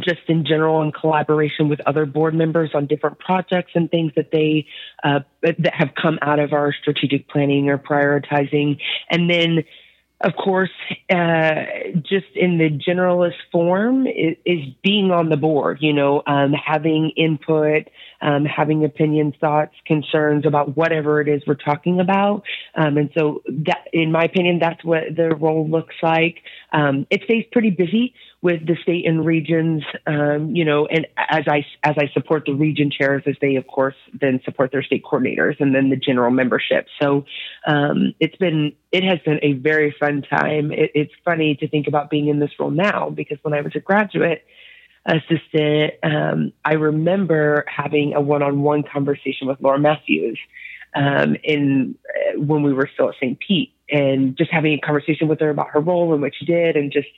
just 0.00 0.20
in 0.28 0.44
general 0.44 0.82
in 0.82 0.92
collaboration 0.92 1.68
with 1.68 1.80
other 1.86 2.04
board 2.04 2.34
members 2.34 2.70
on 2.74 2.86
different 2.86 3.18
projects 3.18 3.70
and 3.74 3.90
things 3.90 4.12
that 4.16 4.30
they 4.30 4.66
uh, 5.02 5.20
that 5.42 5.72
have 5.72 5.94
come 5.94 6.18
out 6.20 6.38
of 6.38 6.52
our 6.52 6.74
strategic 6.74 7.26
planning 7.28 7.70
or 7.70 7.78
prioritizing 7.78 8.78
and 9.10 9.30
then 9.30 9.64
of 10.20 10.34
course, 10.34 10.70
uh, 11.10 11.62
just 12.02 12.26
in 12.34 12.58
the 12.58 12.70
generalist 12.70 13.36
form 13.52 14.06
is, 14.06 14.36
is, 14.44 14.58
being 14.82 15.12
on 15.12 15.28
the 15.28 15.36
board, 15.36 15.78
you 15.80 15.92
know, 15.92 16.22
um, 16.26 16.52
having 16.52 17.12
input, 17.16 17.84
um, 18.20 18.44
having 18.44 18.84
opinions, 18.84 19.34
thoughts, 19.40 19.74
concerns 19.86 20.44
about 20.44 20.76
whatever 20.76 21.20
it 21.20 21.28
is 21.28 21.42
we're 21.46 21.54
talking 21.54 22.00
about. 22.00 22.42
Um, 22.74 22.96
and 22.96 23.10
so 23.16 23.42
that, 23.46 23.86
in 23.92 24.10
my 24.10 24.24
opinion, 24.24 24.58
that's 24.58 24.84
what 24.84 25.04
the 25.14 25.36
role 25.36 25.68
looks 25.68 25.94
like. 26.02 26.42
Um, 26.72 27.06
it 27.10 27.22
stays 27.24 27.44
pretty 27.52 27.70
busy 27.70 28.12
with 28.40 28.64
the 28.66 28.76
state 28.82 29.04
and 29.04 29.26
regions, 29.26 29.82
um, 30.06 30.54
you 30.54 30.64
know, 30.64 30.86
and 30.86 31.06
as 31.16 31.44
I 31.48 31.66
as 31.82 31.96
I 31.98 32.08
support 32.12 32.44
the 32.46 32.54
region 32.54 32.90
chairs, 32.90 33.24
as 33.26 33.34
they 33.40 33.56
of 33.56 33.66
course 33.66 33.96
then 34.18 34.40
support 34.44 34.70
their 34.70 34.82
state 34.82 35.02
coordinators, 35.04 35.56
and 35.58 35.74
then 35.74 35.90
the 35.90 35.96
general 35.96 36.30
membership. 36.30 36.86
So 37.02 37.24
um, 37.66 38.14
it's 38.20 38.36
been 38.36 38.72
it 38.92 39.02
has 39.02 39.18
been 39.24 39.40
a 39.42 39.54
very 39.54 39.94
fun 39.98 40.22
time. 40.22 40.70
It, 40.70 40.92
it's 40.94 41.12
funny 41.24 41.56
to 41.56 41.68
think 41.68 41.88
about 41.88 42.10
being 42.10 42.28
in 42.28 42.38
this 42.38 42.50
role 42.60 42.70
now 42.70 43.10
because 43.10 43.38
when 43.42 43.54
I 43.54 43.60
was 43.60 43.72
a 43.74 43.80
graduate 43.80 44.44
assistant, 45.04 45.94
um, 46.04 46.52
I 46.64 46.74
remember 46.74 47.64
having 47.66 48.14
a 48.14 48.20
one-on-one 48.20 48.84
conversation 48.84 49.48
with 49.48 49.60
Laura 49.60 49.78
Matthews 49.80 50.38
um, 50.94 51.36
in 51.42 51.96
uh, 52.08 52.40
when 52.40 52.62
we 52.62 52.72
were 52.72 52.88
still 52.92 53.08
at 53.08 53.16
St. 53.16 53.38
Pete, 53.40 53.72
and 53.90 54.36
just 54.36 54.52
having 54.52 54.74
a 54.74 54.78
conversation 54.78 55.26
with 55.26 55.40
her 55.40 55.50
about 55.50 55.70
her 55.70 55.80
role 55.80 56.12
and 56.12 56.22
what 56.22 56.32
she 56.38 56.44
did, 56.44 56.76
and 56.76 56.92
just 56.92 57.08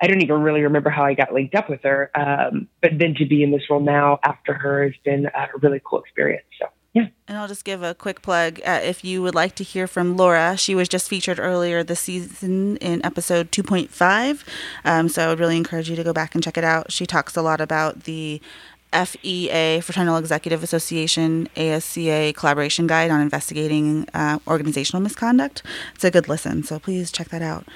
I 0.00 0.06
don't 0.06 0.22
even 0.22 0.42
really 0.42 0.62
remember 0.62 0.90
how 0.90 1.04
I 1.04 1.14
got 1.14 1.32
linked 1.32 1.54
up 1.54 1.70
with 1.70 1.82
her. 1.82 2.10
Um, 2.14 2.68
but 2.82 2.92
then 2.98 3.14
to 3.14 3.26
be 3.26 3.42
in 3.42 3.50
this 3.50 3.62
role 3.70 3.80
now 3.80 4.18
after 4.22 4.52
her 4.52 4.84
has 4.84 4.94
been 5.04 5.26
a 5.26 5.48
really 5.62 5.80
cool 5.84 6.00
experience. 6.00 6.44
So. 6.60 6.68
Yeah. 6.92 7.08
And 7.28 7.36
I'll 7.36 7.48
just 7.48 7.64
give 7.66 7.82
a 7.82 7.94
quick 7.94 8.22
plug. 8.22 8.58
Uh, 8.64 8.80
if 8.82 9.04
you 9.04 9.20
would 9.20 9.34
like 9.34 9.54
to 9.56 9.64
hear 9.64 9.86
from 9.86 10.16
Laura, 10.16 10.56
she 10.56 10.74
was 10.74 10.88
just 10.88 11.10
featured 11.10 11.38
earlier 11.38 11.82
this 11.82 12.00
season 12.00 12.78
in 12.78 13.04
episode 13.04 13.52
2.5. 13.52 14.44
Um, 14.82 15.10
so 15.10 15.26
I 15.26 15.28
would 15.28 15.38
really 15.38 15.58
encourage 15.58 15.90
you 15.90 15.96
to 15.96 16.04
go 16.04 16.14
back 16.14 16.34
and 16.34 16.42
check 16.42 16.56
it 16.56 16.64
out. 16.64 16.90
She 16.90 17.04
talks 17.04 17.36
a 17.36 17.42
lot 17.42 17.60
about 17.60 18.04
the 18.04 18.40
FEA, 18.92 19.80
Fraternal 19.82 20.16
Executive 20.16 20.62
Association, 20.62 21.50
ASCA 21.54 22.34
collaboration 22.34 22.86
guide 22.86 23.10
on 23.10 23.20
investigating 23.20 24.08
uh, 24.14 24.38
organizational 24.46 25.02
misconduct. 25.02 25.62
It's 25.94 26.04
a 26.04 26.10
good 26.10 26.28
listen, 26.28 26.62
so 26.62 26.78
please 26.78 27.12
check 27.12 27.28
that 27.28 27.42
out. 27.42 27.66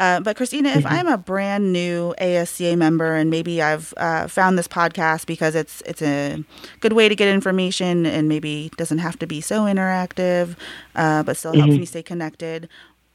Uh, 0.00 0.18
but 0.18 0.34
Christina, 0.34 0.70
if 0.70 0.84
mm-hmm. 0.84 0.94
I'm 0.94 1.06
a 1.06 1.18
brand 1.18 1.74
new 1.74 2.14
ASCA 2.18 2.74
member 2.74 3.14
and 3.14 3.28
maybe 3.28 3.60
I've 3.60 3.92
uh, 3.98 4.28
found 4.28 4.56
this 4.56 4.66
podcast 4.66 5.26
because 5.26 5.54
it's 5.54 5.82
it's 5.82 6.00
a 6.00 6.42
good 6.80 6.94
way 6.94 7.06
to 7.10 7.14
get 7.14 7.28
information 7.28 8.06
and 8.06 8.26
maybe 8.26 8.70
doesn't 8.78 8.98
have 8.98 9.18
to 9.18 9.26
be 9.26 9.42
so 9.42 9.64
interactive, 9.64 10.56
uh, 10.96 11.22
but 11.22 11.36
still 11.36 11.52
helps 11.52 11.72
mm-hmm. 11.72 11.80
me 11.80 11.84
stay 11.84 12.02
connected. 12.02 12.66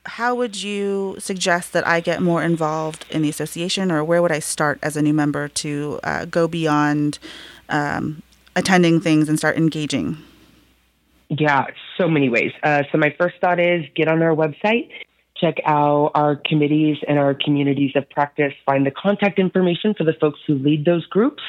How 0.06 0.36
would 0.36 0.62
you 0.62 1.16
suggest 1.18 1.74
that 1.74 1.88
I 1.88 2.02
get 2.02 2.22
more 2.22 2.44
involved 2.44 3.08
in 3.10 3.24
the 3.24 3.30
association, 3.30 3.92
or 3.92 4.04
where 4.04 4.22
would 4.22 4.32
I 4.32 4.38
start 4.38 4.78
as 4.84 4.96
a 4.96 5.02
new 5.02 5.14
member 5.14 5.48
to 5.48 6.00
uh, 6.04 6.26
go 6.26 6.48
beyond 6.48 7.18
um, 7.70 8.22
attending 8.56 9.02
things 9.02 9.28
and 9.28 9.40
start 9.40 9.58
engaging? 9.58 10.18
Yeah, 11.30 11.66
so 11.98 12.08
many 12.08 12.30
ways. 12.30 12.52
Uh, 12.62 12.84
so 12.92 13.00
my 13.00 13.16
first 13.20 13.38
thought 13.42 13.60
is 13.60 13.84
get 13.96 14.08
on 14.08 14.22
our 14.22 14.36
website 14.36 14.92
check 15.40 15.56
out 15.66 16.12
our 16.16 16.36
committees 16.36 16.98
and 17.08 17.20
our 17.20 17.34
communities 17.34 17.92
of 17.96 18.10
practice, 18.10 18.54
find 18.66 18.86
the 18.86 18.92
contact 18.92 19.38
information 19.38 19.94
for 19.98 20.04
the 20.04 20.14
folks 20.20 20.40
who 20.48 20.56
lead 20.56 20.86
those 20.86 21.06
groups, 21.08 21.44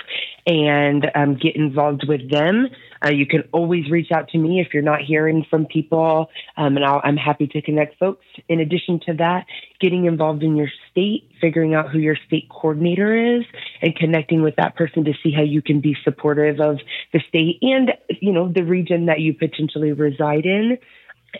and 0.46 1.06
um, 1.14 1.36
get 1.36 1.56
involved 1.56 2.04
with 2.08 2.30
them. 2.30 2.68
Uh, 3.04 3.10
you 3.10 3.26
can 3.26 3.42
always 3.52 3.90
reach 3.90 4.10
out 4.12 4.28
to 4.28 4.38
me 4.38 4.60
if 4.60 4.72
you're 4.72 4.82
not 4.82 5.00
hearing 5.02 5.44
from 5.48 5.66
people, 5.66 6.30
um, 6.56 6.76
and 6.76 6.84
i 6.84 7.00
am 7.04 7.16
happy 7.16 7.46
to 7.46 7.62
connect 7.62 7.98
folks. 7.98 8.24
In 8.48 8.60
addition 8.60 9.00
to 9.06 9.14
that, 9.14 9.46
getting 9.80 10.06
involved 10.06 10.42
in 10.42 10.56
your 10.56 10.70
state, 10.90 11.30
figuring 11.40 11.74
out 11.74 11.90
who 11.90 11.98
your 11.98 12.16
state 12.26 12.48
coordinator 12.48 13.38
is, 13.38 13.44
and 13.82 13.94
connecting 13.94 14.42
with 14.42 14.56
that 14.56 14.74
person 14.76 15.04
to 15.04 15.12
see 15.22 15.32
how 15.32 15.42
you 15.42 15.62
can 15.62 15.80
be 15.80 15.96
supportive 16.04 16.60
of 16.60 16.78
the 17.12 17.20
state 17.28 17.58
and 17.62 17.92
you 18.20 18.32
know 18.32 18.50
the 18.52 18.62
region 18.62 19.06
that 19.06 19.20
you 19.20 19.34
potentially 19.34 19.92
reside 19.92 20.44
in. 20.44 20.78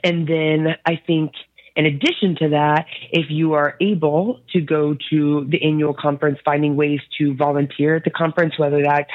And 0.04 0.28
then 0.28 0.76
I 0.84 1.00
think 1.06 1.32
in 1.76 1.84
addition 1.86 2.36
to 2.36 2.48
that, 2.50 2.86
if 3.12 3.26
you 3.28 3.52
are 3.52 3.76
able 3.80 4.40
to 4.52 4.60
go 4.60 4.96
to 5.10 5.46
the 5.48 5.62
annual 5.62 5.94
conference, 5.94 6.38
finding 6.44 6.74
ways 6.74 7.00
to 7.18 7.34
volunteer 7.36 7.96
at 7.96 8.04
the 8.04 8.10
conference, 8.10 8.58
whether 8.58 8.82
that's 8.82 9.10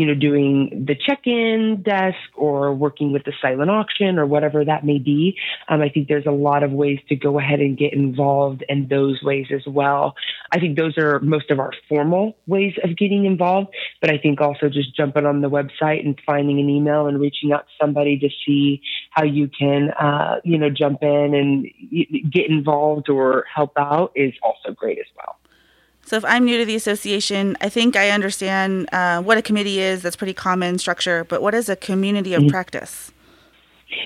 you 0.00 0.06
know, 0.06 0.14
doing 0.14 0.86
the 0.88 0.94
check-in 0.94 1.82
desk 1.82 2.16
or 2.34 2.72
working 2.72 3.12
with 3.12 3.22
the 3.24 3.34
silent 3.42 3.70
auction 3.70 4.18
or 4.18 4.24
whatever 4.24 4.64
that 4.64 4.82
may 4.82 4.98
be. 4.98 5.36
Um, 5.68 5.82
I 5.82 5.90
think 5.90 6.08
there's 6.08 6.24
a 6.24 6.30
lot 6.30 6.62
of 6.62 6.72
ways 6.72 7.00
to 7.10 7.16
go 7.16 7.38
ahead 7.38 7.60
and 7.60 7.76
get 7.76 7.92
involved 7.92 8.64
in 8.66 8.88
those 8.88 9.22
ways 9.22 9.48
as 9.54 9.60
well. 9.66 10.14
I 10.52 10.58
think 10.58 10.78
those 10.78 10.96
are 10.96 11.20
most 11.20 11.50
of 11.50 11.60
our 11.60 11.72
formal 11.86 12.34
ways 12.46 12.72
of 12.82 12.96
getting 12.96 13.26
involved, 13.26 13.74
but 14.00 14.10
I 14.10 14.16
think 14.16 14.40
also 14.40 14.70
just 14.70 14.96
jumping 14.96 15.26
on 15.26 15.42
the 15.42 15.50
website 15.50 16.02
and 16.02 16.18
finding 16.24 16.58
an 16.58 16.70
email 16.70 17.06
and 17.06 17.20
reaching 17.20 17.52
out 17.52 17.66
to 17.66 17.72
somebody 17.78 18.18
to 18.20 18.30
see 18.46 18.80
how 19.10 19.24
you 19.24 19.48
can, 19.48 19.90
uh, 19.90 20.36
you 20.44 20.56
know, 20.56 20.70
jump 20.70 21.02
in 21.02 21.34
and 21.34 22.32
get 22.32 22.48
involved 22.48 23.10
or 23.10 23.44
help 23.54 23.72
out 23.76 24.12
is 24.14 24.32
also 24.42 24.72
great 24.72 24.98
as 24.98 25.04
well. 25.14 25.39
So 26.10 26.16
if 26.16 26.24
I'm 26.24 26.44
new 26.44 26.58
to 26.58 26.64
the 26.64 26.74
association, 26.74 27.56
I 27.60 27.68
think 27.68 27.94
I 27.94 28.10
understand 28.10 28.88
uh, 28.92 29.22
what 29.22 29.38
a 29.38 29.42
committee 29.42 29.78
is. 29.78 30.02
That's 30.02 30.16
pretty 30.16 30.34
common 30.34 30.76
structure. 30.76 31.22
But 31.22 31.40
what 31.40 31.54
is 31.54 31.68
a 31.68 31.76
community 31.76 32.34
of 32.34 32.40
mm-hmm. 32.40 32.50
practice? 32.50 33.12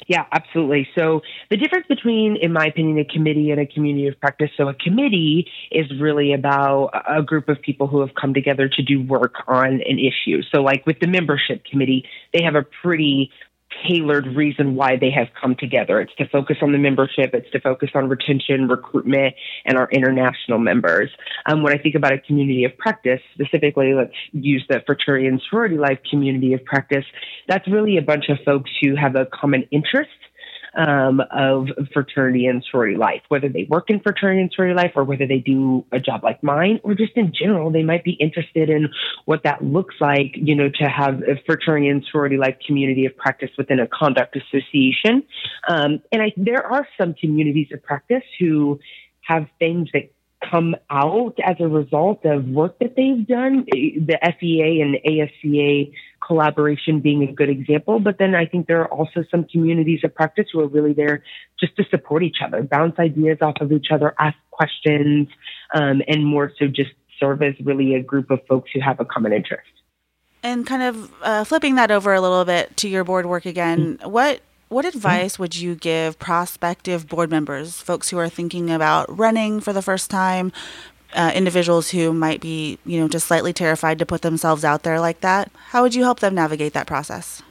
Yeah, 0.06 0.26
absolutely. 0.30 0.86
So 0.94 1.22
the 1.48 1.56
difference 1.56 1.86
between, 1.88 2.36
in 2.36 2.52
my 2.52 2.66
opinion, 2.66 2.98
a 2.98 3.06
committee 3.06 3.50
and 3.52 3.58
a 3.58 3.64
community 3.64 4.06
of 4.06 4.20
practice. 4.20 4.50
So 4.54 4.68
a 4.68 4.74
committee 4.74 5.46
is 5.72 5.86
really 5.98 6.34
about 6.34 6.90
a 7.08 7.22
group 7.22 7.48
of 7.48 7.62
people 7.62 7.86
who 7.86 8.00
have 8.00 8.14
come 8.20 8.34
together 8.34 8.68
to 8.68 8.82
do 8.82 9.02
work 9.02 9.36
on 9.48 9.80
an 9.88 9.98
issue. 9.98 10.42
So 10.54 10.60
like 10.60 10.84
with 10.84 11.00
the 11.00 11.06
membership 11.06 11.64
committee, 11.64 12.04
they 12.34 12.42
have 12.42 12.54
a 12.54 12.66
pretty 12.82 13.30
tailored 13.86 14.26
reason 14.26 14.74
why 14.74 14.96
they 14.96 15.10
have 15.10 15.28
come 15.40 15.54
together. 15.54 16.00
It's 16.00 16.14
to 16.16 16.28
focus 16.28 16.58
on 16.62 16.72
the 16.72 16.78
membership, 16.78 17.34
it's 17.34 17.50
to 17.52 17.60
focus 17.60 17.90
on 17.94 18.08
retention, 18.08 18.68
recruitment, 18.68 19.34
and 19.64 19.76
our 19.76 19.88
international 19.90 20.58
members. 20.58 21.10
Um, 21.46 21.62
when 21.62 21.72
I 21.72 21.78
think 21.78 21.94
about 21.94 22.12
a 22.12 22.18
community 22.18 22.64
of 22.64 22.76
practice, 22.78 23.20
specifically, 23.34 23.94
let's 23.94 24.14
use 24.32 24.64
the 24.68 24.82
fraternity 24.86 25.26
and 25.26 25.42
sorority 25.48 25.78
life 25.78 25.98
community 26.08 26.52
of 26.52 26.64
practice, 26.64 27.04
that's 27.48 27.66
really 27.68 27.96
a 27.96 28.02
bunch 28.02 28.28
of 28.28 28.38
folks 28.44 28.70
who 28.82 28.96
have 28.96 29.16
a 29.16 29.26
common 29.26 29.64
interest 29.70 30.10
um, 30.76 31.22
of 31.30 31.68
fraternity 31.92 32.46
and 32.46 32.64
sorority 32.70 32.96
life, 32.96 33.22
whether 33.28 33.48
they 33.48 33.64
work 33.64 33.90
in 33.90 34.00
fraternity 34.00 34.40
and 34.40 34.52
sorority 34.52 34.76
life 34.76 34.92
or 34.94 35.04
whether 35.04 35.26
they 35.26 35.38
do 35.38 35.84
a 35.92 36.00
job 36.00 36.22
like 36.22 36.42
mine 36.42 36.80
or 36.82 36.94
just 36.94 37.12
in 37.16 37.32
general, 37.32 37.70
they 37.70 37.82
might 37.82 38.04
be 38.04 38.12
interested 38.12 38.70
in 38.70 38.88
what 39.24 39.42
that 39.44 39.62
looks 39.62 39.94
like, 40.00 40.32
you 40.34 40.54
know, 40.54 40.68
to 40.68 40.84
have 40.84 41.22
a 41.22 41.40
fraternity 41.46 41.88
and 41.88 42.04
sorority 42.10 42.36
life 42.36 42.56
community 42.66 43.06
of 43.06 43.16
practice 43.16 43.50
within 43.56 43.80
a 43.80 43.86
conduct 43.86 44.36
association. 44.36 45.22
Um, 45.68 46.00
and 46.12 46.22
I, 46.22 46.32
there 46.36 46.66
are 46.66 46.86
some 46.98 47.14
communities 47.14 47.68
of 47.72 47.82
practice 47.82 48.24
who 48.38 48.80
have 49.22 49.46
things 49.58 49.88
that 49.92 50.10
come 50.50 50.76
out 50.90 51.34
as 51.42 51.56
a 51.60 51.68
result 51.68 52.24
of 52.24 52.44
work 52.46 52.78
that 52.78 52.96
they've 52.96 53.26
done. 53.26 53.64
The 53.66 54.18
FEA 54.38 54.80
and 54.80 54.96
ASCA 55.06 55.92
collaboration 56.26 57.00
being 57.00 57.22
a 57.22 57.32
good 57.32 57.48
example. 57.48 58.00
But 58.00 58.18
then 58.18 58.34
I 58.34 58.46
think 58.46 58.66
there 58.66 58.80
are 58.80 58.88
also 58.88 59.24
some 59.30 59.44
communities 59.44 60.00
of 60.04 60.14
practice 60.14 60.46
who 60.52 60.60
are 60.60 60.68
really 60.68 60.92
there 60.92 61.22
just 61.58 61.76
to 61.76 61.84
support 61.90 62.22
each 62.22 62.38
other, 62.44 62.62
bounce 62.62 62.98
ideas 62.98 63.38
off 63.40 63.56
of 63.60 63.72
each 63.72 63.88
other, 63.92 64.14
ask 64.18 64.36
questions, 64.50 65.28
um, 65.74 66.02
and 66.08 66.24
more 66.24 66.52
so 66.58 66.66
just 66.66 66.90
serve 67.20 67.42
as 67.42 67.54
really 67.62 67.94
a 67.94 68.02
group 68.02 68.30
of 68.30 68.40
folks 68.48 68.70
who 68.74 68.80
have 68.80 69.00
a 69.00 69.04
common 69.04 69.32
interest. 69.32 69.68
And 70.42 70.66
kind 70.66 70.82
of 70.82 71.12
uh, 71.22 71.44
flipping 71.44 71.76
that 71.76 71.90
over 71.90 72.12
a 72.12 72.20
little 72.20 72.44
bit 72.44 72.76
to 72.78 72.88
your 72.88 73.04
board 73.04 73.26
work 73.26 73.46
again, 73.46 73.98
mm-hmm. 73.98 74.10
what 74.10 74.40
what 74.68 74.84
advice 74.84 75.38
would 75.38 75.54
you 75.54 75.76
give 75.76 76.18
prospective 76.18 77.06
board 77.06 77.30
members, 77.30 77.80
folks 77.80 78.10
who 78.10 78.18
are 78.18 78.28
thinking 78.28 78.70
about 78.70 79.06
running 79.16 79.60
for 79.60 79.72
the 79.72 79.82
first 79.82 80.10
time, 80.10 80.52
uh, 81.14 81.32
individuals 81.34 81.90
who 81.90 82.12
might 82.12 82.40
be, 82.40 82.78
you 82.84 83.00
know, 83.00 83.08
just 83.08 83.26
slightly 83.26 83.52
terrified 83.52 83.98
to 83.98 84.06
put 84.06 84.22
themselves 84.22 84.64
out 84.64 84.82
there 84.82 85.00
like 85.00 85.20
that? 85.20 85.50
How 85.68 85.82
would 85.82 85.94
you 85.94 86.02
help 86.02 86.20
them 86.20 86.34
navigate 86.34 86.72
that 86.74 86.86
process? 86.86 87.42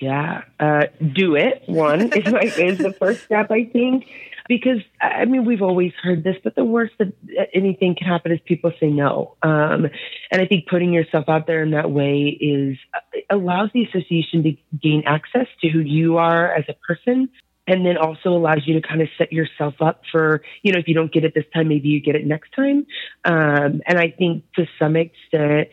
Yeah, 0.00 0.42
uh, 0.60 0.84
do 1.12 1.34
it. 1.34 1.62
One 1.66 2.12
is, 2.12 2.32
like, 2.32 2.58
is 2.58 2.78
the 2.78 2.92
first 2.92 3.24
step, 3.24 3.50
I 3.50 3.64
think, 3.64 4.06
because 4.48 4.78
I 5.00 5.26
mean 5.26 5.44
we've 5.44 5.62
always 5.62 5.92
heard 6.02 6.24
this, 6.24 6.36
but 6.42 6.54
the 6.54 6.64
worst 6.64 6.94
that 6.98 7.12
anything 7.52 7.94
can 7.96 8.08
happen 8.08 8.32
is 8.32 8.40
people 8.44 8.72
say 8.80 8.88
no. 8.88 9.36
Um, 9.42 9.86
and 10.30 10.40
I 10.40 10.46
think 10.46 10.66
putting 10.66 10.92
yourself 10.92 11.26
out 11.28 11.46
there 11.46 11.62
in 11.62 11.72
that 11.72 11.90
way 11.90 12.38
is 12.40 12.78
uh, 12.94 13.36
allows 13.36 13.70
the 13.74 13.84
association 13.84 14.42
to 14.44 14.56
gain 14.80 15.02
access 15.06 15.46
to 15.60 15.68
who 15.68 15.80
you 15.80 16.16
are 16.16 16.52
as 16.52 16.64
a 16.68 16.74
person, 16.74 17.28
and 17.68 17.84
then 17.84 17.98
also 17.98 18.30
allows 18.30 18.62
you 18.64 18.80
to 18.80 18.86
kind 18.86 19.02
of 19.02 19.08
set 19.18 19.30
yourself 19.30 19.74
up 19.80 20.02
for, 20.10 20.42
you 20.62 20.72
know, 20.72 20.78
if 20.78 20.88
you 20.88 20.94
don't 20.94 21.12
get 21.12 21.22
it 21.22 21.34
this 21.34 21.44
time, 21.54 21.68
maybe 21.68 21.88
you 21.88 22.00
get 22.00 22.16
it 22.16 22.26
next 22.26 22.50
time. 22.56 22.86
Um, 23.26 23.82
and 23.86 23.98
I 23.98 24.10
think 24.10 24.44
to 24.56 24.66
some 24.78 24.96
extent, 24.96 25.68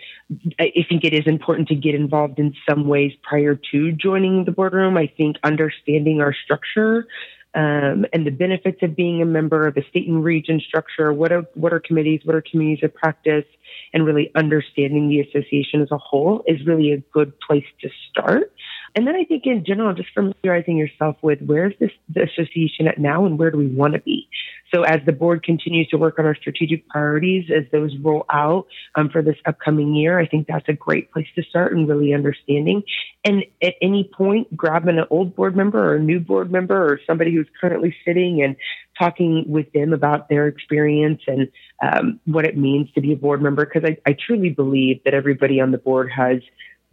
I 0.60 0.86
think 0.90 1.06
it 1.06 1.14
is 1.14 1.26
important 1.26 1.70
to 1.70 1.76
get 1.76 1.96
involved 1.96 2.38
in 2.38 2.54
some 2.70 2.88
ways 2.88 3.14
prior 3.24 3.58
to 3.72 3.92
joining 3.94 4.44
the 4.44 4.52
boardroom. 4.52 4.98
I 4.98 5.08
think 5.08 5.38
understanding 5.44 6.20
our 6.20 6.36
structure 6.44 7.08
um, 7.56 8.06
and 8.12 8.28
the 8.28 8.32
benefits 8.32 8.80
of 8.82 8.98
being 8.98 9.22
a 9.22 9.26
member 9.26 9.66
of 9.66 9.78
a 9.78 9.88
state 9.88 10.10
and 10.10 10.22
region 10.24 10.60
structure. 10.60 11.14
What 11.14 11.32
are 11.32 11.44
what 11.54 11.72
are 11.72 11.80
committees? 11.80 12.20
What 12.26 12.36
are 12.36 12.44
communities 12.50 12.84
of 12.84 12.94
practice? 12.94 13.46
And 13.94 14.06
really 14.06 14.30
understanding 14.36 15.08
the 15.08 15.22
association 15.22 15.82
as 15.82 15.90
a 15.92 15.98
whole 15.98 16.44
is 16.46 16.66
really 16.68 16.92
a 16.92 16.98
good 17.14 17.40
place 17.40 17.66
to 17.82 17.90
start. 18.10 18.52
And 18.96 19.06
then 19.06 19.16
I 19.16 19.26
think 19.26 19.46
in 19.46 19.66
general, 19.66 19.94
just 19.94 20.10
familiarizing 20.14 20.78
yourself 20.78 21.18
with 21.22 21.42
where's 21.42 21.74
this 21.80 21.92
the 22.10 22.24
association 22.24 22.88
at 22.88 22.98
now 22.98 23.26
and 23.26 23.38
where 23.38 23.52
do 23.52 23.58
we 23.58 23.68
want 23.68 23.94
to 23.94 24.00
be. 24.00 24.30
So 24.74 24.84
as 24.84 25.02
the 25.06 25.12
board 25.12 25.44
continues 25.44 25.88
to 25.90 25.98
work 25.98 26.18
on 26.18 26.26
our 26.26 26.36
strategic 26.36 26.88
priorities, 26.90 27.50
as 27.56 27.66
those 27.72 27.96
roll 28.02 28.26
out 28.32 28.68
um, 28.96 29.10
for 29.10 29.22
this 29.22 29.36
upcoming 29.46 29.94
year, 29.94 30.20
I 30.20 30.26
think 30.28 30.48
that's 30.48 30.68
a 30.68 30.74
great 30.74 31.12
place 31.12 31.28
to 31.36 31.44
start 31.44 31.74
and 31.74 31.88
really 31.88 32.14
understanding. 32.14 32.84
And 33.24 33.44
at 33.62 33.76
any 33.82 34.10
point, 34.12 34.56
grabbing 34.56 34.98
an 34.98 35.06
old 35.10 35.36
board 35.36 35.56
member 35.56 35.92
or 35.92 35.96
a 35.96 36.00
new 36.00 36.20
board 36.20 36.52
member 36.52 36.76
or 36.76 37.00
somebody 37.06 37.34
who's 37.34 37.48
currently 37.60 37.96
sitting 38.06 38.42
and 38.42 38.56
talking 38.98 39.46
with 39.48 39.72
them 39.74 39.94
about 39.94 40.30
their 40.30 40.48
experience 40.48 41.22
and 41.28 41.50
um, 41.82 42.20
what 42.26 42.46
it 42.46 42.58
means 42.58 42.90
to 42.94 43.02
be 43.02 43.12
a 43.12 43.18
board 43.18 43.42
member. 43.42 43.66
Because 43.66 43.84
I, 43.84 43.98
I 44.10 44.14
truly 44.14 44.50
believe 44.50 45.04
that 45.04 45.14
everybody 45.14 45.60
on 45.62 45.72
the 45.72 45.78
board 45.78 46.12
has 46.12 46.42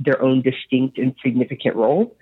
their 0.05 0.21
own 0.23 0.43
distinct 0.43 0.99
and 0.99 1.15
significant 1.23 1.77
role. 1.77 2.17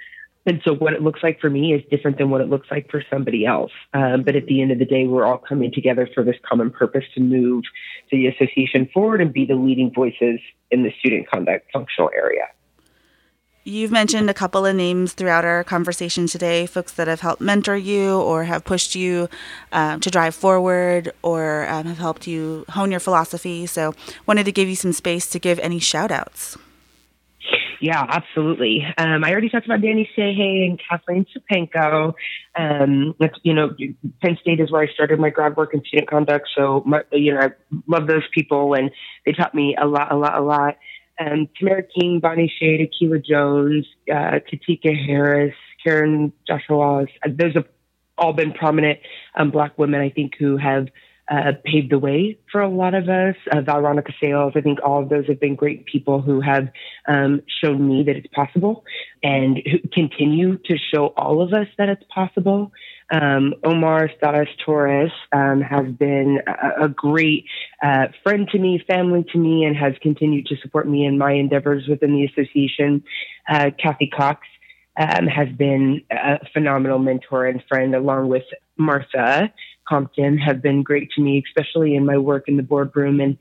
And 0.47 0.63
so 0.65 0.75
what 0.75 0.95
it 0.95 1.03
looks 1.03 1.21
like 1.23 1.39
for 1.41 1.51
me 1.51 1.75
is 1.75 1.83
different 1.91 2.17
than 2.17 2.31
what 2.31 2.41
it 2.41 2.49
looks 2.49 2.69
like 2.71 2.91
for 2.91 3.05
somebody 3.11 3.45
else. 3.45 3.73
Um, 3.93 4.23
but 4.23 4.37
at 4.37 4.47
the 4.47 4.63
end 4.63 4.73
of 4.73 4.79
the 4.79 4.87
day, 4.87 5.07
we're 5.07 5.25
all 5.25 5.39
coming 5.39 5.71
together 5.71 6.09
for 6.15 6.25
this 6.25 6.37
common 6.49 6.71
purpose 6.71 7.05
to 7.15 7.21
move 7.21 7.65
the 8.11 8.27
association 8.27 8.89
forward 8.93 9.21
and 9.21 9.33
be 9.33 9.45
the 9.45 9.55
leading 9.55 9.93
voices 9.93 10.41
in 10.71 10.83
the 10.83 10.93
student 10.99 11.31
conduct 11.31 11.71
functional 11.73 12.11
area. 12.15 12.47
You've 13.63 13.91
mentioned 13.91 14.31
a 14.31 14.35
couple 14.35 14.65
of 14.65 14.75
names 14.75 15.13
throughout 15.13 15.45
our 15.45 15.63
conversation 15.63 16.27
today, 16.27 16.65
folks 16.65 16.93
that 16.93 17.09
have 17.09 17.21
helped 17.21 17.43
mentor 17.43 17.77
you 17.77 18.19
or 18.19 18.45
have 18.45 18.65
pushed 18.65 18.95
you 18.95 19.29
um, 19.71 20.01
to 20.01 20.11
drive 20.11 20.35
forward 20.35 21.13
or 21.23 21.69
um, 21.69 21.85
have 21.85 21.99
helped 21.99 22.27
you 22.27 22.65
hone 22.71 22.91
your 22.91 23.01
philosophy. 23.01 23.67
So, 23.67 23.95
wanted 24.27 24.45
to 24.45 24.53
give 24.53 24.67
you 24.67 24.77
some 24.77 24.95
space 24.95 25.29
to 25.31 25.39
give 25.39 25.59
any 25.59 25.79
shout 25.79 26.11
outs. 26.11 26.57
Yeah, 27.81 28.05
absolutely. 28.07 28.87
Um, 28.99 29.25
I 29.25 29.31
already 29.31 29.49
talked 29.49 29.65
about 29.65 29.81
Danny 29.81 30.09
Shaha 30.17 30.67
and 30.69 30.81
Kathleen 30.87 31.25
Supenko. 31.35 32.13
Um, 32.55 33.15
you 33.43 33.55
know, 33.55 33.71
Penn 34.23 34.37
State 34.41 34.61
is 34.61 34.71
where 34.71 34.83
I 34.83 34.93
started 34.93 35.19
my 35.19 35.31
grad 35.31 35.57
work 35.57 35.73
in 35.73 35.83
student 35.85 36.11
conduct. 36.11 36.49
So, 36.55 36.83
my, 36.85 37.03
you 37.11 37.33
know, 37.33 37.41
I 37.41 37.49
love 37.87 38.07
those 38.07 38.25
people 38.35 38.75
and 38.75 38.91
they 39.25 39.33
taught 39.33 39.55
me 39.55 39.77
a 39.81 39.87
lot, 39.87 40.13
a 40.13 40.17
lot, 40.17 40.37
a 40.37 40.43
lot. 40.43 40.77
Um, 41.19 41.49
Tamara 41.59 41.83
King, 41.83 42.21
Bonnie 42.21 42.53
Shade, 42.61 42.91
Akila 42.91 43.25
Jones, 43.25 43.87
uh, 44.11 44.41
Katika 44.41 44.95
Harris, 44.95 45.55
Karen 45.83 46.33
Joshua, 46.47 47.07
those 47.27 47.55
have 47.55 47.67
all 48.19 48.35
been 48.35 48.53
prominent 48.53 48.99
um, 49.35 49.51
black 49.51 49.79
women, 49.79 50.01
I 50.01 50.11
think, 50.11 50.35
who 50.39 50.59
have 50.59 50.89
uh, 51.31 51.53
paved 51.65 51.93
the 51.93 51.99
way 51.99 52.37
for 52.51 52.61
a 52.61 52.69
lot 52.69 52.95
of 52.95 53.09
us. 53.09 53.37
Uh, 53.53 53.61
Veronica 53.61 54.13
Sales, 54.21 54.53
I 54.57 54.61
think 54.61 54.81
all 54.83 55.03
of 55.03 55.09
those 55.09 55.27
have 55.29 55.39
been 55.39 55.55
great 55.55 55.87
people 55.87 56.21
who 56.21 56.41
have 56.41 56.69
um, 57.07 57.41
shown 57.63 57.87
me 57.87 58.03
that 58.03 58.17
it's 58.17 58.27
possible 58.35 58.85
and 59.23 59.59
who 59.65 59.79
continue 59.93 60.59
to 60.65 60.77
show 60.93 61.09
all 61.17 61.41
of 61.41 61.53
us 61.53 61.69
that 61.79 61.89
it's 61.89 62.03
possible. 62.13 62.73
Um, 63.13 63.55
Omar 63.65 64.11
Staras 64.21 64.49
Torres 64.65 65.13
um, 65.33 65.61
has 65.61 65.87
been 65.93 66.41
a, 66.47 66.85
a 66.87 66.89
great 66.89 67.45
uh, 67.83 68.09
friend 68.25 68.49
to 68.51 68.59
me, 68.59 68.83
family 68.89 69.25
to 69.33 69.39
me, 69.39 69.65
and 69.65 69.77
has 69.77 69.95
continued 70.03 70.47
to 70.47 70.57
support 70.57 70.89
me 70.89 71.07
in 71.07 71.17
my 71.17 71.33
endeavors 71.33 71.87
within 71.89 72.13
the 72.13 72.25
association. 72.25 73.05
Uh, 73.49 73.71
Kathy 73.81 74.09
Cox 74.09 74.47
um, 74.97 75.27
has 75.27 75.49
been 75.57 76.03
a 76.11 76.39
phenomenal 76.53 76.99
mentor 76.99 77.47
and 77.47 77.63
friend, 77.69 77.95
along 77.95 78.29
with 78.29 78.45
Martha 78.77 79.53
Compton 79.91 80.39
have 80.39 80.63
been 80.63 80.83
great 80.83 81.11
to 81.17 81.21
me, 81.21 81.43
especially 81.47 81.97
in 81.97 82.07
my 82.07 82.17
work 82.17 82.49
in 82.49 82.57
the 82.57 82.63
boardroom 82.63 83.21
and 83.21 83.37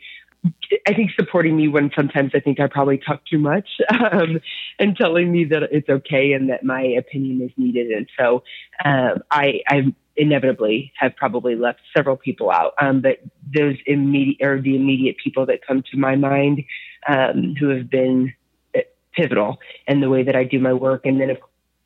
I 0.87 0.93
think 0.93 1.11
supporting 1.19 1.57
me 1.57 1.67
when 1.67 1.91
sometimes 1.95 2.31
I 2.33 2.39
think 2.39 2.59
I 2.59 2.67
probably 2.67 2.97
talk 2.97 3.25
too 3.25 3.39
much 3.39 3.67
um, 4.11 4.39
and 4.79 4.95
telling 4.95 5.31
me 5.31 5.43
that 5.45 5.63
it's 5.71 5.89
okay 5.89 6.31
and 6.31 6.49
that 6.49 6.63
my 6.63 6.81
opinion 6.81 7.41
is 7.41 7.51
needed. 7.57 7.91
And 7.91 8.07
so 8.17 8.43
um, 8.85 9.21
I, 9.31 9.61
I 9.67 9.93
inevitably 10.15 10.93
have 10.97 11.15
probably 11.15 11.55
left 11.55 11.81
several 11.95 12.15
people 12.15 12.51
out. 12.51 12.73
Um, 12.81 13.01
but 13.01 13.19
those 13.53 13.75
immediate 13.85 14.45
or 14.45 14.61
the 14.61 14.75
immediate 14.75 15.17
people 15.21 15.45
that 15.47 15.65
come 15.65 15.83
to 15.91 15.97
my 15.97 16.15
mind 16.15 16.63
um, 17.07 17.55
who 17.59 17.69
have 17.69 17.89
been 17.89 18.33
uh, 18.77 18.81
pivotal 19.13 19.57
in 19.87 19.99
the 19.99 20.09
way 20.09 20.23
that 20.23 20.35
I 20.35 20.45
do 20.45 20.59
my 20.59 20.73
work. 20.73 21.05
And 21.05 21.19
then, 21.19 21.29
of 21.29 21.37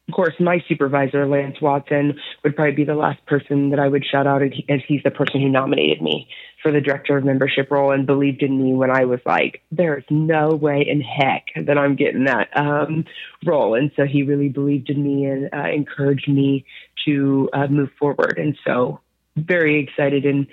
of 0.09 0.13
course, 0.13 0.33
my 0.39 0.61
supervisor, 0.67 1.25
Lance 1.25 1.61
Watson, 1.61 2.19
would 2.43 2.55
probably 2.55 2.75
be 2.75 2.83
the 2.83 2.93
last 2.93 3.25
person 3.25 3.69
that 3.69 3.79
I 3.79 3.87
would 3.87 4.05
shout 4.05 4.27
out 4.27 4.41
as 4.43 4.81
he's 4.85 5.01
the 5.03 5.11
person 5.11 5.39
who 5.39 5.47
nominated 5.47 6.01
me 6.01 6.27
for 6.61 6.73
the 6.73 6.81
director 6.81 7.17
of 7.17 7.23
membership 7.23 7.71
role 7.71 7.91
and 7.91 8.05
believed 8.05 8.43
in 8.43 8.61
me 8.61 8.73
when 8.73 8.91
I 8.91 9.05
was 9.05 9.21
like, 9.25 9.61
there's 9.71 10.03
no 10.09 10.49
way 10.49 10.85
in 10.87 10.99
heck 10.99 11.45
that 11.65 11.77
I'm 11.77 11.95
getting 11.95 12.25
that 12.25 12.49
um, 12.55 13.05
role. 13.45 13.75
And 13.75 13.91
so 13.95 14.05
he 14.05 14.23
really 14.23 14.49
believed 14.49 14.89
in 14.89 15.01
me 15.01 15.25
and 15.25 15.49
uh, 15.53 15.69
encouraged 15.73 16.27
me 16.27 16.65
to 17.05 17.49
uh, 17.53 17.67
move 17.67 17.89
forward. 17.97 18.37
And 18.37 18.57
so 18.65 18.99
very 19.37 19.81
excited 19.81 20.25
and 20.25 20.47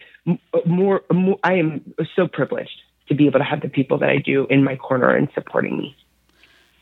more, 0.64 1.02
more, 1.12 1.38
I 1.42 1.54
am 1.54 1.94
so 2.14 2.28
privileged 2.28 2.82
to 3.08 3.14
be 3.14 3.26
able 3.26 3.40
to 3.40 3.44
have 3.44 3.62
the 3.62 3.68
people 3.68 3.98
that 3.98 4.08
I 4.08 4.18
do 4.18 4.46
in 4.48 4.62
my 4.62 4.76
corner 4.76 5.14
and 5.14 5.28
supporting 5.34 5.76
me. 5.76 5.96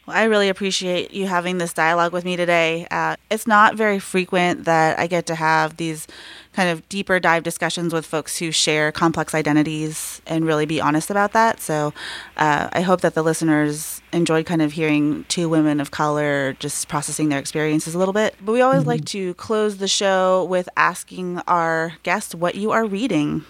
Well, 0.08 0.16
I 0.16 0.24
really 0.24 0.48
appreciate 0.48 1.12
you 1.12 1.26
having 1.26 1.58
this 1.58 1.74
dialogue 1.74 2.14
with 2.14 2.24
me 2.24 2.34
today. 2.34 2.86
Uh, 2.90 3.16
it's 3.30 3.46
not 3.46 3.76
very 3.76 3.98
frequent 3.98 4.64
that 4.64 4.98
I 4.98 5.06
get 5.06 5.26
to 5.26 5.34
have 5.34 5.76
these 5.76 6.06
kind 6.54 6.70
of 6.70 6.88
deeper 6.88 7.20
dive 7.20 7.42
discussions 7.42 7.92
with 7.92 8.06
folks 8.06 8.38
who 8.38 8.50
share 8.50 8.90
complex 8.90 9.34
identities 9.34 10.22
and 10.26 10.46
really 10.46 10.64
be 10.64 10.80
honest 10.80 11.10
about 11.10 11.32
that. 11.32 11.60
So 11.60 11.92
uh, 12.38 12.70
I 12.72 12.80
hope 12.80 13.02
that 13.02 13.12
the 13.12 13.22
listeners 13.22 14.00
enjoyed 14.10 14.46
kind 14.46 14.62
of 14.62 14.72
hearing 14.72 15.26
two 15.28 15.46
women 15.46 15.78
of 15.78 15.90
color 15.90 16.54
just 16.54 16.88
processing 16.88 17.28
their 17.28 17.38
experiences 17.38 17.94
a 17.94 17.98
little 17.98 18.14
bit. 18.14 18.34
But 18.42 18.52
we 18.52 18.62
always 18.62 18.80
mm-hmm. 18.80 18.88
like 18.88 19.04
to 19.06 19.34
close 19.34 19.76
the 19.76 19.88
show 19.88 20.44
with 20.44 20.70
asking 20.74 21.42
our 21.46 21.98
guests 22.02 22.34
what 22.34 22.54
you 22.54 22.70
are 22.70 22.86
reading. 22.86 23.44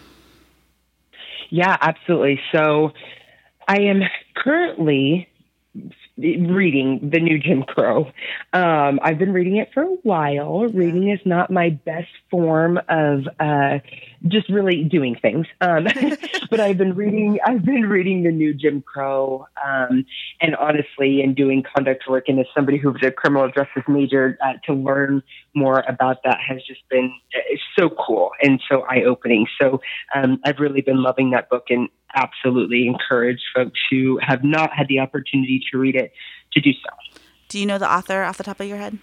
Yeah, 1.50 1.76
absolutely. 1.80 2.40
So 2.50 2.90
I 3.68 3.82
am 3.82 4.02
currently 4.34 5.28
reading 6.18 7.10
the 7.12 7.20
new 7.20 7.38
Jim 7.38 7.62
Crow. 7.62 8.10
Um, 8.52 8.98
I've 9.02 9.18
been 9.18 9.32
reading 9.32 9.56
it 9.56 9.70
for 9.72 9.82
a 9.82 9.96
while. 10.02 10.66
Reading 10.66 11.10
is 11.10 11.20
not 11.24 11.50
my 11.50 11.70
best 11.70 12.08
form 12.30 12.78
of 12.88 13.28
uh, 13.38 13.78
just 14.26 14.48
really 14.48 14.82
doing 14.84 15.16
things, 15.20 15.46
um, 15.60 15.86
but 16.50 16.60
I've 16.60 16.78
been 16.78 16.94
reading. 16.94 17.38
I've 17.46 17.64
been 17.64 17.88
reading 17.88 18.24
the 18.24 18.30
new 18.30 18.52
Jim 18.52 18.82
Crow, 18.82 19.46
um, 19.64 20.04
and 20.40 20.56
honestly, 20.56 21.22
in 21.22 21.34
doing 21.34 21.62
conduct 21.62 22.04
work, 22.08 22.24
and 22.28 22.40
as 22.40 22.46
somebody 22.54 22.78
who's 22.78 23.00
a 23.02 23.10
criminal 23.10 23.48
justice 23.48 23.84
major, 23.86 24.36
uh, 24.44 24.54
to 24.66 24.74
learn 24.74 25.22
more 25.54 25.84
about 25.88 26.22
that 26.24 26.38
has 26.46 26.58
just 26.66 26.80
been 26.88 27.12
uh, 27.34 27.56
so 27.78 27.90
cool 27.90 28.32
and 28.42 28.60
so 28.68 28.82
eye 28.82 29.02
opening. 29.02 29.46
So 29.60 29.80
um, 30.14 30.40
I've 30.44 30.58
really 30.58 30.80
been 30.80 31.02
loving 31.02 31.30
that 31.30 31.48
book, 31.48 31.66
and 31.70 31.88
absolutely 32.14 32.86
encourage 32.86 33.40
folks 33.54 33.78
who 33.90 34.18
have 34.22 34.42
not 34.42 34.70
had 34.72 34.88
the 34.88 34.98
opportunity 34.98 35.62
to 35.70 35.78
read 35.78 35.94
it 35.94 36.12
to 36.52 36.60
do 36.60 36.72
so. 36.72 37.20
Do 37.48 37.58
you 37.58 37.66
know 37.66 37.78
the 37.78 37.90
author 37.90 38.22
off 38.24 38.36
the 38.36 38.44
top 38.44 38.60
of 38.60 38.66
your 38.66 38.78
head? 38.78 38.98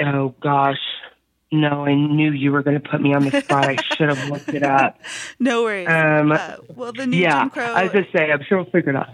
Oh 0.00 0.34
gosh. 0.40 0.78
No, 1.60 1.84
I 1.86 1.94
knew 1.94 2.32
you 2.32 2.50
were 2.50 2.62
going 2.62 2.80
to 2.80 2.88
put 2.88 3.00
me 3.00 3.14
on 3.14 3.24
the 3.24 3.40
spot. 3.40 3.64
I 3.64 3.76
should 3.94 4.08
have 4.08 4.28
looked 4.28 4.48
it 4.48 4.62
up. 4.62 5.00
No 5.38 5.62
worries. 5.62 5.88
Um, 5.88 6.32
uh, 6.32 6.56
well, 6.74 6.92
the 6.92 7.06
new 7.06 7.16
yeah, 7.16 7.42
Jim 7.42 7.50
Crow. 7.50 7.64
I 7.64 7.84
was 7.84 7.92
just 7.92 8.12
say, 8.12 8.30
I'm 8.30 8.42
sure 8.42 8.58
we'll 8.58 8.70
figure 8.70 8.90
it 8.90 8.96
out. 8.96 9.10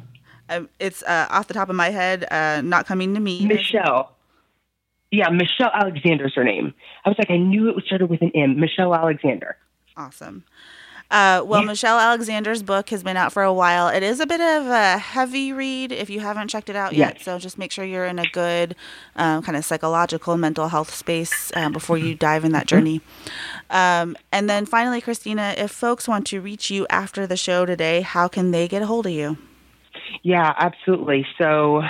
Um, 0.49 0.69
it's 0.79 1.03
uh, 1.03 1.27
off 1.31 1.49
the 1.49 1.55
top 1.55 1.69
of 1.69 1.77
my 1.77 1.91
head, 1.91 2.27
uh, 2.31 2.61
not 2.63 2.87
coming 2.87 3.15
to 3.15 3.21
me. 3.21 3.47
Michelle. 3.47 4.17
Yeah, 5.11 5.29
Michelle 5.31 5.71
Alexander's 5.75 6.35
her 6.37 6.45
name. 6.45 6.73
I 7.05 7.09
was 7.09 7.19
like, 7.19 7.31
I 7.31 7.37
knew 7.37 7.69
it 7.71 7.85
started 7.85 8.09
with 8.09 8.23
an 8.23 8.31
M. 8.35 8.59
Michelle 8.61 8.95
Alexander. 8.95 9.57
Awesome. 9.97 10.45
Uh, 11.11 11.43
well, 11.45 11.63
yeah. 11.63 11.67
Michelle 11.67 11.99
Alexander's 11.99 12.63
book 12.63 12.91
has 12.91 13.03
been 13.03 13.17
out 13.17 13.33
for 13.33 13.43
a 13.43 13.53
while. 13.53 13.89
It 13.89 14.03
is 14.03 14.21
a 14.21 14.27
bit 14.27 14.41
of 14.41 14.67
a 14.67 14.99
heavy 14.99 15.53
read 15.53 15.91
if 15.91 16.09
you 16.09 16.21
haven't 16.21 16.49
checked 16.49 16.71
it 16.71 16.77
out 16.77 16.93
yet. 16.93 17.17
Yes. 17.17 17.25
So 17.25 17.39
just 17.39 17.59
make 17.59 17.73
sure 17.73 17.85
you're 17.85 18.05
in 18.05 18.19
a 18.19 18.29
good 18.31 18.77
um, 19.17 19.43
kind 19.43 19.57
of 19.57 19.65
psychological 19.65 20.37
mental 20.37 20.69
health 20.69 20.95
space 20.95 21.51
uh, 21.57 21.69
before 21.71 21.99
you 21.99 22.15
dive 22.15 22.45
in 22.45 22.53
that 22.53 22.67
mm-hmm. 22.67 22.77
journey. 22.77 23.01
Um, 23.71 24.17
and 24.31 24.49
then 24.49 24.67
finally, 24.67 25.01
Christina, 25.01 25.55
if 25.59 25.73
folks 25.73 26.07
want 26.07 26.27
to 26.29 26.41
reach 26.41 26.71
you 26.71 26.87
after 26.91 27.27
the 27.27 27.37
show 27.37 27.67
today, 27.67 28.03
how 28.03 28.29
can 28.29 28.53
they 28.53 28.69
get 28.69 28.83
a 28.83 28.87
hold 28.87 29.07
of 29.07 29.13
you? 29.13 29.37
Yeah, 30.23 30.53
absolutely. 30.59 31.27
So 31.39 31.83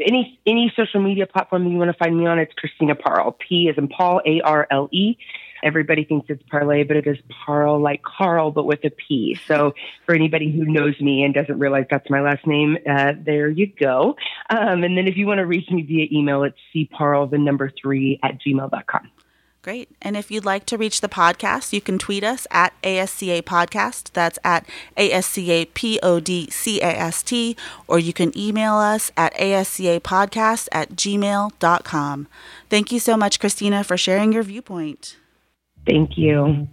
any 0.00 0.38
any 0.46 0.72
social 0.76 1.00
media 1.00 1.26
platform 1.26 1.66
you 1.66 1.78
want 1.78 1.90
to 1.90 1.96
find 1.96 2.18
me 2.18 2.26
on, 2.26 2.38
it's 2.38 2.52
Christina 2.54 2.94
Parle. 2.94 3.32
P 3.32 3.68
is 3.68 3.78
in 3.78 3.88
Paul, 3.88 4.20
A 4.26 4.40
R 4.42 4.66
L 4.70 4.88
E. 4.92 5.16
Everybody 5.62 6.04
thinks 6.04 6.28
it's 6.28 6.42
parlay, 6.50 6.84
but 6.84 6.96
it 6.96 7.06
is 7.06 7.18
Parle 7.28 7.80
like 7.80 8.02
Carl, 8.02 8.50
but 8.50 8.64
with 8.64 8.84
a 8.84 8.90
P. 8.90 9.38
So 9.46 9.74
for 10.06 10.14
anybody 10.14 10.50
who 10.50 10.64
knows 10.64 11.00
me 11.00 11.22
and 11.22 11.32
doesn't 11.34 11.58
realize 11.58 11.86
that's 11.90 12.08
my 12.10 12.20
last 12.20 12.46
name, 12.46 12.78
uh, 12.88 13.12
there 13.18 13.48
you 13.48 13.66
go. 13.66 14.16
Um, 14.50 14.84
and 14.84 14.96
then 14.96 15.06
if 15.06 15.16
you 15.16 15.26
want 15.26 15.38
to 15.38 15.46
reach 15.46 15.70
me 15.70 15.82
via 15.82 16.06
email, 16.12 16.42
it's 16.44 16.58
cparle, 16.74 17.30
the 17.30 17.38
number 17.38 17.70
three 17.80 18.18
at 18.22 18.38
gmail.com. 18.40 19.10
Great. 19.62 19.88
And 20.02 20.16
if 20.16 20.28
you'd 20.28 20.44
like 20.44 20.66
to 20.66 20.76
reach 20.76 21.00
the 21.00 21.08
podcast, 21.08 21.72
you 21.72 21.80
can 21.80 21.96
tweet 21.96 22.24
us 22.24 22.48
at 22.50 22.72
ASCA 22.82 23.42
Podcast. 23.42 24.10
That's 24.12 24.36
at 24.42 24.66
ASCA 24.96 25.72
P 25.72 26.00
O 26.02 26.18
D 26.18 26.50
C 26.50 26.80
A 26.80 26.86
S 26.86 27.22
T. 27.22 27.56
Or 27.86 28.00
you 28.00 28.12
can 28.12 28.36
email 28.36 28.74
us 28.74 29.12
at 29.16 29.32
ASCA 29.34 30.00
Podcast 30.00 30.66
at 30.72 30.96
gmail.com. 30.96 32.26
Thank 32.68 32.90
you 32.90 32.98
so 32.98 33.16
much, 33.16 33.38
Christina, 33.38 33.84
for 33.84 33.96
sharing 33.96 34.32
your 34.32 34.42
viewpoint. 34.42 35.16
Thank 35.84 36.16
you. 36.16 36.68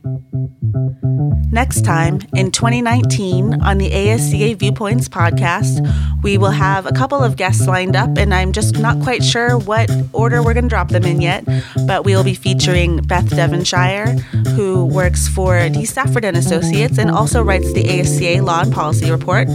Next 1.51 1.83
time 1.83 2.19
in 2.35 2.51
2019 2.51 3.59
on 3.63 3.79
the 3.79 3.89
ASCA 3.89 4.55
Viewpoints 4.55 5.09
podcast, 5.09 5.81
we 6.21 6.37
will 6.37 6.51
have 6.51 6.85
a 6.85 6.91
couple 6.91 7.23
of 7.23 7.35
guests 7.35 7.65
lined 7.65 7.95
up, 7.95 8.17
and 8.17 8.35
I'm 8.35 8.51
just 8.51 8.77
not 8.77 9.01
quite 9.01 9.23
sure 9.23 9.57
what 9.57 9.89
order 10.13 10.43
we're 10.43 10.53
going 10.53 10.65
to 10.65 10.69
drop 10.69 10.89
them 10.89 11.05
in 11.05 11.21
yet. 11.21 11.43
But 11.87 12.05
we 12.05 12.15
will 12.15 12.23
be 12.23 12.35
featuring 12.35 12.97
Beth 12.97 13.29
Devonshire, 13.29 14.11
who 14.55 14.85
works 14.85 15.27
for 15.27 15.67
D. 15.69 15.85
Stafford 15.85 16.23
and 16.23 16.37
Associates 16.37 16.99
and 16.99 17.09
also 17.09 17.41
writes 17.41 17.73
the 17.73 17.85
ASCA 17.85 18.43
Law 18.43 18.61
and 18.61 18.71
Policy 18.71 19.09
Report. 19.09 19.47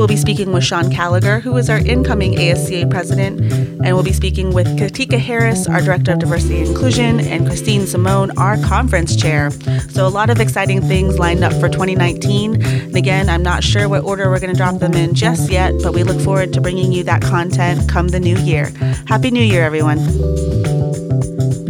We'll 0.00 0.08
be 0.08 0.16
speaking 0.16 0.50
with 0.52 0.64
Sean 0.64 0.88
Gallagher, 0.88 1.40
who 1.40 1.54
is 1.58 1.68
our 1.68 1.76
incoming 1.76 2.32
ASCA 2.36 2.90
president, 2.90 3.38
and 3.52 3.94
we'll 3.94 4.02
be 4.02 4.14
speaking 4.14 4.54
with 4.54 4.66
Katika 4.78 5.18
Harris, 5.18 5.68
our 5.68 5.82
director 5.82 6.12
of 6.12 6.20
diversity 6.20 6.60
and 6.60 6.68
inclusion, 6.68 7.20
and 7.20 7.46
Christine 7.46 7.86
Simone, 7.86 8.30
our 8.38 8.56
conference 8.62 9.14
chair. 9.14 9.50
So, 9.90 10.06
a 10.06 10.08
lot 10.08 10.30
of 10.30 10.40
exciting 10.40 10.80
things 10.80 11.18
lined 11.18 11.44
up 11.44 11.52
for 11.52 11.68
2019. 11.68 12.62
And 12.62 12.96
again, 12.96 13.28
I'm 13.28 13.42
not 13.42 13.62
sure 13.62 13.90
what 13.90 14.02
order 14.02 14.30
we're 14.30 14.40
going 14.40 14.54
to 14.54 14.56
drop 14.56 14.78
them 14.78 14.94
in 14.94 15.12
just 15.12 15.50
yet, 15.50 15.74
but 15.82 15.92
we 15.92 16.02
look 16.02 16.22
forward 16.22 16.54
to 16.54 16.62
bringing 16.62 16.92
you 16.92 17.04
that 17.04 17.20
content 17.20 17.86
come 17.86 18.08
the 18.08 18.20
new 18.20 18.38
year. 18.38 18.72
Happy 19.06 19.30
New 19.30 19.44
Year, 19.44 19.64
everyone. 19.64 20.79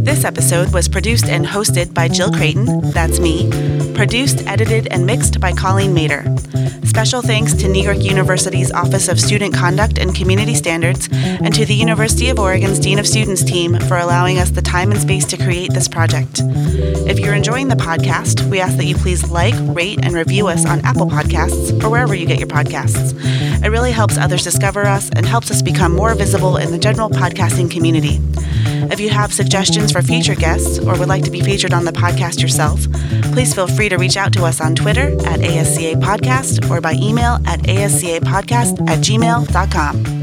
This 0.03 0.25
episode 0.25 0.73
was 0.73 0.89
produced 0.89 1.27
and 1.27 1.45
hosted 1.45 1.93
by 1.93 2.09
Jill 2.09 2.33
Creighton, 2.33 2.91
that's 2.93 3.21
me, 3.21 3.51
produced, 3.95 4.47
edited, 4.47 4.89
and 4.91 5.05
mixed 5.05 5.41
by 5.41 5.53
Colleen 5.53 5.93
Mater. 5.93 6.25
Special 6.85 7.21
thanks 7.21 7.53
to 7.55 7.69
New 7.69 7.83
York 7.83 8.03
University's 8.03 8.73
Office 8.73 9.09
of 9.09 9.21
Student 9.21 9.55
Conduct 9.55 9.99
and 9.99 10.15
Community 10.15 10.55
Standards 10.55 11.09
and 11.13 11.55
to 11.55 11.67
the 11.67 11.75
University 11.75 12.31
of 12.31 12.39
Oregon's 12.39 12.79
Dean 12.79 12.99
of 12.99 13.07
Students 13.07 13.45
team 13.45 13.79
for 13.81 13.99
allowing 13.99 14.39
us 14.39 14.51
the 14.51 14.63
time 14.63 14.91
and 14.91 15.01
space 15.01 15.27
to 15.27 15.37
create 15.37 15.73
this 15.75 15.87
project. 15.87 16.41
If 16.43 17.21
you're 17.21 17.35
enjoying 17.35 17.69
the 17.69 17.77
podcast, 17.77 18.49
we 18.51 18.59
ask 18.61 18.77
that 18.79 18.87
you 18.87 18.95
please 18.95 19.31
like, 19.31 19.55
rate, 19.75 19.99
and 20.03 20.15
review 20.15 20.49
us 20.49 20.65
on 20.67 20.81
Apple 20.81 21.07
Podcasts 21.07 21.83
or 21.85 21.91
wherever 21.91 22.15
you 22.15 22.27
get 22.27 22.39
your 22.39 22.49
podcasts. 22.49 23.15
It 23.63 23.69
really 23.69 23.93
helps 23.93 24.17
others 24.17 24.45
discover 24.45 24.87
us 24.87 25.11
and 25.15 25.27
helps 25.27 25.51
us 25.51 25.61
become 25.61 25.95
more 25.95 26.15
visible 26.15 26.57
in 26.57 26.73
the 26.73 26.79
general 26.79 27.11
podcasting 27.11 27.71
community. 27.71 28.19
If 28.91 28.99
you 28.99 29.11
have 29.11 29.33
suggestions 29.91 29.93
for 29.93 30.03
future 30.03 30.35
guests 30.35 30.79
or 30.79 30.99
would 30.99 31.09
like 31.09 31.25
to 31.25 31.31
be 31.31 31.41
featured 31.41 31.73
on 31.73 31.85
the 31.85 31.93
podcast 31.93 32.41
yourself, 32.41 32.81
please 33.33 33.55
feel 33.55 33.67
free 33.67 33.89
to 33.89 33.97
reach 33.97 34.17
out 34.17 34.33
to 34.35 34.45
us 34.45 34.61
on 34.61 34.75
Twitter 34.75 35.13
at 35.27 35.41
ASCA 35.41 35.95
Podcast 36.01 36.69
or 36.71 36.81
by 36.81 36.93
email 36.95 37.39
at 37.47 37.61
ascapodcast 37.61 38.89
at 38.89 38.99
gmail.com. 39.01 40.21